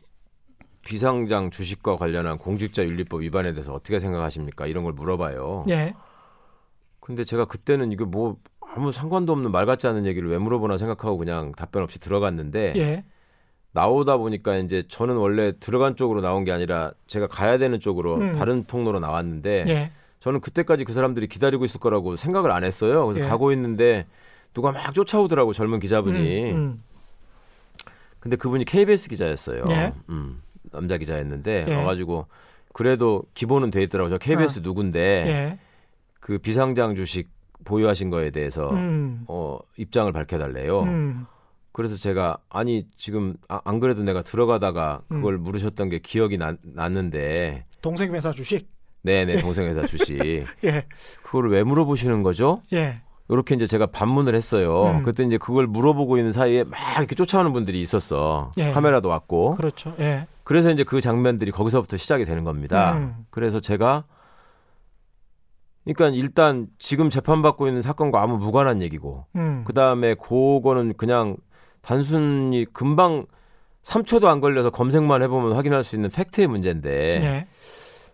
비상장 0.84 1.52
주식과 1.52 1.98
관련한 1.98 2.38
공직자 2.38 2.84
윤리법 2.84 3.22
위반에 3.22 3.54
대해서 3.54 3.74
어떻게 3.74 4.00
생각하십니까? 4.00 4.66
이런 4.66 4.84
걸 4.84 4.94
물어봐요. 4.94 5.66
예. 5.70 5.94
근데 7.00 7.24
제가 7.24 7.46
그때는 7.46 7.92
이거 7.92 8.06
뭐 8.06 8.38
아무 8.60 8.92
상관도 8.92 9.32
없는 9.32 9.52
말 9.52 9.66
같지 9.66 9.86
않은 9.88 10.06
얘기를 10.06 10.30
왜 10.30 10.38
물어보나 10.40 10.78
생각하고 10.78 11.18
그냥 11.18 11.52
답변 11.54 11.84
없이 11.84 12.00
들어갔는데 12.00 12.74
예. 12.76 13.06
나오다 13.72 14.18
보니까 14.18 14.58
이제 14.58 14.84
저는 14.88 15.16
원래 15.18 15.54
들어간 15.60 15.96
쪽으로 15.96 16.22
나온 16.22 16.44
게 16.44 16.52
아니라 16.52 16.94
제가 17.08 17.28
가야 17.28 17.58
되는 17.58 17.80
쪽으로 17.80 18.16
음. 18.16 18.34
다른 18.34 18.64
통로로 18.64 19.00
나왔는데 19.00 19.66
예. 19.68 19.92
저는 20.26 20.40
그때까지 20.40 20.86
그 20.86 20.94
사람들이 20.94 21.28
기다리고 21.28 21.66
있을 21.66 21.80
거라고 21.80 22.16
생각을 22.16 22.52
안 22.52 22.64
했어요. 22.64 23.06
그래서 23.06 23.24
예. 23.24 23.30
가고 23.30 23.52
있는데 23.52 24.08
누가 24.56 24.72
막 24.72 24.92
쫓아오더라고 24.92 25.54
젊은 25.54 25.80
기자분이. 25.80 26.52
음, 26.52 26.58
음. 26.58 26.84
근데 28.20 28.36
그분이 28.36 28.66
KBS 28.66 29.08
기자였어요. 29.10 29.62
예. 29.70 29.94
음, 30.10 30.42
남자 30.72 30.98
기자였는데 30.98 31.66
예. 31.68 31.76
와가지고 31.76 32.26
그래도 32.74 33.22
기본은 33.36 33.70
돼 33.70 33.84
있더라고. 33.84 34.10
저 34.10 34.18
KBS 34.18 34.62
누군데 34.64 35.00
예. 35.00 35.60
그 36.20 36.40
비상장 36.40 36.96
주식 36.96 37.30
보유하신 37.64 38.10
거에 38.10 38.32
대해서 38.32 38.72
음. 38.72 39.26
어, 39.28 39.60
입장을 39.78 40.12
밝혀달래요. 40.12 40.82
음. 40.82 41.28
그래서 41.72 41.98
제가 41.98 42.40
아니 42.50 42.88
지금 42.98 43.36
아, 43.48 43.62
안 43.64 43.80
그래도 43.80 44.02
내가 44.02 44.24
들어가다가 44.24 45.04
음. 45.12 45.18
그걸 45.18 45.38
물으셨던 45.38 45.90
게 45.90 46.00
기억이 46.00 46.40
나, 46.40 46.56
났는데 46.64 47.66
동생 47.84 48.12
회사 48.16 48.32
주식. 48.32 48.74
네네 49.06 49.42
동생 49.42 49.66
회사 49.66 49.86
주식 49.86 50.18
예. 50.66 50.86
그거를 51.22 51.52
왜 51.52 51.64
물어보시는 51.64 52.24
거죠? 52.24 52.62
예. 52.74 53.02
이렇게 53.30 53.56
이제 53.56 53.66
제가 53.66 53.88
반문을 53.88 54.36
했어요. 54.36 54.98
음. 54.98 55.04
그때 55.04 55.24
이제 55.24 55.38
그걸 55.38 55.68
물어보고 55.68 56.18
있는 56.18 56.32
사이에 56.32 56.64
막 56.64 56.80
이렇게 56.98 57.16
쫓아오는 57.16 57.54
분들이 57.54 57.82
있었어. 57.82 58.52
예. 58.58 58.72
카메라도 58.72 59.10
왔고. 59.10 59.56
그렇죠. 59.56 59.96
예. 60.00 60.28
그래서 60.44 60.70
이제 60.72 60.84
그 60.84 61.02
장면들이 61.02 61.52
거기서부터 61.52 61.98
시작이 61.98 62.26
되는 62.26 62.44
겁니다. 62.44 62.94
음. 62.94 63.26
그래서 63.32 63.60
제가 63.60 64.04
그러니까 65.86 66.10
일단 66.10 66.68
지금 66.80 67.10
재판받고 67.10 67.68
있는 67.68 67.82
사건과 67.82 68.22
아무 68.22 68.38
무관한 68.38 68.82
얘기고 68.82 69.26
음. 69.36 69.64
그 69.66 69.74
다음에 69.74 70.16
그거는 70.16 70.94
그냥 70.98 71.38
단순히 71.82 72.66
금방 72.74 73.26
3초도 73.84 74.26
안 74.26 74.42
걸려서 74.42 74.72
검색만 74.72 75.22
해보면 75.24 75.54
확인할 75.54 75.84
수 75.84 75.96
있는 75.96 76.10
팩트의 76.10 76.48
문제인데 76.48 76.90
예. 77.24 77.48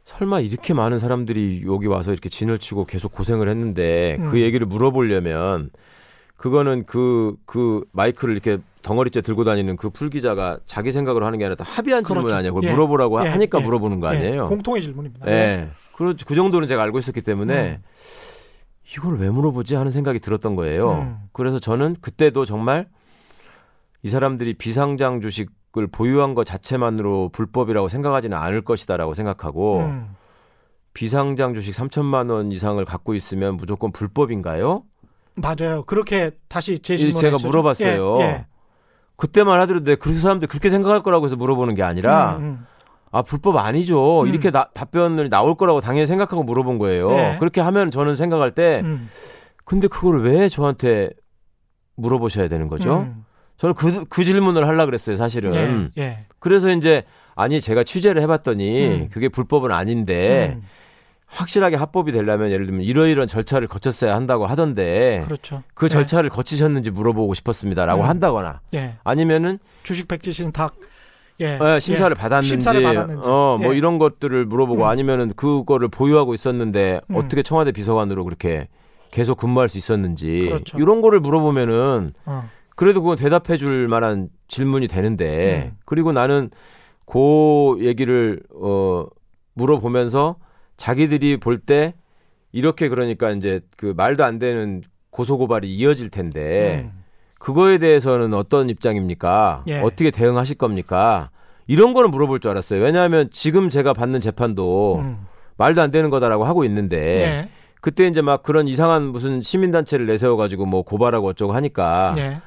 설마 0.04 0.40
이렇게 0.40 0.74
많은 0.74 1.00
사람들이 1.00 1.64
여기 1.66 1.88
와서 1.88 2.12
이렇게 2.12 2.30
진을 2.30 2.60
치고 2.60 2.86
계속 2.86 3.12
고생을 3.12 3.50
했는데 3.50 4.18
음. 4.20 4.32
그 4.32 4.42
얘기를 4.42 4.66
물어보려면 4.68 5.70
그거는 6.38 6.86
그, 6.86 7.36
그 7.46 7.86
마이크를 7.92 8.34
이렇게 8.34 8.58
덩어리째 8.82 9.22
들고 9.22 9.44
다니는 9.44 9.78
그 9.78 9.92
풀기자가 9.92 10.60
자기 10.66 10.92
생각으로 10.92 11.26
하는 11.26 11.38
게 11.38 11.46
아니라 11.46 11.56
다 11.56 11.64
합의한 11.64 12.04
질문 12.04 12.24
그렇죠. 12.24 12.36
아니에요. 12.36 12.54
그걸 12.54 12.68
예. 12.68 12.74
물어보라고 12.74 13.24
예. 13.26 13.30
하니까 13.30 13.60
예. 13.60 13.64
물어보는 13.64 14.00
거 14.00 14.12
예. 14.14 14.18
아니에요. 14.18 14.48
공통의 14.48 14.82
질문입니다. 14.82 15.30
예. 15.30 15.70
그, 15.96 16.14
그 16.26 16.36
정도는 16.36 16.68
제가 16.68 16.82
알고 16.82 16.98
있었기 16.98 17.22
때문에 17.22 17.80
음. 17.80 17.84
이걸 18.98 19.20
왜 19.20 19.30
물어보지 19.30 19.76
하는 19.76 19.92
생각이 19.92 20.20
들었던 20.20 20.56
거예요. 20.56 20.94
음. 20.94 21.18
그래서 21.32 21.60
저는 21.60 21.96
그때도 22.02 22.46
정말 22.46 22.88
이 24.02 24.10
사람들이 24.10 24.56
비상장 24.56 25.22
주식 25.22 25.52
을 25.78 25.88
보유한 25.88 26.34
것 26.34 26.46
자체만으로 26.46 27.30
불법이라고 27.32 27.88
생각하지는 27.88 28.38
않을 28.38 28.62
것이다라고 28.62 29.14
생각하고 29.14 29.80
음. 29.80 30.16
비상장 30.94 31.54
주식 31.54 31.74
3천만 31.74 32.30
원 32.30 32.52
이상을 32.52 32.84
갖고 32.84 33.14
있으면 33.14 33.56
무조건 33.56 33.94
불법인가요? 33.94 34.84
맞아요. 35.36 35.84
그렇게 35.84 36.32
다시 36.50 36.80
제 36.80 36.98
제가 36.98 37.38
물어봤어요. 37.42 38.18
예. 38.20 38.22
예. 38.22 38.46
그때만 39.16 39.62
하더라도 39.62 39.86
내그 39.86 40.14
사람들 40.14 40.50
그렇게 40.50 40.70
생각할 40.70 41.04
거라고 41.04 41.26
해서 41.26 41.38
물어보는 41.38 41.76
게 41.76 41.84
아니라 41.84 42.36
음, 42.40 42.44
음. 42.44 42.66
아 43.12 43.22
불법 43.22 43.56
아니죠. 43.56 44.24
음. 44.24 44.28
이렇게 44.28 44.52
나- 44.52 44.68
답변을 44.74 45.30
나올 45.30 45.56
거라고 45.56 45.80
당연히 45.80 46.06
생각하고 46.06 46.44
물어본 46.44 46.80
거예요. 46.80 47.12
네. 47.12 47.38
그렇게 47.40 47.62
하면 47.62 47.92
저는 47.92 48.18
생각할 48.18 48.52
때 48.52 48.82
음. 48.84 49.10
근데 49.64 49.88
그걸 49.88 50.22
왜 50.24 50.50
저한테 50.50 51.12
물어보셔야 51.96 52.50
되는 52.50 52.68
거죠? 52.68 53.00
음. 53.02 53.24
저는 53.62 53.76
그, 53.76 54.06
그 54.06 54.24
질문을 54.24 54.68
하려 54.68 54.88
그랬어요, 54.88 55.18
사실은. 55.18 55.92
예. 55.96 56.02
예. 56.02 56.18
그래서 56.40 56.72
이제 56.72 57.04
아니 57.36 57.62
제가 57.62 57.84
취재를 57.84 58.20
해봤더니 58.24 58.88
음. 58.88 59.10
그게 59.12 59.30
불법은 59.30 59.72
아닌데 59.72 60.56
음. 60.56 60.64
확실하게 61.28 61.76
합법이 61.76 62.12
되려면 62.12 62.50
예를 62.50 62.66
들면 62.66 62.82
이러이러한 62.82 63.28
절차를 63.28 63.68
거쳤어야 63.68 64.16
한다고 64.16 64.48
하던데 64.48 65.22
그렇죠. 65.26 65.62
그 65.76 65.86
예. 65.86 65.90
절차를 65.90 66.32
거치셨는지 66.32 66.90
물어보고 66.90 67.36
싶었습니다라고 67.36 68.02
음. 68.02 68.10
한다거나 68.10 68.62
예. 68.74 68.96
아니면은 69.04 69.60
주식 69.84 70.08
백지 70.08 70.34
신탁 70.34 70.74
예. 71.40 71.58
어, 71.58 71.80
심사를 71.80 72.16
예. 72.18 72.20
받았는지, 72.20 72.48
심사를 72.48 72.82
받았는지. 72.82 73.30
어, 73.30 73.60
뭐 73.62 73.74
예. 73.76 73.78
이런 73.78 74.00
것들을 74.00 74.44
물어보고 74.46 74.86
음. 74.86 74.88
아니면은 74.88 75.34
그거를 75.36 75.88
보유하고 75.88 76.34
있었는데 76.34 77.02
음. 77.12 77.16
어떻게 77.16 77.44
청와대 77.44 77.72
비서관으로 77.72 78.24
그렇게 78.24 78.68
계속 79.12 79.38
근무할 79.38 79.70
수 79.70 79.78
있었는지 79.78 80.48
그렇죠. 80.48 80.80
이런 80.80 81.02
거를 81.02 81.20
물어보면은 81.20 82.14
어. 82.26 82.50
그래도 82.82 83.04
그건 83.04 83.16
대답해 83.16 83.58
줄 83.58 83.88
만한 83.88 84.30
질문이 84.48 84.88
되는데 84.88 85.72
음. 85.72 85.78
그리고 85.86 86.12
나는 86.12 86.50
그 87.06 87.78
얘기를 87.80 88.42
어 88.56 89.06
물어보면서 89.54 90.38
자기들이 90.78 91.38
볼 91.38 91.60
때 91.60 91.94
이렇게 92.52 92.90
그러니까 92.90 93.30
이제 93.30 93.62
그 93.78 93.94
말도 93.96 94.26
안 94.26 94.40
되는 94.40 94.82
고소 95.12 95.38
고발이 95.38 95.72
이어질 95.76 96.10
텐데 96.10 96.90
음. 96.92 97.04
그거에 97.38 97.78
대해서는 97.78 98.34
어떤 98.34 98.68
입장입니까? 98.72 99.64
예. 99.68 99.80
어떻게 99.82 100.10
대응하실 100.10 100.58
겁니까? 100.58 101.30
이런 101.68 101.94
거는 101.94 102.10
물어볼 102.10 102.40
줄 102.40 102.50
알았어요. 102.50 102.82
왜냐하면 102.82 103.30
지금 103.32 103.70
제가 103.70 103.94
받는 103.94 104.22
재판도 104.22 104.98
음. 105.02 105.28
말도 105.56 105.84
안 105.84 105.92
되는 105.92 106.10
거다라고 106.10 106.46
하고 106.46 106.64
있는데 106.66 106.98
예. 106.98 107.50
그때 107.80 108.08
이제 108.08 108.24
막 108.24 108.42
그런 108.42 108.68
이상한 108.68 109.04
무슨 109.04 109.44
시민단체를 109.44 110.08
내세워가지고 110.08 110.66
뭐 110.66 110.82
고발하고 110.82 111.28
어쩌고 111.28 111.54
하니까 111.54 112.16
예. 112.18 112.42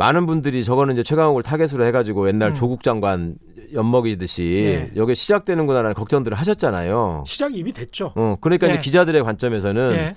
많은 0.00 0.24
분들이 0.26 0.64
저거는 0.64 0.94
이제 0.94 1.02
최강욱을 1.02 1.42
타겟으로 1.42 1.84
해가지고 1.84 2.26
옛날 2.28 2.50
음. 2.50 2.54
조국 2.54 2.82
장관 2.82 3.34
엿먹이듯이 3.74 4.42
예. 4.64 4.90
여기 4.96 5.14
시작되는구나라는 5.14 5.92
걱정들을 5.94 6.36
하셨잖아요. 6.38 7.24
시작이 7.26 7.58
이미 7.58 7.72
됐죠. 7.72 8.12
어, 8.16 8.36
그러니까 8.40 8.66
예. 8.68 8.72
이제 8.72 8.80
기자들의 8.80 9.22
관점에서는 9.22 9.92
예. 9.92 10.14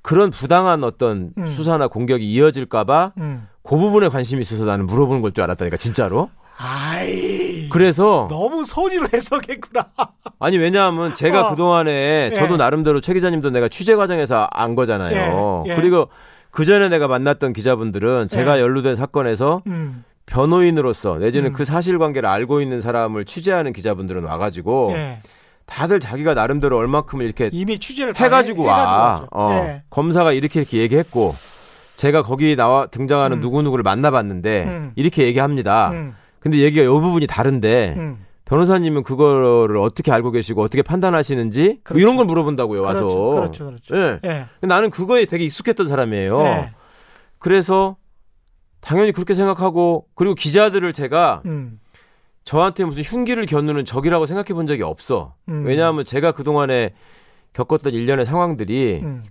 그런 0.00 0.30
부당한 0.30 0.82
어떤 0.84 1.32
음. 1.36 1.46
수사나 1.48 1.86
공격이 1.88 2.24
이어질까봐 2.32 3.12
음. 3.18 3.46
그 3.62 3.76
부분에 3.76 4.08
관심이 4.08 4.40
있어서 4.40 4.64
나는 4.64 4.86
물어보는 4.86 5.20
걸 5.20 5.32
줄 5.32 5.44
알았다니까 5.44 5.76
진짜로. 5.76 6.30
아이. 6.56 7.68
그래서 7.68 8.26
너무 8.30 8.64
소리로 8.64 9.08
해석했구나. 9.12 9.86
아니 10.40 10.56
왜냐하면 10.56 11.14
제가 11.14 11.48
어. 11.48 11.50
그 11.50 11.56
동안에 11.56 12.30
예. 12.32 12.34
저도 12.34 12.56
나름대로 12.56 13.02
최 13.02 13.12
기자님도 13.12 13.50
내가 13.50 13.68
취재 13.68 13.94
과정에서 13.96 14.48
안 14.50 14.74
거잖아요. 14.74 15.64
그리고 15.76 16.08
그 16.56 16.64
전에 16.64 16.88
내가 16.88 17.06
만났던 17.06 17.52
기자분들은 17.52 18.28
제가 18.30 18.56
예. 18.56 18.62
연루된 18.62 18.96
사건에서 18.96 19.60
음. 19.66 20.04
변호인으로서 20.24 21.18
내지는 21.18 21.50
음. 21.50 21.52
그 21.52 21.66
사실관계를 21.66 22.26
알고 22.26 22.62
있는 22.62 22.80
사람을 22.80 23.26
취재하는 23.26 23.74
기자분들은 23.74 24.24
와가지고 24.24 24.94
예. 24.96 25.18
다들 25.66 26.00
자기가 26.00 26.32
나름대로 26.32 26.78
얼마큼을 26.78 27.26
이렇게 27.26 27.50
이미 27.52 27.78
취재를 27.78 28.14
다 28.14 28.24
해가지고 28.24 28.62
해- 28.62 28.68
와. 28.68 29.26
어, 29.32 29.50
예. 29.52 29.82
검사가 29.90 30.32
이렇게 30.32 30.60
이렇게 30.60 30.78
얘기했고 30.78 31.34
제가 31.96 32.22
거기 32.22 32.56
나와 32.56 32.86
등장하는 32.86 33.36
음. 33.36 33.42
누구 33.42 33.60
누구를 33.60 33.82
만나봤는데 33.82 34.64
음. 34.64 34.92
이렇게 34.96 35.24
얘기합니다. 35.24 35.90
음. 35.90 36.14
근데 36.40 36.56
얘기가 36.60 36.84
이 36.84 36.88
부분이 36.88 37.26
다른데 37.26 37.94
음. 37.98 38.25
변호사님은 38.46 39.02
그거를 39.02 39.76
어떻게 39.76 40.12
알고 40.12 40.30
계시고 40.30 40.62
어떻게 40.62 40.82
판단하시는지 40.82 41.66
뭐 41.66 41.78
그렇죠. 41.82 42.00
이런 42.00 42.16
걸 42.16 42.26
물어본다고요 42.26 42.80
와서. 42.80 43.06
그렇죠. 43.06 43.66
그렇죠. 43.66 43.66
그렇죠. 43.66 43.96
예. 43.96 44.20
예. 44.24 44.66
나는 44.66 44.90
그거에 44.90 45.26
되게 45.26 45.44
익숙했던 45.44 45.88
사람이에요. 45.88 46.40
예. 46.42 46.70
그래서 47.38 47.96
당연히 48.80 49.10
그렇게 49.12 49.34
생각하고 49.34 50.06
그리고 50.14 50.34
기자들을 50.34 50.92
제가 50.92 51.42
음. 51.46 51.80
저한테 52.44 52.84
무슨 52.84 53.02
흉기를 53.02 53.46
겨누는 53.46 53.84
적이라고 53.84 54.26
생각해 54.26 54.54
본 54.54 54.68
적이 54.68 54.84
없어. 54.84 55.34
음. 55.48 55.64
왜냐하면 55.66 56.04
제가 56.04 56.30
그 56.30 56.44
동안에 56.44 56.94
겪었던 57.52 57.92
일련의 57.92 58.26
상황들이 58.26 59.00
음. 59.02 59.24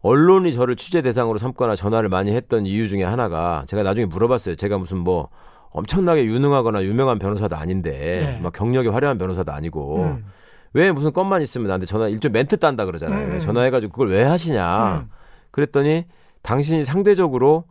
언론이 0.00 0.54
저를 0.54 0.76
취재 0.76 1.02
대상으로 1.02 1.36
삼거나 1.36 1.76
전화를 1.76 2.08
많이 2.08 2.34
했던 2.34 2.64
이유 2.64 2.88
중에 2.88 3.04
하나가 3.04 3.64
제가 3.68 3.82
나중에 3.82 4.06
물어봤어요. 4.06 4.56
제가 4.56 4.78
무슨 4.78 4.98
뭐 4.98 5.28
엄청나게 5.74 6.24
유능하거나 6.24 6.84
유명한 6.84 7.18
변호사도 7.18 7.56
아닌데 7.56 7.90
네. 7.90 8.40
막 8.40 8.52
경력이 8.52 8.88
화려한 8.88 9.18
변호사도 9.18 9.52
아니고 9.52 10.04
음. 10.04 10.24
왜 10.72 10.92
무슨 10.92 11.12
건만 11.12 11.42
있으면 11.42 11.66
나한테 11.66 11.84
전화 11.84 12.08
일종 12.08 12.32
멘트 12.32 12.58
딴다 12.58 12.84
그러잖아요. 12.84 13.34
음. 13.34 13.40
전화해가지고 13.40 13.92
그걸 13.92 14.10
왜 14.10 14.22
하시냐. 14.22 15.00
음. 15.00 15.10
그랬더니 15.50 16.06
당신이 16.42 16.84
상대적으로 16.84 17.64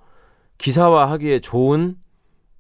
기사화하기에 0.58 1.40
좋은 1.40 1.96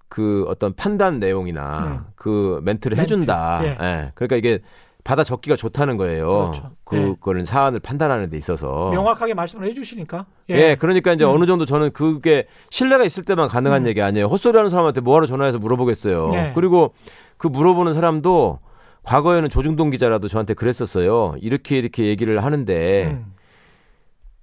그 0.07 0.45
어떤 0.47 0.73
판단 0.75 1.19
내용이나 1.19 1.83
음. 1.83 2.11
그 2.15 2.61
멘트를 2.63 2.95
멘트, 2.95 3.13
해준다. 3.13 3.59
예. 3.63 3.77
예. 3.81 4.11
그러니까 4.15 4.37
이게 4.37 4.59
받아 5.03 5.23
적기가 5.23 5.55
좋다는 5.55 5.97
거예요. 5.97 6.51
그렇죠. 6.51 6.71
예. 6.93 6.97
그거는 7.19 7.45
사안을 7.45 7.79
판단하는 7.79 8.29
데 8.29 8.37
있어서. 8.37 8.89
명확하게 8.91 9.33
말씀을 9.33 9.67
해주시니까. 9.67 10.25
예. 10.49 10.75
그러니까 10.75 11.11
이제 11.11 11.25
음. 11.25 11.31
어느 11.31 11.45
정도 11.45 11.65
저는 11.65 11.91
그게 11.91 12.47
신뢰가 12.69 13.03
있을 13.03 13.25
때만 13.25 13.49
가능한 13.49 13.83
음. 13.83 13.87
얘기 13.87 14.01
아니에요. 14.01 14.27
헛소리하는 14.27 14.69
사람한테 14.69 15.01
뭐하러 15.01 15.25
전화해서 15.25 15.59
물어보겠어요. 15.59 16.27
네. 16.27 16.51
그리고 16.55 16.93
그 17.37 17.47
물어보는 17.47 17.93
사람도 17.93 18.59
과거에는 19.03 19.49
조중동 19.49 19.89
기자라도 19.89 20.29
저한테 20.29 20.53
그랬었어요. 20.53 21.35
이렇게 21.41 21.77
이렇게 21.77 22.05
얘기를 22.05 22.41
하는데 22.41 23.11
음. 23.11 23.33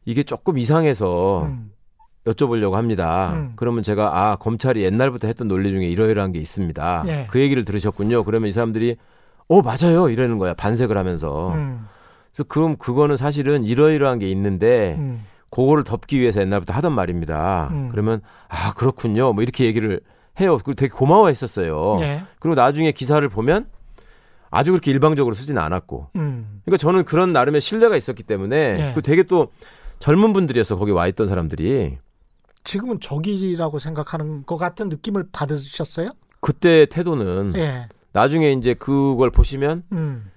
이게 0.04 0.22
조금 0.22 0.58
이상해서 0.58 1.44
음. 1.44 1.72
여쭤보려고 2.26 2.72
합니다. 2.72 3.32
음. 3.34 3.52
그러면 3.56 3.82
제가 3.82 4.10
아 4.12 4.36
검찰이 4.36 4.82
옛날부터 4.82 5.26
했던 5.26 5.48
논리 5.48 5.70
중에 5.70 5.88
이러이러한 5.88 6.32
게 6.32 6.38
있습니다. 6.38 7.04
예. 7.06 7.26
그 7.30 7.40
얘기를 7.40 7.64
들으셨군요. 7.64 8.24
그러면 8.24 8.48
이 8.48 8.52
사람들이 8.52 8.96
어 9.50 9.62
맞아요 9.62 10.08
이러는 10.08 10.38
거야 10.38 10.54
반색을 10.54 10.96
하면서. 10.96 11.52
음. 11.54 11.86
그래서 12.32 12.44
그럼 12.44 12.76
그거는 12.76 13.16
사실은 13.16 13.64
이러이러한 13.64 14.20
게 14.20 14.30
있는데 14.30 14.94
음. 14.96 15.24
그거를 15.50 15.82
덮기 15.82 16.20
위해서 16.20 16.40
옛날부터 16.40 16.72
하던 16.72 16.92
말입니다. 16.92 17.68
음. 17.72 17.88
그러면 17.90 18.20
아 18.48 18.72
그렇군요. 18.74 19.32
뭐 19.32 19.42
이렇게 19.42 19.64
얘기를 19.64 20.00
해요. 20.40 20.56
그리고 20.58 20.74
되게 20.74 20.94
고마워했었어요. 20.94 21.96
예. 22.00 22.22
그리고 22.38 22.54
나중에 22.54 22.92
기사를 22.92 23.28
보면 23.28 23.66
아주 24.52 24.70
그렇게 24.70 24.92
일방적으로 24.92 25.34
쓰지는 25.34 25.60
않았고. 25.60 26.10
음. 26.14 26.60
그러니까 26.64 26.78
저는 26.78 27.04
그런 27.04 27.32
나름의 27.32 27.60
신뢰가 27.60 27.96
있었기 27.96 28.22
때문에 28.22 28.74
예. 28.78 28.92
그 28.94 29.02
되게 29.02 29.24
또 29.24 29.48
젊은 29.98 30.32
분들이었어 30.32 30.76
거기 30.76 30.92
와 30.92 31.08
있던 31.08 31.26
사람들이 31.26 31.98
지금은 32.62 33.00
적이라고 33.00 33.80
생각하는 33.80 34.46
것 34.46 34.58
같은 34.58 34.88
느낌을 34.88 35.26
받으셨어요? 35.32 36.10
그때 36.40 36.86
태도는 36.86 37.54
예. 37.56 37.88
나중에 38.12 38.52
이제 38.52 38.74
그걸 38.74 39.30
보시면 39.30 39.84
음. 39.92 40.30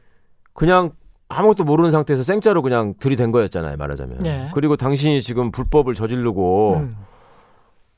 그냥 0.54 0.92
아무것도 1.30 1.64
모르는 1.64 1.90
상태에서 1.92 2.22
생짜로 2.24 2.62
그냥 2.62 2.94
들이댄 3.00 3.32
거였잖아요 3.32 3.78
말하자면 3.78 4.20
예. 4.26 4.50
그리고 4.54 4.76
당신이 4.78 5.22
지금 5.24 5.52
불법을 5.52 5.96
저지르고 5.96 6.76
음. 6.78 6.96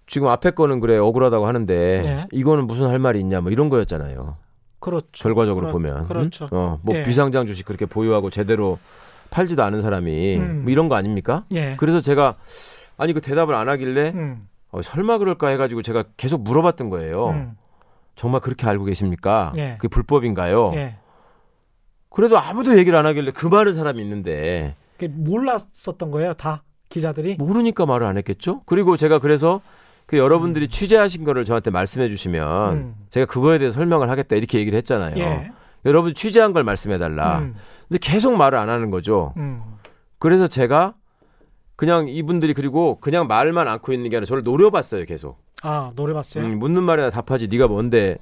지금 0.08 0.28
앞에 0.30 0.52
거는 0.52 0.80
그래 0.80 0.98
억울하다고 0.98 1.46
하는데 1.46 1.74
예. 2.06 2.28
이거는 2.32 2.68
무슨 2.68 2.88
할 2.88 3.00
말이 3.00 3.20
있냐 3.20 3.42
뭐 3.42 3.52
이런 3.52 3.70
거였잖아요 3.70 4.38
그렇죠. 4.80 5.08
결과적으로 5.14 5.66
그렇- 5.68 5.74
보면 5.74 6.08
그렇죠. 6.08 6.46
음? 6.46 6.50
어, 6.52 6.80
뭐 6.84 6.96
예. 6.96 7.04
비상장 7.04 7.46
주식 7.46 7.66
그렇게 7.66 7.86
보유하고 7.86 8.30
제대로 8.30 8.78
팔지도 9.32 9.64
않은 9.64 9.82
사람이 9.82 10.38
음. 10.38 10.62
뭐 10.64 10.72
이런 10.72 10.88
거 10.88 10.96
아닙니까? 10.96 11.44
예. 11.52 11.76
그래서 11.78 12.00
제가 12.00 12.36
아니 12.98 13.12
그 13.12 13.20
대답을 13.20 13.54
안 13.56 13.68
하길래 13.68 14.12
음. 14.16 14.48
어, 14.72 14.82
설마 14.82 15.18
그럴까 15.18 15.48
해가지고 15.50 15.82
제가 15.82 16.06
계속 16.16 16.42
물어봤던 16.44 16.90
거예요. 16.90 17.54
음. 18.16 18.18
정말 18.18 18.42
그렇게 18.42 18.68
알고 18.68 18.86
계십니까? 18.86 19.52
예. 19.58 19.76
그게 19.78 19.88
불법인가요? 19.88 20.72
예. 20.76 20.96
그래도 22.10 22.40
아무도 22.40 22.78
얘기를 22.78 22.98
안 22.98 23.06
하길래 23.06 23.32
그 23.32 23.46
말은 23.46 23.74
사람이 23.74 24.02
있는데 24.02 24.76
몰랐었던 25.10 26.12
거예요, 26.12 26.34
다 26.34 26.64
기자들이. 26.90 27.36
모르니까 27.38 27.86
말을 27.86 28.08
안 28.08 28.18
했겠죠? 28.18 28.62
그리고 28.66 28.96
제가 28.96 29.20
그래서 29.20 29.62
그 30.06 30.18
여러분들이 30.18 30.70
취재하신 30.70 31.24
거를 31.26 31.44
저한테 31.46 31.72
말씀해 31.72 32.08
주시면 32.10 32.74
음. 32.74 32.96
제가 33.10 33.26
그거에 33.26 33.58
대해서 33.58 33.76
설명을 33.76 34.10
하겠다 34.10 34.36
이렇게 34.36 34.60
얘기를 34.60 34.78
했잖아요. 34.78 35.18
예. 35.18 35.52
여러분 35.84 36.14
취재한 36.14 36.54
걸 36.54 36.64
말씀해 36.64 36.98
달라. 36.98 37.40
음. 37.40 37.56
근데 37.88 38.00
계속 38.00 38.36
말을 38.38 38.58
안 38.58 38.70
하는 38.70 38.92
거죠. 38.92 39.34
음. 39.38 39.62
그래서 40.20 40.48
제가 40.48 40.94
그냥 41.76 42.08
이분들이 42.08 42.54
그리고 42.54 43.00
그냥 43.02 43.28
말만 43.28 43.68
않고 43.68 43.92
있는 43.92 44.10
게 44.10 44.16
아니라 44.16 44.26
저를 44.26 44.44
노려봤어요 44.44 45.06
계속. 45.06 45.44
아, 45.68 45.92
노래 45.96 46.14
봤어요? 46.14 46.44
음, 46.46 46.60
묻는 46.60 46.84
말이나 46.84 47.10
답하지 47.10 47.48
네가 47.48 47.68
뭔데 47.68 48.18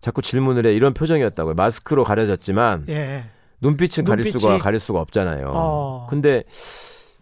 자꾸 0.00 0.22
질문을 0.22 0.66
해 0.66 0.74
이런 0.74 0.94
표정이었다고요. 0.94 1.54
마스크로 1.54 2.02
가려졌지만 2.02 2.86
예. 2.88 3.24
눈빛은 3.60 4.04
가릴 4.04 4.24
눈빛이? 4.24 4.40
수가 4.40 4.58
가릴 4.58 4.80
수가 4.80 5.00
없잖아요. 5.00 5.50
어. 5.54 6.06
근데 6.10 6.44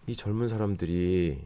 이 0.07 0.17
젊은 0.17 0.49
사람들이 0.49 1.39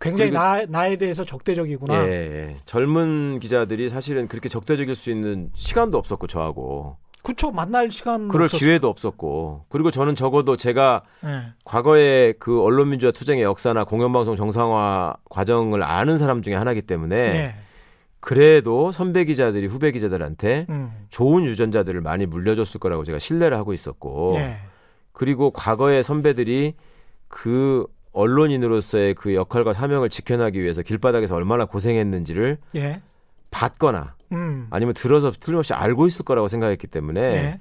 굉장히 0.00 0.30
그리고- 0.30 0.42
나, 0.42 0.64
나에 0.66 0.96
대해서 0.96 1.24
적대적이구나. 1.24 2.06
예, 2.06 2.10
예. 2.12 2.56
젊은 2.64 3.40
기자들이 3.40 3.88
사실은 3.88 4.28
그렇게 4.28 4.48
적대적일 4.48 4.94
수 4.94 5.10
있는 5.10 5.50
시간도 5.54 5.98
없었고 5.98 6.26
저하고 6.26 6.96
그쵸, 7.26 7.50
만날 7.50 7.90
시간. 7.90 8.28
그럴 8.28 8.44
없었어. 8.44 8.58
기회도 8.60 8.88
없었고 8.88 9.64
그리고 9.68 9.90
저는 9.90 10.14
적어도 10.14 10.56
제가 10.56 11.02
예. 11.24 11.54
과거에 11.64 12.34
그 12.38 12.62
언론민주화 12.62 13.10
투쟁의 13.10 13.42
역사나 13.42 13.82
공영방송 13.82 14.36
정상화 14.36 15.16
과정을 15.28 15.82
아는 15.82 16.18
사람 16.18 16.40
중에 16.40 16.54
하나이기 16.54 16.82
때문에 16.82 17.16
예. 17.16 17.54
그래도 18.20 18.92
선배 18.92 19.24
기자들이 19.24 19.66
후배 19.66 19.90
기자들한테 19.90 20.66
음. 20.68 20.92
좋은 21.10 21.44
유전자들을 21.46 22.00
많이 22.00 22.26
물려줬을 22.26 22.78
거라고 22.78 23.02
제가 23.02 23.18
신뢰를 23.18 23.56
하고 23.56 23.72
있었고 23.72 24.34
예. 24.36 24.58
그리고 25.10 25.50
과거의 25.50 26.04
선배들이 26.04 26.74
그 27.26 27.86
언론인으로서의 28.12 29.14
그 29.14 29.34
역할과 29.34 29.72
사명을 29.72 30.10
지켜나기 30.10 30.62
위해서 30.62 30.82
길바닥에서 30.82 31.34
얼마나 31.34 31.64
고생했는지를 31.64 32.58
예. 32.76 33.00
봤거나 33.50 34.15
음. 34.32 34.66
아니면 34.70 34.94
들어서 34.94 35.30
틀림없이 35.30 35.74
알고 35.74 36.06
있을 36.06 36.24
거라고 36.24 36.48
생각했기 36.48 36.86
때문에 36.86 37.20
예. 37.20 37.60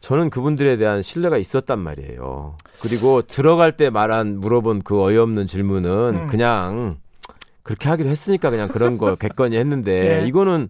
저는 0.00 0.30
그분들에 0.30 0.76
대한 0.76 1.00
신뢰가 1.00 1.38
있었단 1.38 1.78
말이에요. 1.78 2.56
그리고 2.80 3.22
들어갈 3.22 3.76
때 3.76 3.88
말한 3.88 4.40
물어본 4.40 4.82
그 4.82 5.00
어이없는 5.00 5.46
질문은 5.46 6.14
음. 6.14 6.26
그냥 6.28 6.98
그렇게 7.62 7.88
하기로 7.88 8.08
했으니까 8.08 8.50
그냥 8.50 8.68
그런 8.68 8.98
거 8.98 9.14
객관이 9.14 9.56
했는데 9.56 10.22
예. 10.22 10.26
이거는 10.26 10.68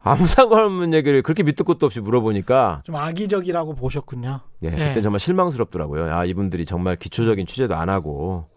아무 0.00 0.26
상관없는 0.28 0.94
얘기를 0.94 1.22
그렇게 1.22 1.42
밑도 1.42 1.64
끝도 1.64 1.86
없이 1.86 2.00
물어보니까 2.00 2.80
좀 2.84 2.96
악의적이라고 2.96 3.74
보셨군요. 3.74 4.40
예, 4.64 4.68
예. 4.68 4.88
그때 4.88 5.02
정말 5.02 5.20
실망스럽더라고요. 5.20 6.12
아 6.12 6.24
이분들이 6.24 6.64
정말 6.66 6.96
기초적인 6.96 7.46
취재도 7.46 7.74
안 7.74 7.88
하고 7.88 8.48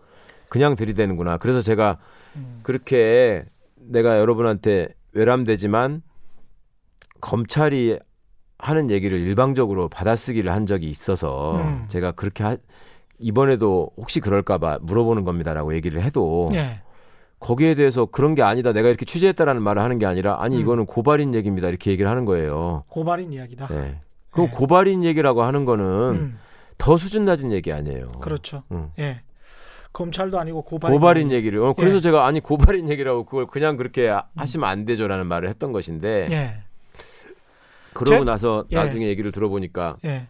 그냥 0.50 0.76
들이대는구나. 0.76 1.38
그래서 1.38 1.62
제가 1.62 2.00
음. 2.36 2.60
그렇게 2.64 3.46
내가 3.76 4.20
여러분한테 4.20 4.90
외람되지만 5.14 6.02
검찰이 7.22 7.98
하는 8.58 8.90
얘기를 8.92 9.18
일방적으로 9.20 9.88
받아쓰기를 9.90 10.52
한 10.52 10.66
적이 10.66 10.90
있어서 10.90 11.58
음. 11.58 11.86
제가 11.88 12.12
그렇게 12.12 12.44
하, 12.44 12.58
이번에도 13.18 13.92
혹시 13.98 14.20
그럴까봐 14.20 14.80
물어보는 14.82 15.24
겁니다라고 15.24 15.74
얘기를 15.76 16.02
해도 16.02 16.48
예. 16.54 16.82
거기에 17.40 17.76
대해서 17.76 18.06
그런 18.06 18.36
게 18.36 18.42
아니다. 18.44 18.74
내가 18.74 18.90
이렇게 18.90 19.06
취재했다라는 19.06 19.62
말을 19.62 19.82
하는 19.82 19.98
게 19.98 20.06
아니라 20.06 20.42
아니 20.42 20.58
음. 20.58 20.62
이거는 20.62 20.86
고발인 20.86 21.34
얘기입니다. 21.36 21.70
이렇게 21.70 21.92
얘기를 21.92 22.10
하는 22.12 22.26
거예요. 22.26 22.84
고발인 22.88 23.32
이야기다. 23.32 23.68
네. 23.68 24.02
그럼 24.30 24.48
네. 24.50 24.54
고발인 24.56 25.04
얘기라고 25.06 25.44
하는 25.44 25.64
거는 25.66 25.86
음, 25.86 26.40
더 26.78 26.98
수준 26.98 27.24
낮은 27.26 27.52
얘기 27.54 27.72
아니에요. 27.72 28.10
그렇죠. 28.20 28.64
음. 28.72 28.90
예. 29.00 29.22
검찰도 29.94 30.38
아니고 30.38 30.62
고발인. 30.64 30.98
고발인 31.00 31.32
얘기를. 31.32 31.62
어, 31.64 31.74
그래서 31.74 31.96
예. 31.96 32.02
제가 32.02 32.26
아니 32.28 32.40
고발인 32.42 32.90
얘기라고 32.90 33.24
그걸 33.24 33.48
그냥 33.48 33.76
그렇게 33.78 34.08
하- 34.10 34.26
하시면 34.36 34.70
안 34.70 34.86
되죠라는 34.86 35.26
말을 35.26 35.48
했던 35.50 35.72
것인데 35.72 36.26
예. 36.30 36.52
그러고 37.94 38.20
제- 38.20 38.24
나서 38.24 38.66
예. 38.72 38.76
나중에 38.76 39.08
얘기를 39.08 39.32
들어보니까 39.32 39.98
예. 40.06 40.28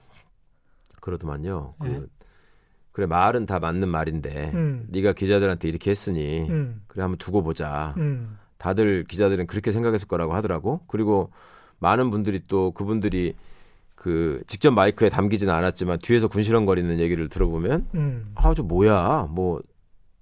그러더만요. 1.01 1.75
그 1.79 1.87
예. 1.87 2.01
그래 2.91 3.05
말은 3.05 3.45
다 3.45 3.59
맞는 3.59 3.87
말인데 3.87 4.51
음. 4.53 4.87
네가 4.89 5.13
기자들한테 5.13 5.67
이렇게 5.69 5.91
했으니 5.91 6.49
음. 6.49 6.81
그래 6.87 7.01
한번 7.01 7.17
두고 7.17 7.43
보자. 7.43 7.93
음. 7.97 8.37
다들 8.57 9.05
기자들은 9.05 9.47
그렇게 9.47 9.71
생각했을 9.71 10.07
거라고 10.07 10.33
하더라고. 10.35 10.81
그리고 10.87 11.31
많은 11.79 12.11
분들이 12.11 12.41
또 12.47 12.71
그분들이 12.71 13.35
그 13.95 14.41
직접 14.47 14.71
마이크에 14.71 15.09
담기지는 15.09 15.53
않았지만 15.53 15.99
뒤에서 16.01 16.27
군시렁거리는 16.27 16.99
얘기를 16.99 17.29
들어보면 17.29 17.87
음. 17.95 18.31
아저 18.35 18.63
뭐야 18.63 19.27
뭐 19.29 19.61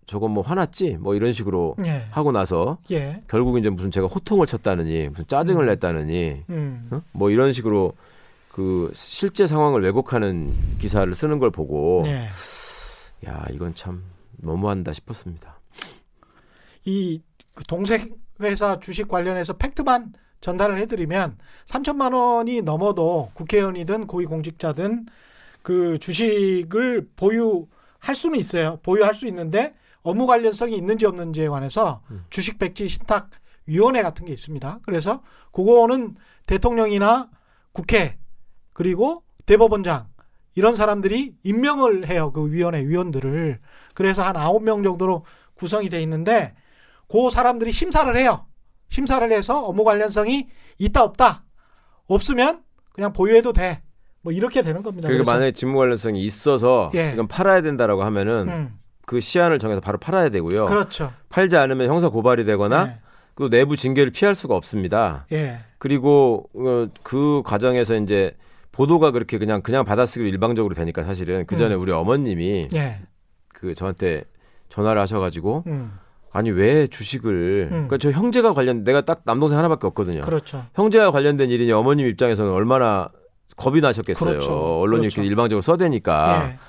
저건 0.07 0.31
뭐 0.31 0.41
화났지 0.41 0.97
뭐 0.99 1.15
이런 1.15 1.33
식으로 1.33 1.75
예. 1.85 2.05
하고 2.09 2.31
나서 2.31 2.77
예. 2.91 3.21
결국 3.27 3.57
이제 3.59 3.69
무슨 3.69 3.91
제가 3.91 4.07
호통을 4.07 4.47
쳤다느니 4.47 5.09
무슨 5.09 5.27
짜증을 5.27 5.65
음. 5.65 5.67
냈다느니 5.67 6.43
음. 6.49 6.87
어? 6.91 7.01
뭐 7.11 7.29
이런 7.29 7.51
식으로 7.51 7.93
그 8.49 8.89
실제 8.95 9.45
상황을 9.45 9.83
왜곡하는 9.83 10.49
기사를 10.79 11.13
쓰는 11.13 11.39
걸 11.39 11.51
보고 11.51 12.03
예. 12.07 12.29
야 13.27 13.45
이건 13.51 13.75
참 13.75 14.03
너무한다 14.37 14.93
싶었습니다. 14.93 15.59
이그 16.85 17.65
동생 17.67 18.15
회사 18.41 18.79
주식 18.79 19.09
관련해서 19.09 19.53
팩트만 19.53 20.13
전달을 20.39 20.77
해드리면 20.77 21.37
3천만 21.65 22.13
원이 22.13 22.61
넘어도 22.61 23.31
국회의원이든 23.33 24.07
고위공직자든 24.07 25.07
그 25.63 25.97
주식을 25.99 27.09
보유 27.17 27.67
할 27.99 28.15
수는 28.15 28.39
있어요. 28.39 28.79
보유할 28.83 29.13
수 29.13 29.27
있는데 29.27 29.73
업무 30.07 30.25
관련성이 30.25 30.77
있는지 30.77 31.05
없는지에 31.05 31.49
관해서 31.49 32.01
음. 32.11 32.23
주식 32.29 32.59
백지 32.59 32.87
신탁 32.87 33.29
위원회 33.65 34.01
같은 34.01 34.25
게 34.25 34.31
있습니다. 34.31 34.79
그래서 34.83 35.21
그거는 35.51 36.15
대통령이나 36.45 37.29
국회 37.73 38.17
그리고 38.73 39.23
대법원장 39.45 40.07
이런 40.55 40.77
사람들이 40.77 41.35
임명을 41.43 42.07
해요. 42.07 42.31
그 42.31 42.49
위원회 42.49 42.85
위원들을. 42.85 43.59
그래서 43.93 44.23
한 44.23 44.37
아홉 44.37 44.63
명 44.63 44.81
정도로 44.81 45.25
구성이 45.55 45.89
돼 45.89 45.99
있는데 46.03 46.55
그 47.09 47.29
사람들이 47.29 47.73
심사를 47.73 48.15
해요. 48.15 48.45
심사를 48.87 49.29
해서 49.29 49.61
업무 49.65 49.83
관련성이 49.83 50.47
있다 50.79 51.03
없다. 51.03 51.43
없으면 52.05 52.63
그냥 52.93 53.11
보유해도 53.11 53.51
돼. 53.51 53.81
뭐 54.21 54.31
이렇게 54.31 54.61
되는 54.61 54.83
겁니다. 54.83 55.09
그러니까 55.09 55.33
만약에 55.33 55.51
직무 55.51 55.77
관련성이 55.77 56.23
있어서 56.23 56.91
예. 56.95 57.11
이건 57.11 57.27
팔아야 57.27 57.61
된다라고 57.61 58.03
하면은 58.03 58.49
음, 58.49 58.79
그 59.07 59.21
시한을 59.21 59.57
정해서 59.57 59.79
바로 59.79 59.97
팔아야 59.97 60.27
되고요. 60.27 60.65
그렇죠. 60.65 61.13
팔지 61.29 61.55
않으면 61.55 61.87
형사 61.87 62.09
고발이 62.09 62.43
되거나 62.43 62.87
예. 62.87 62.99
또 63.37 63.49
내부 63.49 63.77
징계를 63.77 64.11
피할 64.11 64.35
수가 64.35 64.53
없습니다. 64.53 65.25
예. 65.31 65.59
그리고 65.77 66.49
어, 66.53 66.87
그 67.03 67.41
과정에서 67.45 67.95
이제 67.95 68.35
보도가 68.73 69.11
그렇게 69.11 69.37
그냥 69.37 69.61
그냥 69.61 69.85
받아쓰기로 69.85 70.27
일방적으로 70.27 70.75
되니까 70.75 71.05
사실은 71.05 71.45
그 71.47 71.55
전에 71.55 71.75
음. 71.75 71.81
우리 71.81 71.93
어머님이 71.93 72.67
예. 72.75 72.99
그 73.47 73.73
저한테 73.75 74.25
전화를 74.67 75.01
하셔가지고 75.01 75.63
음, 75.67 75.93
아니 76.33 76.51
왜 76.51 76.87
주식을 76.87 77.69
음. 77.71 77.87
그러니까 77.87 77.97
저 77.99 78.11
형제가 78.11 78.53
관련 78.53 78.81
내가 78.81 79.05
딱 79.05 79.21
남동생 79.23 79.57
하나밖에 79.57 79.87
없거든요. 79.87 80.19
그렇죠. 80.19 80.65
형제와 80.73 81.11
관련된 81.11 81.49
일이니 81.49 81.71
어머님 81.71 82.07
입장에서는 82.07 82.51
얼마나 82.51 83.09
겁이 83.55 83.79
나셨겠어요. 83.79 84.31
그렇죠. 84.31 84.81
언론이 84.81 85.03
그렇죠. 85.03 85.21
이렇게 85.21 85.29
일방적으로 85.29 85.61
써대니까. 85.61 86.49
예. 86.51 86.66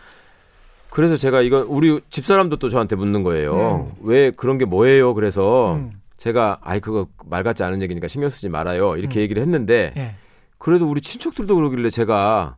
그래서 0.91 1.17
제가 1.17 1.43
이건 1.43 1.63
우리 1.65 2.01
집사람도 2.11 2.57
또 2.57 2.69
저한테 2.69 2.97
묻는 2.97 3.23
거예요. 3.23 3.93
왜 4.01 4.31
그런 4.31 4.59
게 4.59 4.65
뭐예요? 4.65 5.15
그래서 5.15 5.75
음, 5.75 5.91
제가 6.17 6.59
아이 6.63 6.81
그거 6.81 7.07
말 7.27 7.43
같지 7.43 7.63
않은 7.63 7.83
얘기니까 7.83 8.09
신경 8.09 8.31
쓰지 8.31 8.49
말아요. 8.49 8.97
이렇게 8.97 9.21
음. 9.21 9.23
얘기를 9.23 9.43
했는데 9.43 9.93
예. 9.97 10.15
그래도 10.57 10.89
우리 10.89 11.01
친척들도 11.01 11.55
그러길래 11.55 11.91
제가 11.91 12.57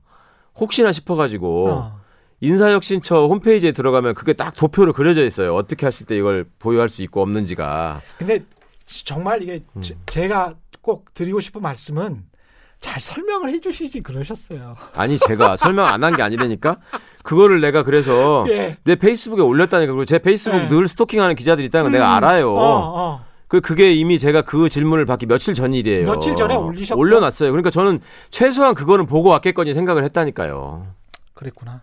혹시나 0.56 0.92
싶어가지고 0.92 1.68
어. 1.70 2.00
인사혁신처 2.40 3.26
홈페이지에 3.26 3.72
들어가면 3.72 4.14
그게 4.14 4.32
딱 4.32 4.54
도표로 4.56 4.92
그려져 4.94 5.24
있어요. 5.24 5.54
어떻게 5.54 5.86
했을 5.86 6.06
때 6.06 6.16
이걸 6.16 6.46
보유할 6.58 6.88
수 6.88 7.02
있고 7.02 7.20
없는지가. 7.20 8.00
근데 8.16 8.44
정말 8.86 9.42
이게 9.42 9.62
음. 9.76 9.82
제- 9.82 9.96
제가 10.06 10.54
꼭 10.80 11.12
드리고 11.12 11.40
싶은 11.40 11.60
말씀은 11.60 12.24
잘 12.80 13.00
설명을 13.00 13.50
해주시지 13.50 14.00
그러셨어요. 14.00 14.74
아니 14.94 15.18
제가 15.18 15.56
설명 15.56 15.86
안 15.86 16.02
한 16.02 16.14
게 16.14 16.22
아니라니까 16.22 16.78
그거를 17.22 17.60
내가 17.60 17.82
그래서 17.82 18.44
예. 18.48 18.78
내 18.84 18.96
페이스북에 18.96 19.42
올렸다니까 19.42 19.92
그리고 19.92 20.04
제 20.06 20.18
페이스북 20.18 20.56
예. 20.58 20.68
늘 20.68 20.88
스토킹하는 20.88 21.34
기자들이 21.34 21.66
있다는 21.66 21.84
걸 21.84 21.92
내가 21.92 22.10
음, 22.10 22.14
알아요. 22.16 22.50
어, 22.54 22.58
어. 22.58 23.24
그 23.48 23.60
그게 23.60 23.92
이미 23.92 24.18
제가 24.18 24.42
그 24.42 24.68
질문을 24.70 25.04
받기 25.04 25.26
며칠 25.26 25.52
전 25.54 25.74
일이에요. 25.74 26.06
며칠 26.06 26.34
전에 26.36 26.54
올리셨고. 26.56 26.98
올려놨어요. 26.98 27.50
그러니까 27.50 27.68
저는 27.70 28.00
최소한 28.30 28.74
그거는 28.74 29.06
보고 29.06 29.28
왔겠거니 29.28 29.74
생각을 29.74 30.02
했다니까요. 30.04 30.86
그랬구나. 31.34 31.82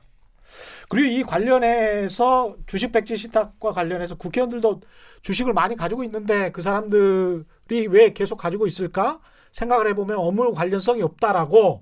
그리고 0.90 1.08
이 1.10 1.24
관련해서 1.24 2.56
주식 2.66 2.92
백지 2.94 3.18
신탁과 3.18 3.74
관련해서 3.74 4.16
국회의원들도 4.16 4.82
주식을 5.22 5.54
많이 5.54 5.76
가지고 5.76 6.04
있는데 6.06 6.52
그 6.54 6.62
사람들이 6.62 7.88
왜 7.90 8.14
계속 8.14 8.38
가지고 8.38 8.66
있을까 8.66 9.20
생각을 9.58 9.88
해보면 9.90 10.18
업무 10.18 10.54
관련성이 10.54 11.02
없다라고 11.02 11.82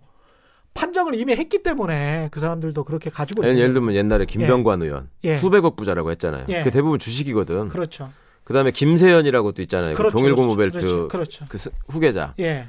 판정을 0.73 1.15
이미 1.15 1.34
했기 1.36 1.61
때문에 1.61 2.30
그 2.32 2.39
사람들도 2.39 2.84
그렇게 2.86 3.09
가지고 3.09 3.43
있는 3.43 3.57
예를 3.57 3.73
들면 3.73 3.95
옛날에 3.95 4.26
김병관 4.26 4.82
의원 4.82 5.09
예. 5.26 5.36
수백억 5.36 5.76
부자라고 5.76 6.11
했잖아요. 6.11 6.45
예. 6.49 6.63
그 6.63 6.71
대부분 6.71 6.99
주식이거든. 6.99 7.69
그렇죠. 7.69 8.11
그다음에 8.45 8.71
김세연이라고 8.71 9.51
또 9.53 9.61
있잖아요. 9.61 9.93
그 9.93 9.97
그렇죠. 9.97 10.17
동일고모벨트 10.17 10.78
그렇죠. 10.78 11.07
그렇죠. 11.09 11.45
그 11.49 11.57
스- 11.57 11.71
후계자. 11.89 12.34
예. 12.39 12.67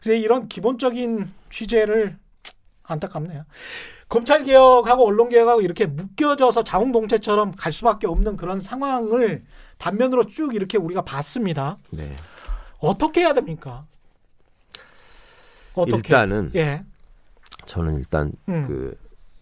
그래서 0.00 0.18
이런 0.20 0.48
기본적인 0.48 1.30
취재를 1.50 2.16
안타깝네요. 2.84 3.44
검찰 4.08 4.44
개혁하고 4.44 5.06
언론 5.06 5.28
개혁하고 5.28 5.60
이렇게 5.62 5.86
묶여져서 5.86 6.64
자웅동체처럼 6.64 7.52
갈 7.52 7.72
수밖에 7.72 8.06
없는 8.06 8.36
그런 8.36 8.60
상황을 8.60 9.44
단면으로 9.78 10.26
쭉 10.26 10.54
이렇게 10.54 10.78
우리가 10.78 11.02
봤습니다. 11.02 11.78
네. 11.90 12.14
어떻게 12.78 13.22
해야 13.22 13.32
됩니까? 13.32 13.84
어떻게? 15.76 15.96
일단은 15.96 16.50
예. 16.54 16.84
저는 17.66 17.98
일단 17.98 18.32
음. 18.48 18.66
그 18.66 18.96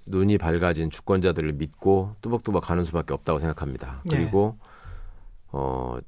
눈이 0.07 0.39
밝아진 0.39 0.91
주권자들을 0.91 1.55
믿고 1.55 2.17
뚜벅뚜벅 2.21 2.63
가는 2.65 2.85
수밖에 2.85 3.15
없다고 3.15 3.39
생각합니다. 3.39 4.03
네. 4.05 4.19
그리고 4.19 4.59
어 5.49 5.99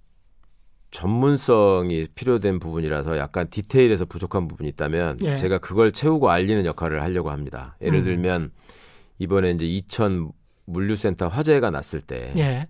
전문성이 0.91 2.07
필요된 2.15 2.59
부분이라서 2.59 3.19
약간 3.19 3.49
디테일에서 3.51 4.07
부족한 4.07 4.49
부분이 4.49 4.69
있다면 4.71 5.19
예. 5.23 5.37
제가 5.37 5.59
그걸 5.59 5.93
채우고 5.93 6.31
알리는 6.31 6.65
역할을 6.65 7.03
하려고 7.03 7.31
합니다. 7.31 7.77
예를 7.83 8.01
음. 8.01 8.05
들면 8.05 8.53
이번에 9.19 9.51
이제 9.53 9.67
이천 9.67 10.31
물류센터 10.67 11.29
화재가 11.29 11.71
났을 11.71 12.01
때 12.01 12.33
예. 12.37 12.67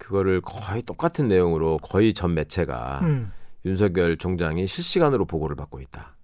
그거를 0.00 0.40
거의 0.40 0.82
똑같은 0.82 1.28
내용으로 1.28 1.78
거의 1.78 2.14
전 2.14 2.34
매체가 2.34 3.00
음. 3.02 3.32
윤석열 3.64 4.16
총장이 4.16 4.66
실시간으로 4.66 5.24
보고를 5.26 5.56
받고 5.56 5.80
있다. 5.80 6.16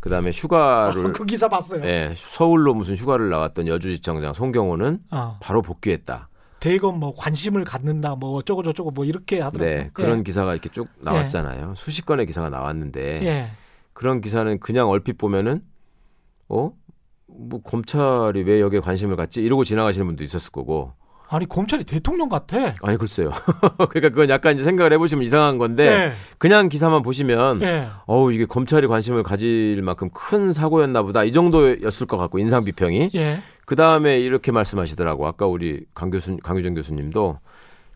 그다음에 0.00 0.30
휴가를 0.30 1.12
그 1.12 1.24
기사 1.24 1.48
봤어요. 1.48 1.82
예, 1.84 2.12
서울로 2.16 2.74
무슨 2.74 2.94
휴가를 2.94 3.28
나왔던 3.30 3.66
여주지청장 3.66 4.32
송경호는 4.32 5.00
어. 5.10 5.38
바로 5.40 5.62
복귀했다. 5.62 6.28
대검 6.60 7.00
뭐 7.00 7.14
관심을 7.16 7.64
갖는다 7.64 8.16
뭐 8.16 8.32
어쩌고 8.36 8.62
저쩌고 8.62 8.90
뭐 8.90 9.04
이렇게 9.04 9.40
하더라고요. 9.40 9.76
네, 9.76 9.90
그런 9.92 10.22
기사가 10.22 10.52
이렇게 10.52 10.68
쭉 10.68 10.88
나왔잖아요. 11.00 11.74
수십 11.74 12.04
건의 12.04 12.26
기사가 12.26 12.50
나왔는데 12.50 13.22
예. 13.22 13.26
예. 13.26 13.50
그런 13.92 14.20
기사는 14.20 14.58
그냥 14.60 14.88
얼핏 14.88 15.16
보면은 15.16 15.62
어? 16.48 16.72
뭐 17.26 17.62
검찰이 17.62 18.42
왜 18.42 18.60
여기에 18.60 18.80
관심을 18.80 19.16
갖지? 19.16 19.42
이러고 19.42 19.64
지나가시는 19.64 20.06
분도 20.06 20.24
있었을 20.24 20.52
거고. 20.52 20.92
아니 21.30 21.48
검찰이 21.48 21.84
대통령 21.84 22.28
같아. 22.28 22.74
아니 22.82 22.98
글쎄요. 22.98 23.30
그러니까 23.88 24.08
그건 24.08 24.28
약간 24.30 24.54
이제 24.54 24.64
생각을 24.64 24.92
해보시면 24.94 25.24
이상한 25.24 25.58
건데 25.58 25.86
예. 25.86 26.12
그냥 26.38 26.68
기사만 26.68 27.02
보시면 27.02 27.62
예. 27.62 27.86
어우 28.06 28.32
이게 28.32 28.46
검찰이 28.46 28.88
관심을 28.88 29.22
가질 29.22 29.80
만큼 29.82 30.10
큰 30.12 30.52
사고였나 30.52 31.02
보다 31.02 31.22
이 31.22 31.32
정도였을 31.32 32.08
것 32.08 32.16
같고 32.16 32.40
인상 32.40 32.64
비평이 32.64 33.10
예. 33.14 33.38
그 33.64 33.76
다음에 33.76 34.18
이렇게 34.18 34.50
말씀하시더라고. 34.50 35.28
아까 35.28 35.46
우리 35.46 35.84
강 35.94 36.10
교수, 36.10 36.36
강유정 36.38 36.74
교수님도 36.74 37.38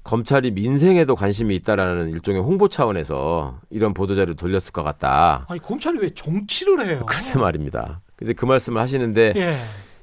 검찰이 0.04 0.52
민생에도 0.52 1.16
관심이 1.16 1.56
있다라는 1.56 2.10
일종의 2.10 2.40
홍보 2.40 2.68
차원에서 2.68 3.58
이런 3.70 3.94
보도자료를 3.94 4.36
돌렸을 4.36 4.70
것 4.72 4.84
같다. 4.84 5.44
아니 5.48 5.60
검찰이 5.60 5.98
왜 5.98 6.10
정치를 6.10 6.86
해요? 6.86 7.02
글쎄 7.10 7.40
말입니다. 7.40 8.00
근데 8.14 8.32
그 8.32 8.44
말씀을 8.44 8.80
하시는데 8.80 9.32
예. 9.34 9.56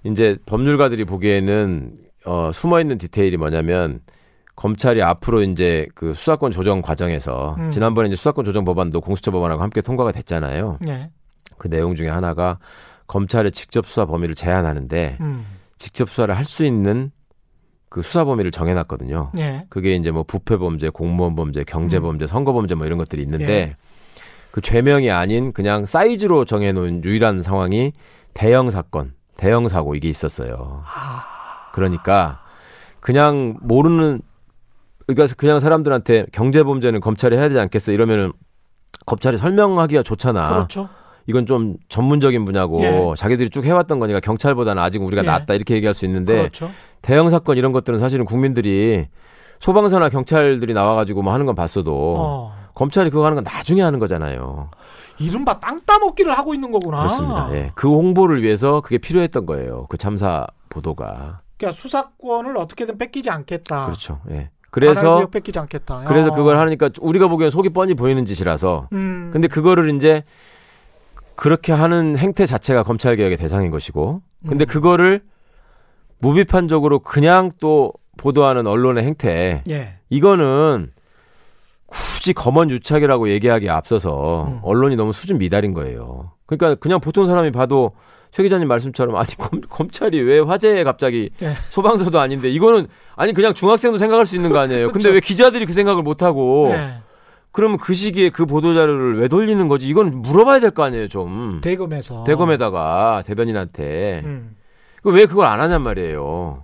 이제 0.04 0.38
법률가들이 0.46 1.06
보기에는 1.06 1.96
어, 2.26 2.52
숨어 2.54 2.80
있는 2.82 2.98
디테일이 2.98 3.38
뭐냐면 3.38 4.02
검찰이 4.56 5.02
앞으로 5.02 5.42
이제 5.44 5.88
그 5.96 6.14
수사권 6.14 6.52
조정 6.52 6.82
과정에서 6.82 7.56
음. 7.58 7.72
지난번에 7.72 8.08
이제 8.08 8.16
수사권 8.16 8.46
조정 8.46 8.64
법안도 8.66 9.02
공수처 9.02 9.32
법안하고 9.32 9.62
함께 9.62 9.82
통과가 9.82 10.12
됐잖아요. 10.12 10.78
예. 10.88 11.10
그 11.58 11.70
내용 11.70 11.96
중에 11.96 12.10
하나가 12.10 12.60
검찰의 13.08 13.52
직접 13.54 13.86
수사 13.86 14.06
범위를 14.06 14.36
제한하는데 14.36 15.18
음. 15.22 15.46
직접 15.78 16.10
수사를 16.10 16.36
할 16.36 16.46
수 16.46 16.64
있는 16.66 17.12
그 17.90 18.02
수사 18.02 18.24
범위를 18.24 18.52
정해놨거든요. 18.52 19.32
예. 19.40 19.66
그게 19.70 19.96
이제 19.96 20.12
뭐 20.12 20.24
부패 20.24 20.58
범죄, 20.58 20.90
공무원 20.90 21.36
범죄, 21.36 21.64
경제 21.64 21.98
음. 21.98 22.04
범죄, 22.04 22.28
선거 22.28 22.54
범죄 22.54 22.76
뭐 22.76 22.86
이런 22.86 22.98
것들이 22.98 23.22
있는데 23.24 23.46
예. 23.54 23.76
그 24.52 24.62
죄명이 24.62 25.10
아닌 25.10 25.54
그냥 25.54 25.86
사이즈로 25.86 26.46
정해놓은 26.46 27.04
유일한 27.04 27.42
상황이 27.42 27.94
대형 28.34 28.70
사건, 28.70 29.14
대형 29.38 29.68
사고 29.68 29.96
이게 29.96 30.08
있었어요. 30.10 30.84
아. 30.86 31.41
그러니까 31.74 32.40
그냥 33.00 33.58
모르는 33.62 34.22
그러니까 35.08 35.34
그냥 35.36 35.60
사람들한테 35.60 36.28
경제 36.32 36.64
범죄는 36.64 37.02
검찰이 37.02 37.36
해야 37.36 37.48
되지 37.48 37.60
않겠어 37.60 37.92
이러면은 37.92 38.32
검찰이 39.06 39.38
설명하기가 39.38 40.04
좋잖아. 40.04 40.48
그렇죠. 40.50 40.90
이건 41.28 41.46
좀 41.46 41.78
전문적인 41.90 42.46
분야고 42.46 42.82
예. 42.82 43.14
자기들이 43.16 43.50
쭉 43.50 43.66
해왔던 43.66 44.00
거니까 44.00 44.20
경찰보다는 44.20 44.82
아직 44.82 45.02
우리가 45.02 45.22
예. 45.22 45.26
낫다 45.26 45.54
이렇게 45.54 45.76
얘기할 45.76 45.94
수 45.94 46.06
있는데 46.06 46.34
그렇죠. 46.34 46.72
대형 47.02 47.30
사건 47.30 47.58
이런 47.58 47.72
것들은 47.72 48.00
사실은 48.00 48.26
국민들이 48.26 49.08
소방서나 49.60 50.10
경찰들이 50.10 50.74
나와가지고 50.74 51.22
뭐 51.22 51.34
하는 51.34 51.46
건 51.46 51.56
봤어도 51.56 52.16
어. 52.18 52.54
검찰이 52.74 53.10
그거 53.12 53.26
하는 53.26 53.36
건 53.36 53.44
나중에 53.44 53.82
하는 53.82 54.00
거잖아요. 54.00 54.70
이른바 55.20 55.60
땅 55.60 55.80
따먹기를 55.86 56.36
하고 56.36 56.54
있는 56.54 56.72
거구나. 56.72 56.98
그렇습니다. 57.00 57.50
예. 57.54 57.72
그 57.76 57.88
홍보를 57.88 58.42
위해서 58.42 58.82
그게 58.82 58.98
필요했던 58.98 59.46
거예요. 59.46 59.86
그 59.90 59.98
참사 59.98 60.48
보도가. 60.70 61.42
그러니까 61.62 61.80
수사권을 61.80 62.58
어떻게든 62.58 62.98
뺏기지 62.98 63.30
않겠다. 63.30 63.86
그렇죠. 63.86 64.20
예. 64.32 64.50
그래서 64.72 65.28
뺏기지 65.28 65.60
않겠다. 65.60 66.06
그래서 66.08 66.30
어. 66.32 66.34
그걸 66.34 66.58
하니까 66.58 66.90
우리가 67.00 67.28
보기엔 67.28 67.52
속이 67.52 67.70
뻔히 67.70 67.94
보이는 67.94 68.26
짓이라서. 68.26 68.90
음. 68.94 69.30
근데 69.32 69.48
그거를 69.48 69.94
이제 69.96 70.24
그렇게 71.36 71.72
하는 71.72 72.18
행태 72.18 72.46
자체가 72.46 72.84
검찰 72.84 73.16
개혁의 73.16 73.38
대상인 73.38 73.70
것이고. 73.70 74.22
근데 74.48 74.66
음. 74.66 74.68
그거를 74.68 75.22
무비판적으로 76.20 77.00
그냥 77.00 77.52
또 77.60 77.94
보도하는 78.18 78.66
언론의 78.66 79.04
행태. 79.04 79.64
예. 79.70 80.00
이거는 80.10 80.92
굳이 81.86 82.34
검언 82.34 82.72
유착이라고 82.72 83.30
얘기하기에 83.30 83.70
앞서서 83.70 84.46
음. 84.48 84.60
언론이 84.64 84.96
너무 84.96 85.14
수준 85.14 85.38
미달인 85.38 85.74
거예요. 85.74 86.32
그러니까 86.48 86.76
그냥 86.76 87.00
보통 87.02 87.26
사람이 87.26 87.52
봐도 87.52 87.92
최 88.32 88.44
기자님 88.44 88.68
말씀처럼 88.68 89.16
아니 89.18 89.36
검, 89.38 89.62
검찰이 89.62 90.20
왜 90.22 90.40
화제에 90.40 90.84
갑자기 90.84 91.30
예. 91.42 91.54
소방서도 91.70 92.20
아닌데 92.20 92.50
이거는 92.50 92.88
아니 93.16 93.34
그냥 93.34 93.54
중학생도 93.54 93.98
생각할 93.98 94.26
수 94.26 94.36
있는 94.36 94.52
거 94.52 94.60
아니에요. 94.60 94.88
근데 94.88 95.04
그렇죠. 95.04 95.14
왜 95.14 95.20
기자들이 95.20 95.66
그 95.66 95.74
생각을 95.74 96.02
못 96.04 96.24
하고 96.24 96.70
예. 96.72 97.00
그러면 97.52 97.78
그 97.78 97.94
시기에 97.94 98.30
그 98.30 98.46
보도 98.46 98.74
자료를 98.74 99.20
왜 99.20 99.28
돌리는 99.28 99.68
거지? 99.68 99.86
이건 99.88 100.22
물어봐야 100.22 100.62
될 100.62 100.72
거 100.72 100.84
아니에요, 100.84 101.10
좀. 101.10 101.60
대검에서 101.62 102.24
대검에다가 102.24 103.24
대변인한테 103.26 104.22
음. 104.24 104.56
그왜 105.04 105.26
그걸 105.26 105.48
안 105.48 105.60
하냔 105.60 105.82
말이에요. 105.82 106.64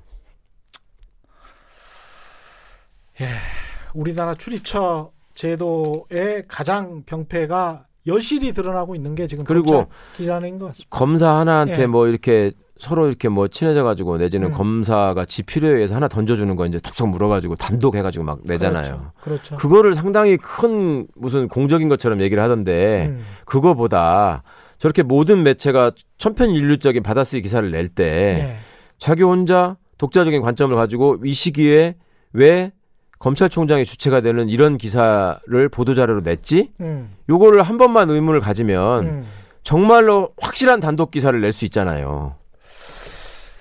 우리나라 3.93 4.36
출입처 4.36 5.11
제도의 5.34 6.45
가장 6.47 7.03
병폐가 7.03 7.87
여실히 8.08 8.51
드러나고 8.51 8.95
있는 8.95 9.16
게 9.16 9.28
지금 9.28 9.43
그리고 9.43 9.88
기자인 10.16 10.58
것 10.60 10.68
같습니다. 10.68 10.89
검사 10.89 11.36
하나한테 11.36 11.84
예. 11.84 11.86
뭐 11.88 12.08
이렇게 12.08 12.51
서로 12.80 13.08
이렇게 13.08 13.28
뭐 13.28 13.47
친해져 13.47 13.84
가지고 13.84 14.18
내지는 14.18 14.49
음. 14.49 14.53
검사가 14.53 15.26
지 15.26 15.43
필요에 15.43 15.74
의해서 15.74 15.95
하나 15.95 16.08
던져주는 16.08 16.55
거 16.55 16.66
이제 16.66 16.80
턱턱 16.80 17.10
물어가지고 17.10 17.55
단독 17.55 17.95
해가지고 17.95 18.24
막 18.24 18.39
내잖아요. 18.45 18.84
그렇죠. 18.84 19.12
그렇죠. 19.22 19.58
그거를 19.58 19.95
상당히 19.95 20.38
큰 20.38 21.08
무슨 21.16 21.47
공적인 21.47 21.89
것처럼 21.89 22.22
얘기를 22.22 22.41
하던데 22.41 23.08
음. 23.10 23.26
그거보다 23.45 24.43
저렇게 24.78 25.01
모든 25.01 25.43
매체가 25.43 25.91
천편일률적인 26.20 27.01
받아쓰기 27.01 27.41
기사를 27.41 27.70
낼때 27.72 28.05
예. 28.05 28.55
자기 28.99 29.24
혼자 29.24 29.78
독자적인 29.97 30.41
관점을 30.41 30.76
가지고 30.76 31.18
이 31.24 31.34
시기에 31.34 31.95
왜 32.34 32.72
검찰총장이 33.20 33.86
주체가 33.86 34.22
되는 34.22 34.47
이런 34.49 34.78
기사를 34.78 35.70
보도자료로 35.70 36.22
냈지? 36.22 36.72
음. 36.82 37.15
요거를 37.30 37.63
한 37.63 37.78
번만 37.78 38.09
의문을 38.09 38.41
가지면 38.41 39.05
음. 39.05 39.28
정말로 39.63 40.30
확실한 40.39 40.80
단독 40.80 41.11
기사를 41.11 41.39
낼 41.41 41.51
수 41.51 41.65
있잖아요. 41.65 42.36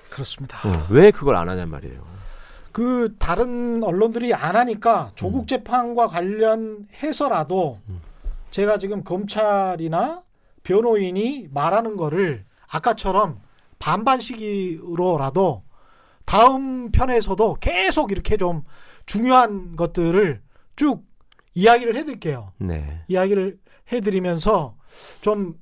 그렇습니다. 0.09 0.57
어, 0.67 0.71
왜 0.89 1.11
그걸 1.11 1.35
안 1.35 1.49
하냔 1.49 1.69
말이에요. 1.69 2.01
그 2.71 3.15
다른 3.17 3.83
언론들이 3.83 4.33
안 4.33 4.55
하니까 4.55 5.11
조국 5.15 5.47
재판과 5.47 6.07
관련해서라도 6.07 7.79
제가 8.51 8.77
지금 8.77 9.03
검찰이나 9.03 10.21
변호인이 10.63 11.47
말하는 11.51 11.97
거를 11.97 12.45
아까처럼 12.69 13.39
반반씩으로라도 13.79 15.63
다음 16.25 16.91
편에서도 16.91 17.57
계속 17.59 18.11
이렇게 18.11 18.37
좀 18.37 18.63
중요한 19.07 19.75
것들을 19.75 20.41
쭉 20.75 21.03
이야기를 21.55 21.95
해드릴게요. 21.95 22.51
네. 22.59 23.01
이야기를 23.07 23.57
해드리면서 23.91 24.75
좀 25.21 25.55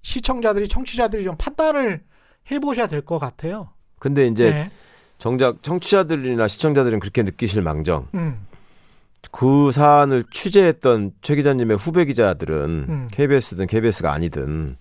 시청자들이 0.00 0.66
청취자들이 0.68 1.24
좀 1.24 1.36
판단을 1.36 2.02
해보셔야 2.50 2.86
될 2.86 3.02
것 3.02 3.18
같아요. 3.18 3.68
근데 3.98 4.26
이제 4.26 4.50
네. 4.50 4.70
정작 5.18 5.62
청취자들이나 5.62 6.48
시청자들은 6.48 6.98
그렇게 7.00 7.22
느끼실 7.22 7.62
망정 7.62 8.08
음, 8.14 8.46
그 9.30 9.70
사안을 9.72 10.24
취재했던 10.32 11.12
최 11.22 11.36
기자님의 11.36 11.76
후배 11.76 12.04
기자들은 12.04 12.86
음. 12.88 13.08
KBS든 13.12 13.66
KBS가 13.68 14.12
아니든 14.12 14.76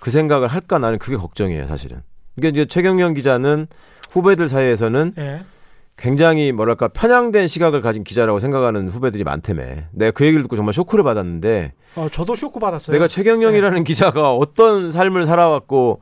그 0.00 0.10
생각을 0.10 0.48
할까 0.48 0.78
나는 0.78 0.98
그게 0.98 1.16
걱정이에요 1.16 1.66
사실은. 1.66 2.02
이게 2.36 2.48
이제 2.48 2.64
최경영 2.66 3.14
기자는 3.14 3.66
후배들 4.12 4.48
사이에서는 4.48 5.14
예. 5.18 5.44
굉장히 5.98 6.52
뭐랄까 6.52 6.88
편향된 6.88 7.48
시각을 7.48 7.80
가진 7.80 8.04
기자라고 8.04 8.38
생각하는 8.38 8.88
후배들이 8.88 9.24
많다며. 9.24 9.64
내가 9.92 10.12
그 10.12 10.24
얘기를 10.24 10.42
듣고 10.44 10.54
정말 10.54 10.72
쇼크를 10.72 11.02
받았는데 11.02 11.72
어, 11.96 12.08
저도 12.08 12.36
쇼크 12.36 12.60
받았어요. 12.60 12.94
내가 12.94 13.08
최경영이라는 13.08 13.82
기자가 13.84 14.32
어떤 14.32 14.92
삶을 14.92 15.26
살아왔고 15.26 16.00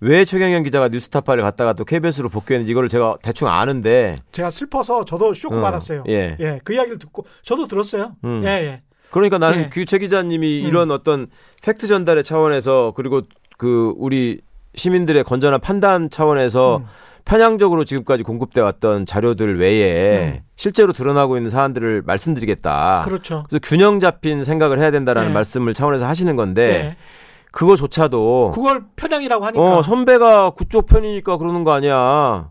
왜 0.00 0.24
최경영 0.24 0.64
기자가 0.64 0.88
뉴스타파를 0.88 1.44
갔다가 1.44 1.72
또 1.74 1.84
KBS로 1.84 2.28
복귀했는지 2.28 2.72
이거를 2.72 2.88
제가 2.88 3.14
대충 3.22 3.48
아는데 3.48 4.16
제가 4.32 4.50
슬퍼서 4.50 5.04
저도 5.04 5.32
쇼크 5.32 5.56
어, 5.56 5.60
받았어요. 5.60 6.02
예. 6.08 6.36
예, 6.40 6.60
그 6.64 6.74
이야기를 6.74 6.98
듣고 6.98 7.24
저도 7.42 7.68
들었어요. 7.68 8.16
음. 8.24 8.42
예, 8.44 8.48
예. 8.48 8.82
그러니까 9.10 9.38
나는 9.38 9.60
예. 9.60 9.68
그최 9.68 9.98
기자님이 9.98 10.62
음. 10.64 10.66
이런 10.66 10.90
어떤 10.90 11.28
팩트 11.62 11.86
전달의 11.86 12.24
차원에서 12.24 12.92
그리고 12.96 13.22
그 13.56 13.94
우리 13.96 14.40
시민들의 14.74 15.22
건전한 15.22 15.60
판단 15.60 16.10
차원에서 16.10 16.78
음. 16.78 16.86
편향적으로 17.26 17.84
지금까지 17.84 18.22
공급돼 18.22 18.60
왔던 18.60 19.04
자료들 19.04 19.58
외에 19.58 20.38
음. 20.38 20.40
실제로 20.54 20.92
드러나고 20.92 21.36
있는 21.36 21.50
사안들을 21.50 22.02
말씀드리겠다. 22.06 23.02
그렇죠. 23.04 23.44
그래서 23.48 23.60
균형 23.62 23.98
잡힌 24.00 24.44
생각을 24.44 24.78
해야 24.78 24.90
된다라는 24.92 25.30
예. 25.30 25.34
말씀을 25.34 25.74
차원에서 25.74 26.06
하시는 26.06 26.34
건데 26.36 26.62
예. 26.92 26.96
그거조차도 27.50 28.52
그걸 28.54 28.84
편향이라고 28.94 29.44
하니까 29.44 29.60
어 29.78 29.82
선배가 29.82 30.50
그쪽 30.50 30.86
편이니까 30.86 31.36
그러는 31.36 31.64
거 31.64 31.72
아니야. 31.72 32.50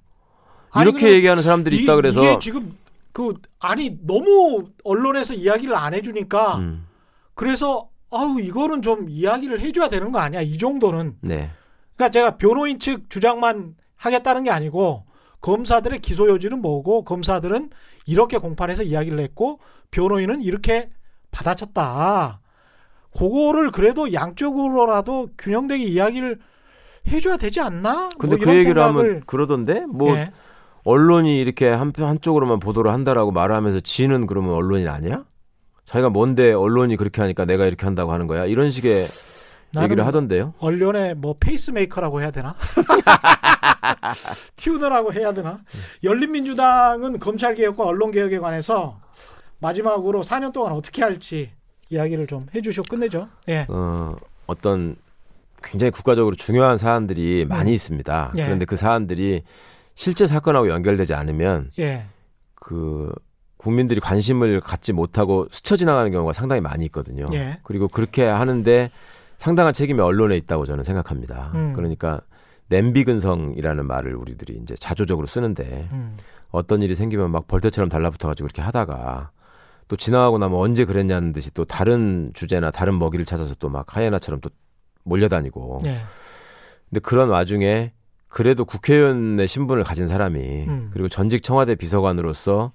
아니, 0.71 0.89
이렇게 0.89 1.13
얘기하는 1.13 1.41
사람들이 1.41 1.77
이- 1.77 1.83
있다 1.83 1.95
그래서 1.95 2.19
이게 2.21 2.37
지금 2.39 2.75
그 3.13 3.33
아니 3.59 3.97
너무 4.05 4.65
언론에서 4.83 5.35
이야기를 5.35 5.73
안 5.73 5.93
해주니까 5.93 6.57
음, 6.57 6.85
그래서 7.33 7.87
아유 8.11 8.39
이거는 8.41 8.81
좀 8.81 9.05
이야기를 9.07 9.61
해줘야 9.61 9.87
되는 9.87 10.11
거 10.11 10.19
아니야 10.19 10.41
이 10.41 10.57
정도는 10.57 11.15
네. 11.21 11.49
그러니까 11.95 12.11
제가 12.11 12.31
변호인 12.37 12.79
측 12.79 13.09
주장만 13.09 13.75
하겠다는 13.97 14.43
게 14.43 14.51
아니고 14.51 15.05
검사들의 15.41 15.99
기소 15.99 16.29
여지는 16.29 16.61
뭐고 16.61 17.03
검사들은 17.03 17.69
이렇게 18.07 18.37
공판에서 18.37 18.83
이야기를 18.83 19.19
했고 19.19 19.59
변호인은 19.91 20.41
이렇게 20.41 20.89
받아쳤다. 21.31 22.39
그거를 23.17 23.71
그래도 23.71 24.11
양쪽으로라도 24.11 25.29
균형되게 25.37 25.83
이야기를 25.85 26.39
해줘야 27.07 27.37
되지 27.37 27.61
않나? 27.61 28.09
근데 28.17 28.35
뭐 28.37 28.45
그 28.45 28.51
얘기를 28.55 28.81
생각을 28.81 29.05
하면 29.11 29.23
그러던데 29.25 29.85
뭐 29.87 30.09
예. 30.15 30.31
언론이 30.83 31.39
이렇게 31.39 31.67
한 31.69 31.93
한쪽으로만 31.95 32.59
보도를 32.59 32.91
한다라고 32.91 33.31
말하면서 33.31 33.79
지는 33.81 34.25
그러면 34.27 34.53
언론이 34.53 34.87
아니야? 34.87 35.23
자기가 35.85 36.09
뭔데 36.09 36.51
언론이 36.51 36.97
그렇게 36.97 37.21
하니까 37.21 37.45
내가 37.45 37.65
이렇게 37.65 37.85
한다고 37.85 38.11
하는 38.11 38.27
거야? 38.27 38.45
이런 38.45 38.71
식의 38.71 39.05
얘기를 39.83 40.05
하던데요. 40.05 40.53
언론의 40.59 41.15
뭐 41.15 41.35
페이스메이커라고 41.39 42.21
해야 42.21 42.31
되나? 42.31 42.55
튜너라고 44.55 45.13
해야 45.13 45.33
되나? 45.33 45.59
열린민주당은 46.03 47.19
검찰개혁과 47.19 47.83
언론개혁에 47.83 48.39
관해서 48.39 48.99
마지막으로 49.59 50.23
4년 50.23 50.53
동안 50.53 50.73
어떻게 50.73 51.03
할지 51.03 51.51
이야기를 51.89 52.27
좀 52.27 52.47
해주시고 52.53 52.85
끝내죠. 52.89 53.29
예. 53.49 53.65
어, 53.69 54.15
어떤 54.47 54.95
굉장히 55.63 55.91
국가적으로 55.91 56.35
중요한 56.35 56.77
사안들이 56.77 57.45
많이 57.45 57.73
있습니다. 57.73 58.33
예. 58.37 58.43
그런데 58.43 58.65
그 58.65 58.75
사안들이 58.75 59.43
실제 59.95 60.27
사건하고 60.27 60.69
연결되지 60.69 61.13
않으면 61.13 61.71
예. 61.79 62.05
그 62.55 63.11
국민들이 63.57 63.99
관심을 63.99 64.61
갖지 64.61 64.93
못하고 64.93 65.47
스쳐 65.51 65.75
지나가는 65.75 66.11
경우가 66.11 66.33
상당히 66.33 66.61
많이 66.61 66.85
있거든요. 66.85 67.25
예. 67.33 67.59
그리고 67.63 67.87
그렇게 67.87 68.25
하는데 68.25 68.91
상당한 69.37 69.73
책임이 69.73 69.99
언론에 70.01 70.37
있다고 70.37 70.65
저는 70.65 70.83
생각합니다. 70.83 71.51
음. 71.55 71.73
그러니까 71.73 72.21
냄비근성이라는 72.69 73.85
말을 73.85 74.15
우리들이 74.15 74.59
이제 74.61 74.75
자조적으로 74.79 75.27
쓰는데 75.27 75.87
음. 75.91 76.17
어떤 76.51 76.81
일이 76.81 76.95
생기면 76.95 77.31
막 77.31 77.47
벌떼처럼 77.47 77.89
달라붙어가지고 77.89 78.47
그렇게 78.47 78.61
하다가 78.61 79.31
또 79.87 79.95
지나가고 79.95 80.37
나면 80.39 80.57
언제 80.57 80.85
그랬냐는 80.85 81.31
듯이 81.33 81.53
또 81.53 81.63
다른 81.65 82.31
주제나 82.33 82.71
다른 82.71 82.97
먹이를 82.97 83.25
찾아서 83.25 83.53
또 83.55 83.69
막 83.69 83.95
하이에나처럼 83.95 84.39
또 84.41 84.49
몰려다니고. 85.03 85.79
예. 85.85 85.99
근데 86.89 86.99
그런 87.01 87.29
와중에 87.29 87.91
그래도 88.27 88.65
국회의원의 88.65 89.47
신분을 89.47 89.83
가진 89.83 90.07
사람이 90.07 90.39
음. 90.67 90.89
그리고 90.91 91.07
전직 91.07 91.43
청와대 91.43 91.75
비서관으로서 91.75 92.71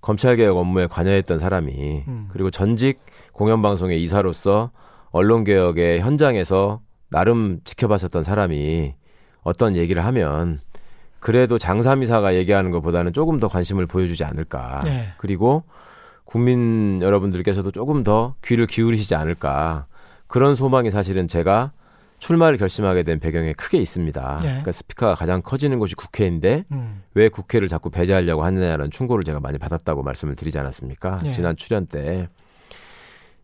검찰개혁 0.00 0.56
업무에 0.56 0.86
관여했던 0.86 1.38
사람이 1.38 2.04
음. 2.08 2.28
그리고 2.32 2.50
전직 2.50 3.00
공영방송의 3.32 4.02
이사로서 4.02 4.70
언론 5.16 5.44
개혁의 5.44 6.00
현장에서 6.00 6.80
나름 7.08 7.60
지켜봤었던 7.64 8.22
사람이 8.22 8.94
어떤 9.42 9.76
얘기를 9.76 10.04
하면 10.04 10.60
그래도 11.20 11.58
장삼이사가 11.58 12.34
얘기하는 12.34 12.70
것보다는 12.70 13.14
조금 13.14 13.40
더 13.40 13.48
관심을 13.48 13.86
보여주지 13.86 14.24
않을까. 14.24 14.80
예. 14.86 15.06
그리고 15.16 15.64
국민 16.24 17.00
여러분들께서도 17.00 17.70
조금 17.70 18.04
더 18.04 18.34
귀를 18.44 18.66
기울이시지 18.66 19.14
않을까. 19.14 19.86
그런 20.26 20.54
소망이 20.54 20.90
사실은 20.90 21.28
제가 21.28 21.72
출마를 22.18 22.58
결심하게 22.58 23.02
된 23.02 23.18
배경에 23.18 23.54
크게 23.54 23.78
있습니다. 23.78 24.36
네. 24.42 24.46
그러니까 24.46 24.72
스피커가 24.72 25.14
가장 25.14 25.40
커지는 25.42 25.78
곳이 25.78 25.94
국회인데 25.94 26.64
음. 26.72 27.02
왜 27.14 27.28
국회를 27.28 27.68
자꾸 27.68 27.90
배제하려고 27.90 28.44
하느냐는 28.44 28.90
충고를 28.90 29.24
제가 29.24 29.40
많이 29.40 29.58
받았다고 29.58 30.02
말씀을 30.02 30.36
드리지 30.36 30.58
않았습니까? 30.58 31.18
네. 31.22 31.32
지난 31.32 31.56
출연 31.56 31.86
때. 31.86 32.28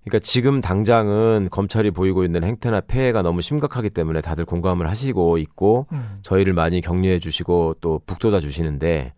그러니까 0.05 0.18
지금 0.18 0.61
당장은 0.61 1.48
검찰이 1.50 1.92
보이고 1.92 2.24
있는 2.24 2.42
행태나 2.42 2.80
폐해가 2.80 3.22
너무 3.22 3.40
심각하기 3.40 3.90
때문에 3.90 4.20
다들 4.20 4.44
공감을 4.44 4.90
하시고 4.90 5.38
있고 5.38 5.86
음. 5.92 6.18
저희를 6.22 6.53
많이 6.55 6.80
격려해 6.80 7.20
주시고 7.20 7.76
또 7.80 8.00
북돋아 8.07 8.40
주시는데 8.40 9.12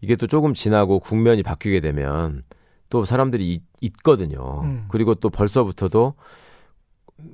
이게 0.00 0.16
또 0.16 0.26
조금 0.26 0.54
지나고 0.54 1.00
국면이 1.00 1.42
바뀌게 1.42 1.80
되면 1.80 2.42
또 2.90 3.04
사람들이 3.04 3.52
있, 3.52 3.62
있거든요. 3.80 4.62
음. 4.62 4.84
그리고 4.88 5.14
또 5.14 5.30
벌써부터도 5.30 6.14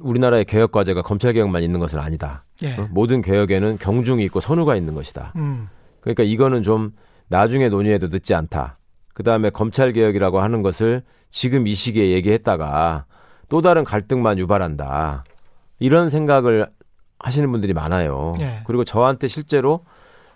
우리나라의 0.01 0.45
개혁 0.47 0.73
과제가 0.73 1.03
검찰 1.03 1.33
개혁만 1.33 1.63
있는 1.63 1.79
것은 1.81 1.99
아니다. 1.99 2.45
예. 2.65 2.73
어? 2.81 2.89
모든 2.91 3.23
개혁에는 3.23 3.79
경중이 3.79 4.25
있고 4.25 4.41
선우가 4.41 4.75
있는 4.75 4.95
것이다. 4.95 5.33
음. 5.37 5.69
그러니까 6.01 6.23
이거는 6.23 6.63
좀 6.63 6.93
나중에 7.29 7.69
논의해도 7.69 8.09
늦지 8.09 8.35
않다. 8.35 8.79
그 9.17 9.23
다음에 9.23 9.49
검찰 9.49 9.95
개혁이라고 9.95 10.41
하는 10.41 10.61
것을 10.61 11.03
지금 11.31 11.67
이 11.67 11.75
시기에 11.75 12.11
얘기했다가 12.11 13.07
또 13.49 13.63
다른 13.63 13.83
갈등만 13.83 14.39
유발한다. 14.39 15.25
이런 15.79 16.11
생각을 16.11 16.69
하시는 17.19 17.51
분들이 17.51 17.73
많아요. 17.73 18.35
예. 18.41 18.61
그리고 18.67 18.85
저한테 18.85 19.27
실제로 19.27 19.87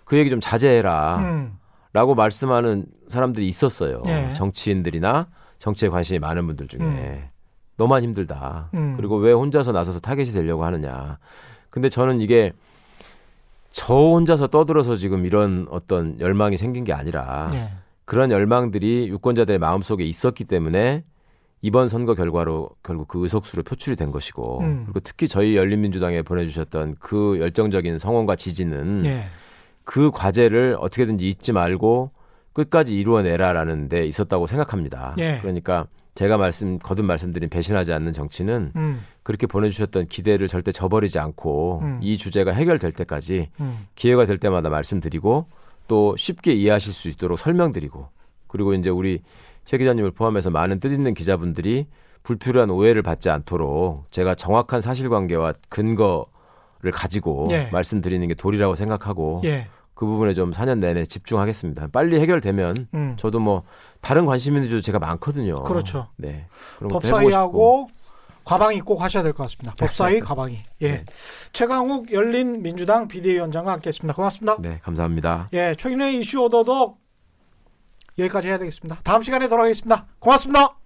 그 0.03 0.17
얘기 0.17 0.31
좀 0.31 0.39
자제해라. 0.39 1.17
음. 1.19 1.59
라고 1.93 2.15
말씀하는 2.15 2.87
사람들이 3.07 3.47
있었어요. 3.47 3.99
예. 4.07 4.33
정치인들이나 4.33 5.27
정치에 5.59 5.89
관심이 5.89 6.17
많은 6.17 6.47
분들 6.47 6.67
중에. 6.67 6.81
음. 6.81 7.29
너만 7.77 8.01
힘들다. 8.01 8.69
음. 8.73 8.95
그리고 8.97 9.17
왜 9.17 9.31
혼자서 9.31 9.73
나서서 9.73 9.99
타겟이 9.99 10.31
되려고 10.31 10.65
하느냐. 10.65 11.19
근데 11.69 11.87
저는 11.87 12.19
이게 12.19 12.51
저 13.73 13.93
혼자서 13.93 14.47
떠들어서 14.47 14.95
지금 14.95 15.27
이런 15.27 15.67
어떤 15.69 16.19
열망이 16.19 16.57
생긴 16.57 16.83
게 16.83 16.93
아니라 16.93 17.51
예. 17.53 17.69
그런 18.11 18.29
열망들이 18.29 19.07
유권자들의 19.07 19.57
마음속에 19.57 20.03
있었기 20.03 20.43
때문에 20.43 21.05
이번 21.61 21.87
선거 21.87 22.13
결과로 22.13 22.71
결국 22.83 23.07
그 23.07 23.23
의석수로 23.23 23.63
표출이 23.63 23.95
된 23.95 24.11
것이고 24.11 24.59
음. 24.59 24.81
그리고 24.83 24.99
특히 24.99 25.29
저희 25.29 25.55
열린민주당에 25.55 26.21
보내주셨던 26.21 26.97
그 26.99 27.39
열정적인 27.39 27.99
성원과 27.99 28.35
지지는 28.35 29.05
예. 29.05 29.23
그 29.85 30.11
과제를 30.11 30.75
어떻게든지 30.81 31.29
잊지 31.29 31.53
말고 31.53 32.11
끝까지 32.51 32.97
이루어내라라는 32.97 33.87
데 33.87 34.05
있었다고 34.05 34.45
생각합니다. 34.45 35.15
예. 35.17 35.37
그러니까 35.39 35.87
제가 36.13 36.35
말씀 36.35 36.79
거듭 36.79 37.05
말씀드린 37.05 37.47
배신하지 37.47 37.93
않는 37.93 38.11
정치는 38.11 38.73
음. 38.75 39.05
그렇게 39.23 39.47
보내주셨던 39.47 40.07
기대를 40.07 40.49
절대 40.49 40.73
저버리지 40.73 41.17
않고 41.17 41.79
음. 41.83 41.99
이 42.01 42.17
주제가 42.17 42.51
해결될 42.51 42.91
때까지 42.91 43.51
음. 43.61 43.87
기회가 43.95 44.25
될 44.25 44.37
때마다 44.37 44.67
말씀드리고 44.67 45.45
또 45.91 46.15
쉽게 46.15 46.53
이해하실 46.53 46.93
수 46.93 47.09
있도록 47.09 47.37
설명드리고 47.37 48.07
그리고 48.47 48.73
이제 48.73 48.89
우리 48.89 49.19
최 49.65 49.77
기자님을 49.77 50.11
포함해서 50.11 50.49
많은 50.49 50.79
뜻있는 50.79 51.13
기자분들이 51.13 51.85
불필요한 52.23 52.69
오해를 52.69 53.01
받지 53.01 53.29
않도록 53.29 54.05
제가 54.09 54.35
정확한 54.35 54.79
사실관계와 54.79 55.55
근거를 55.67 56.93
가지고 56.93 57.49
예. 57.51 57.67
말씀드리는 57.73 58.25
게 58.25 58.33
도리라고 58.35 58.75
생각하고 58.75 59.41
예. 59.43 59.67
그 59.93 60.05
부분에 60.05 60.33
좀 60.33 60.51
4년 60.51 60.79
내내 60.79 61.05
집중하겠습니다. 61.05 61.89
빨리 61.91 62.21
해결되면 62.21 62.87
음. 62.93 63.15
저도 63.17 63.41
뭐 63.41 63.63
다른 63.99 64.25
관심 64.25 64.55
있는 64.55 64.69
주도 64.69 64.79
제가 64.79 64.97
많거든요. 64.97 65.55
그렇죠. 65.55 66.07
네. 66.15 66.47
법사위하고 66.89 67.89
과방위 68.43 68.81
꼭 68.81 69.01
하셔야 69.01 69.23
될 69.23 69.33
것 69.33 69.43
같습니다. 69.43 69.73
법사위, 69.77 70.19
과방위. 70.21 70.59
예. 70.81 70.87
네. 70.91 71.05
최강욱 71.53 72.11
열린 72.11 72.61
민주당 72.61 73.07
비대위원장과 73.07 73.71
함께했습니다. 73.73 74.13
고맙습니다. 74.15 74.57
네, 74.59 74.79
감사합니다. 74.83 75.49
예, 75.53 75.75
최근의 75.77 76.19
이슈 76.19 76.39
오더도 76.41 76.97
여기까지 78.17 78.47
해야 78.49 78.57
되겠습니다. 78.57 78.99
다음 79.03 79.21
시간에 79.21 79.47
돌아오겠습니다. 79.47 80.05
고맙습니다. 80.19 80.80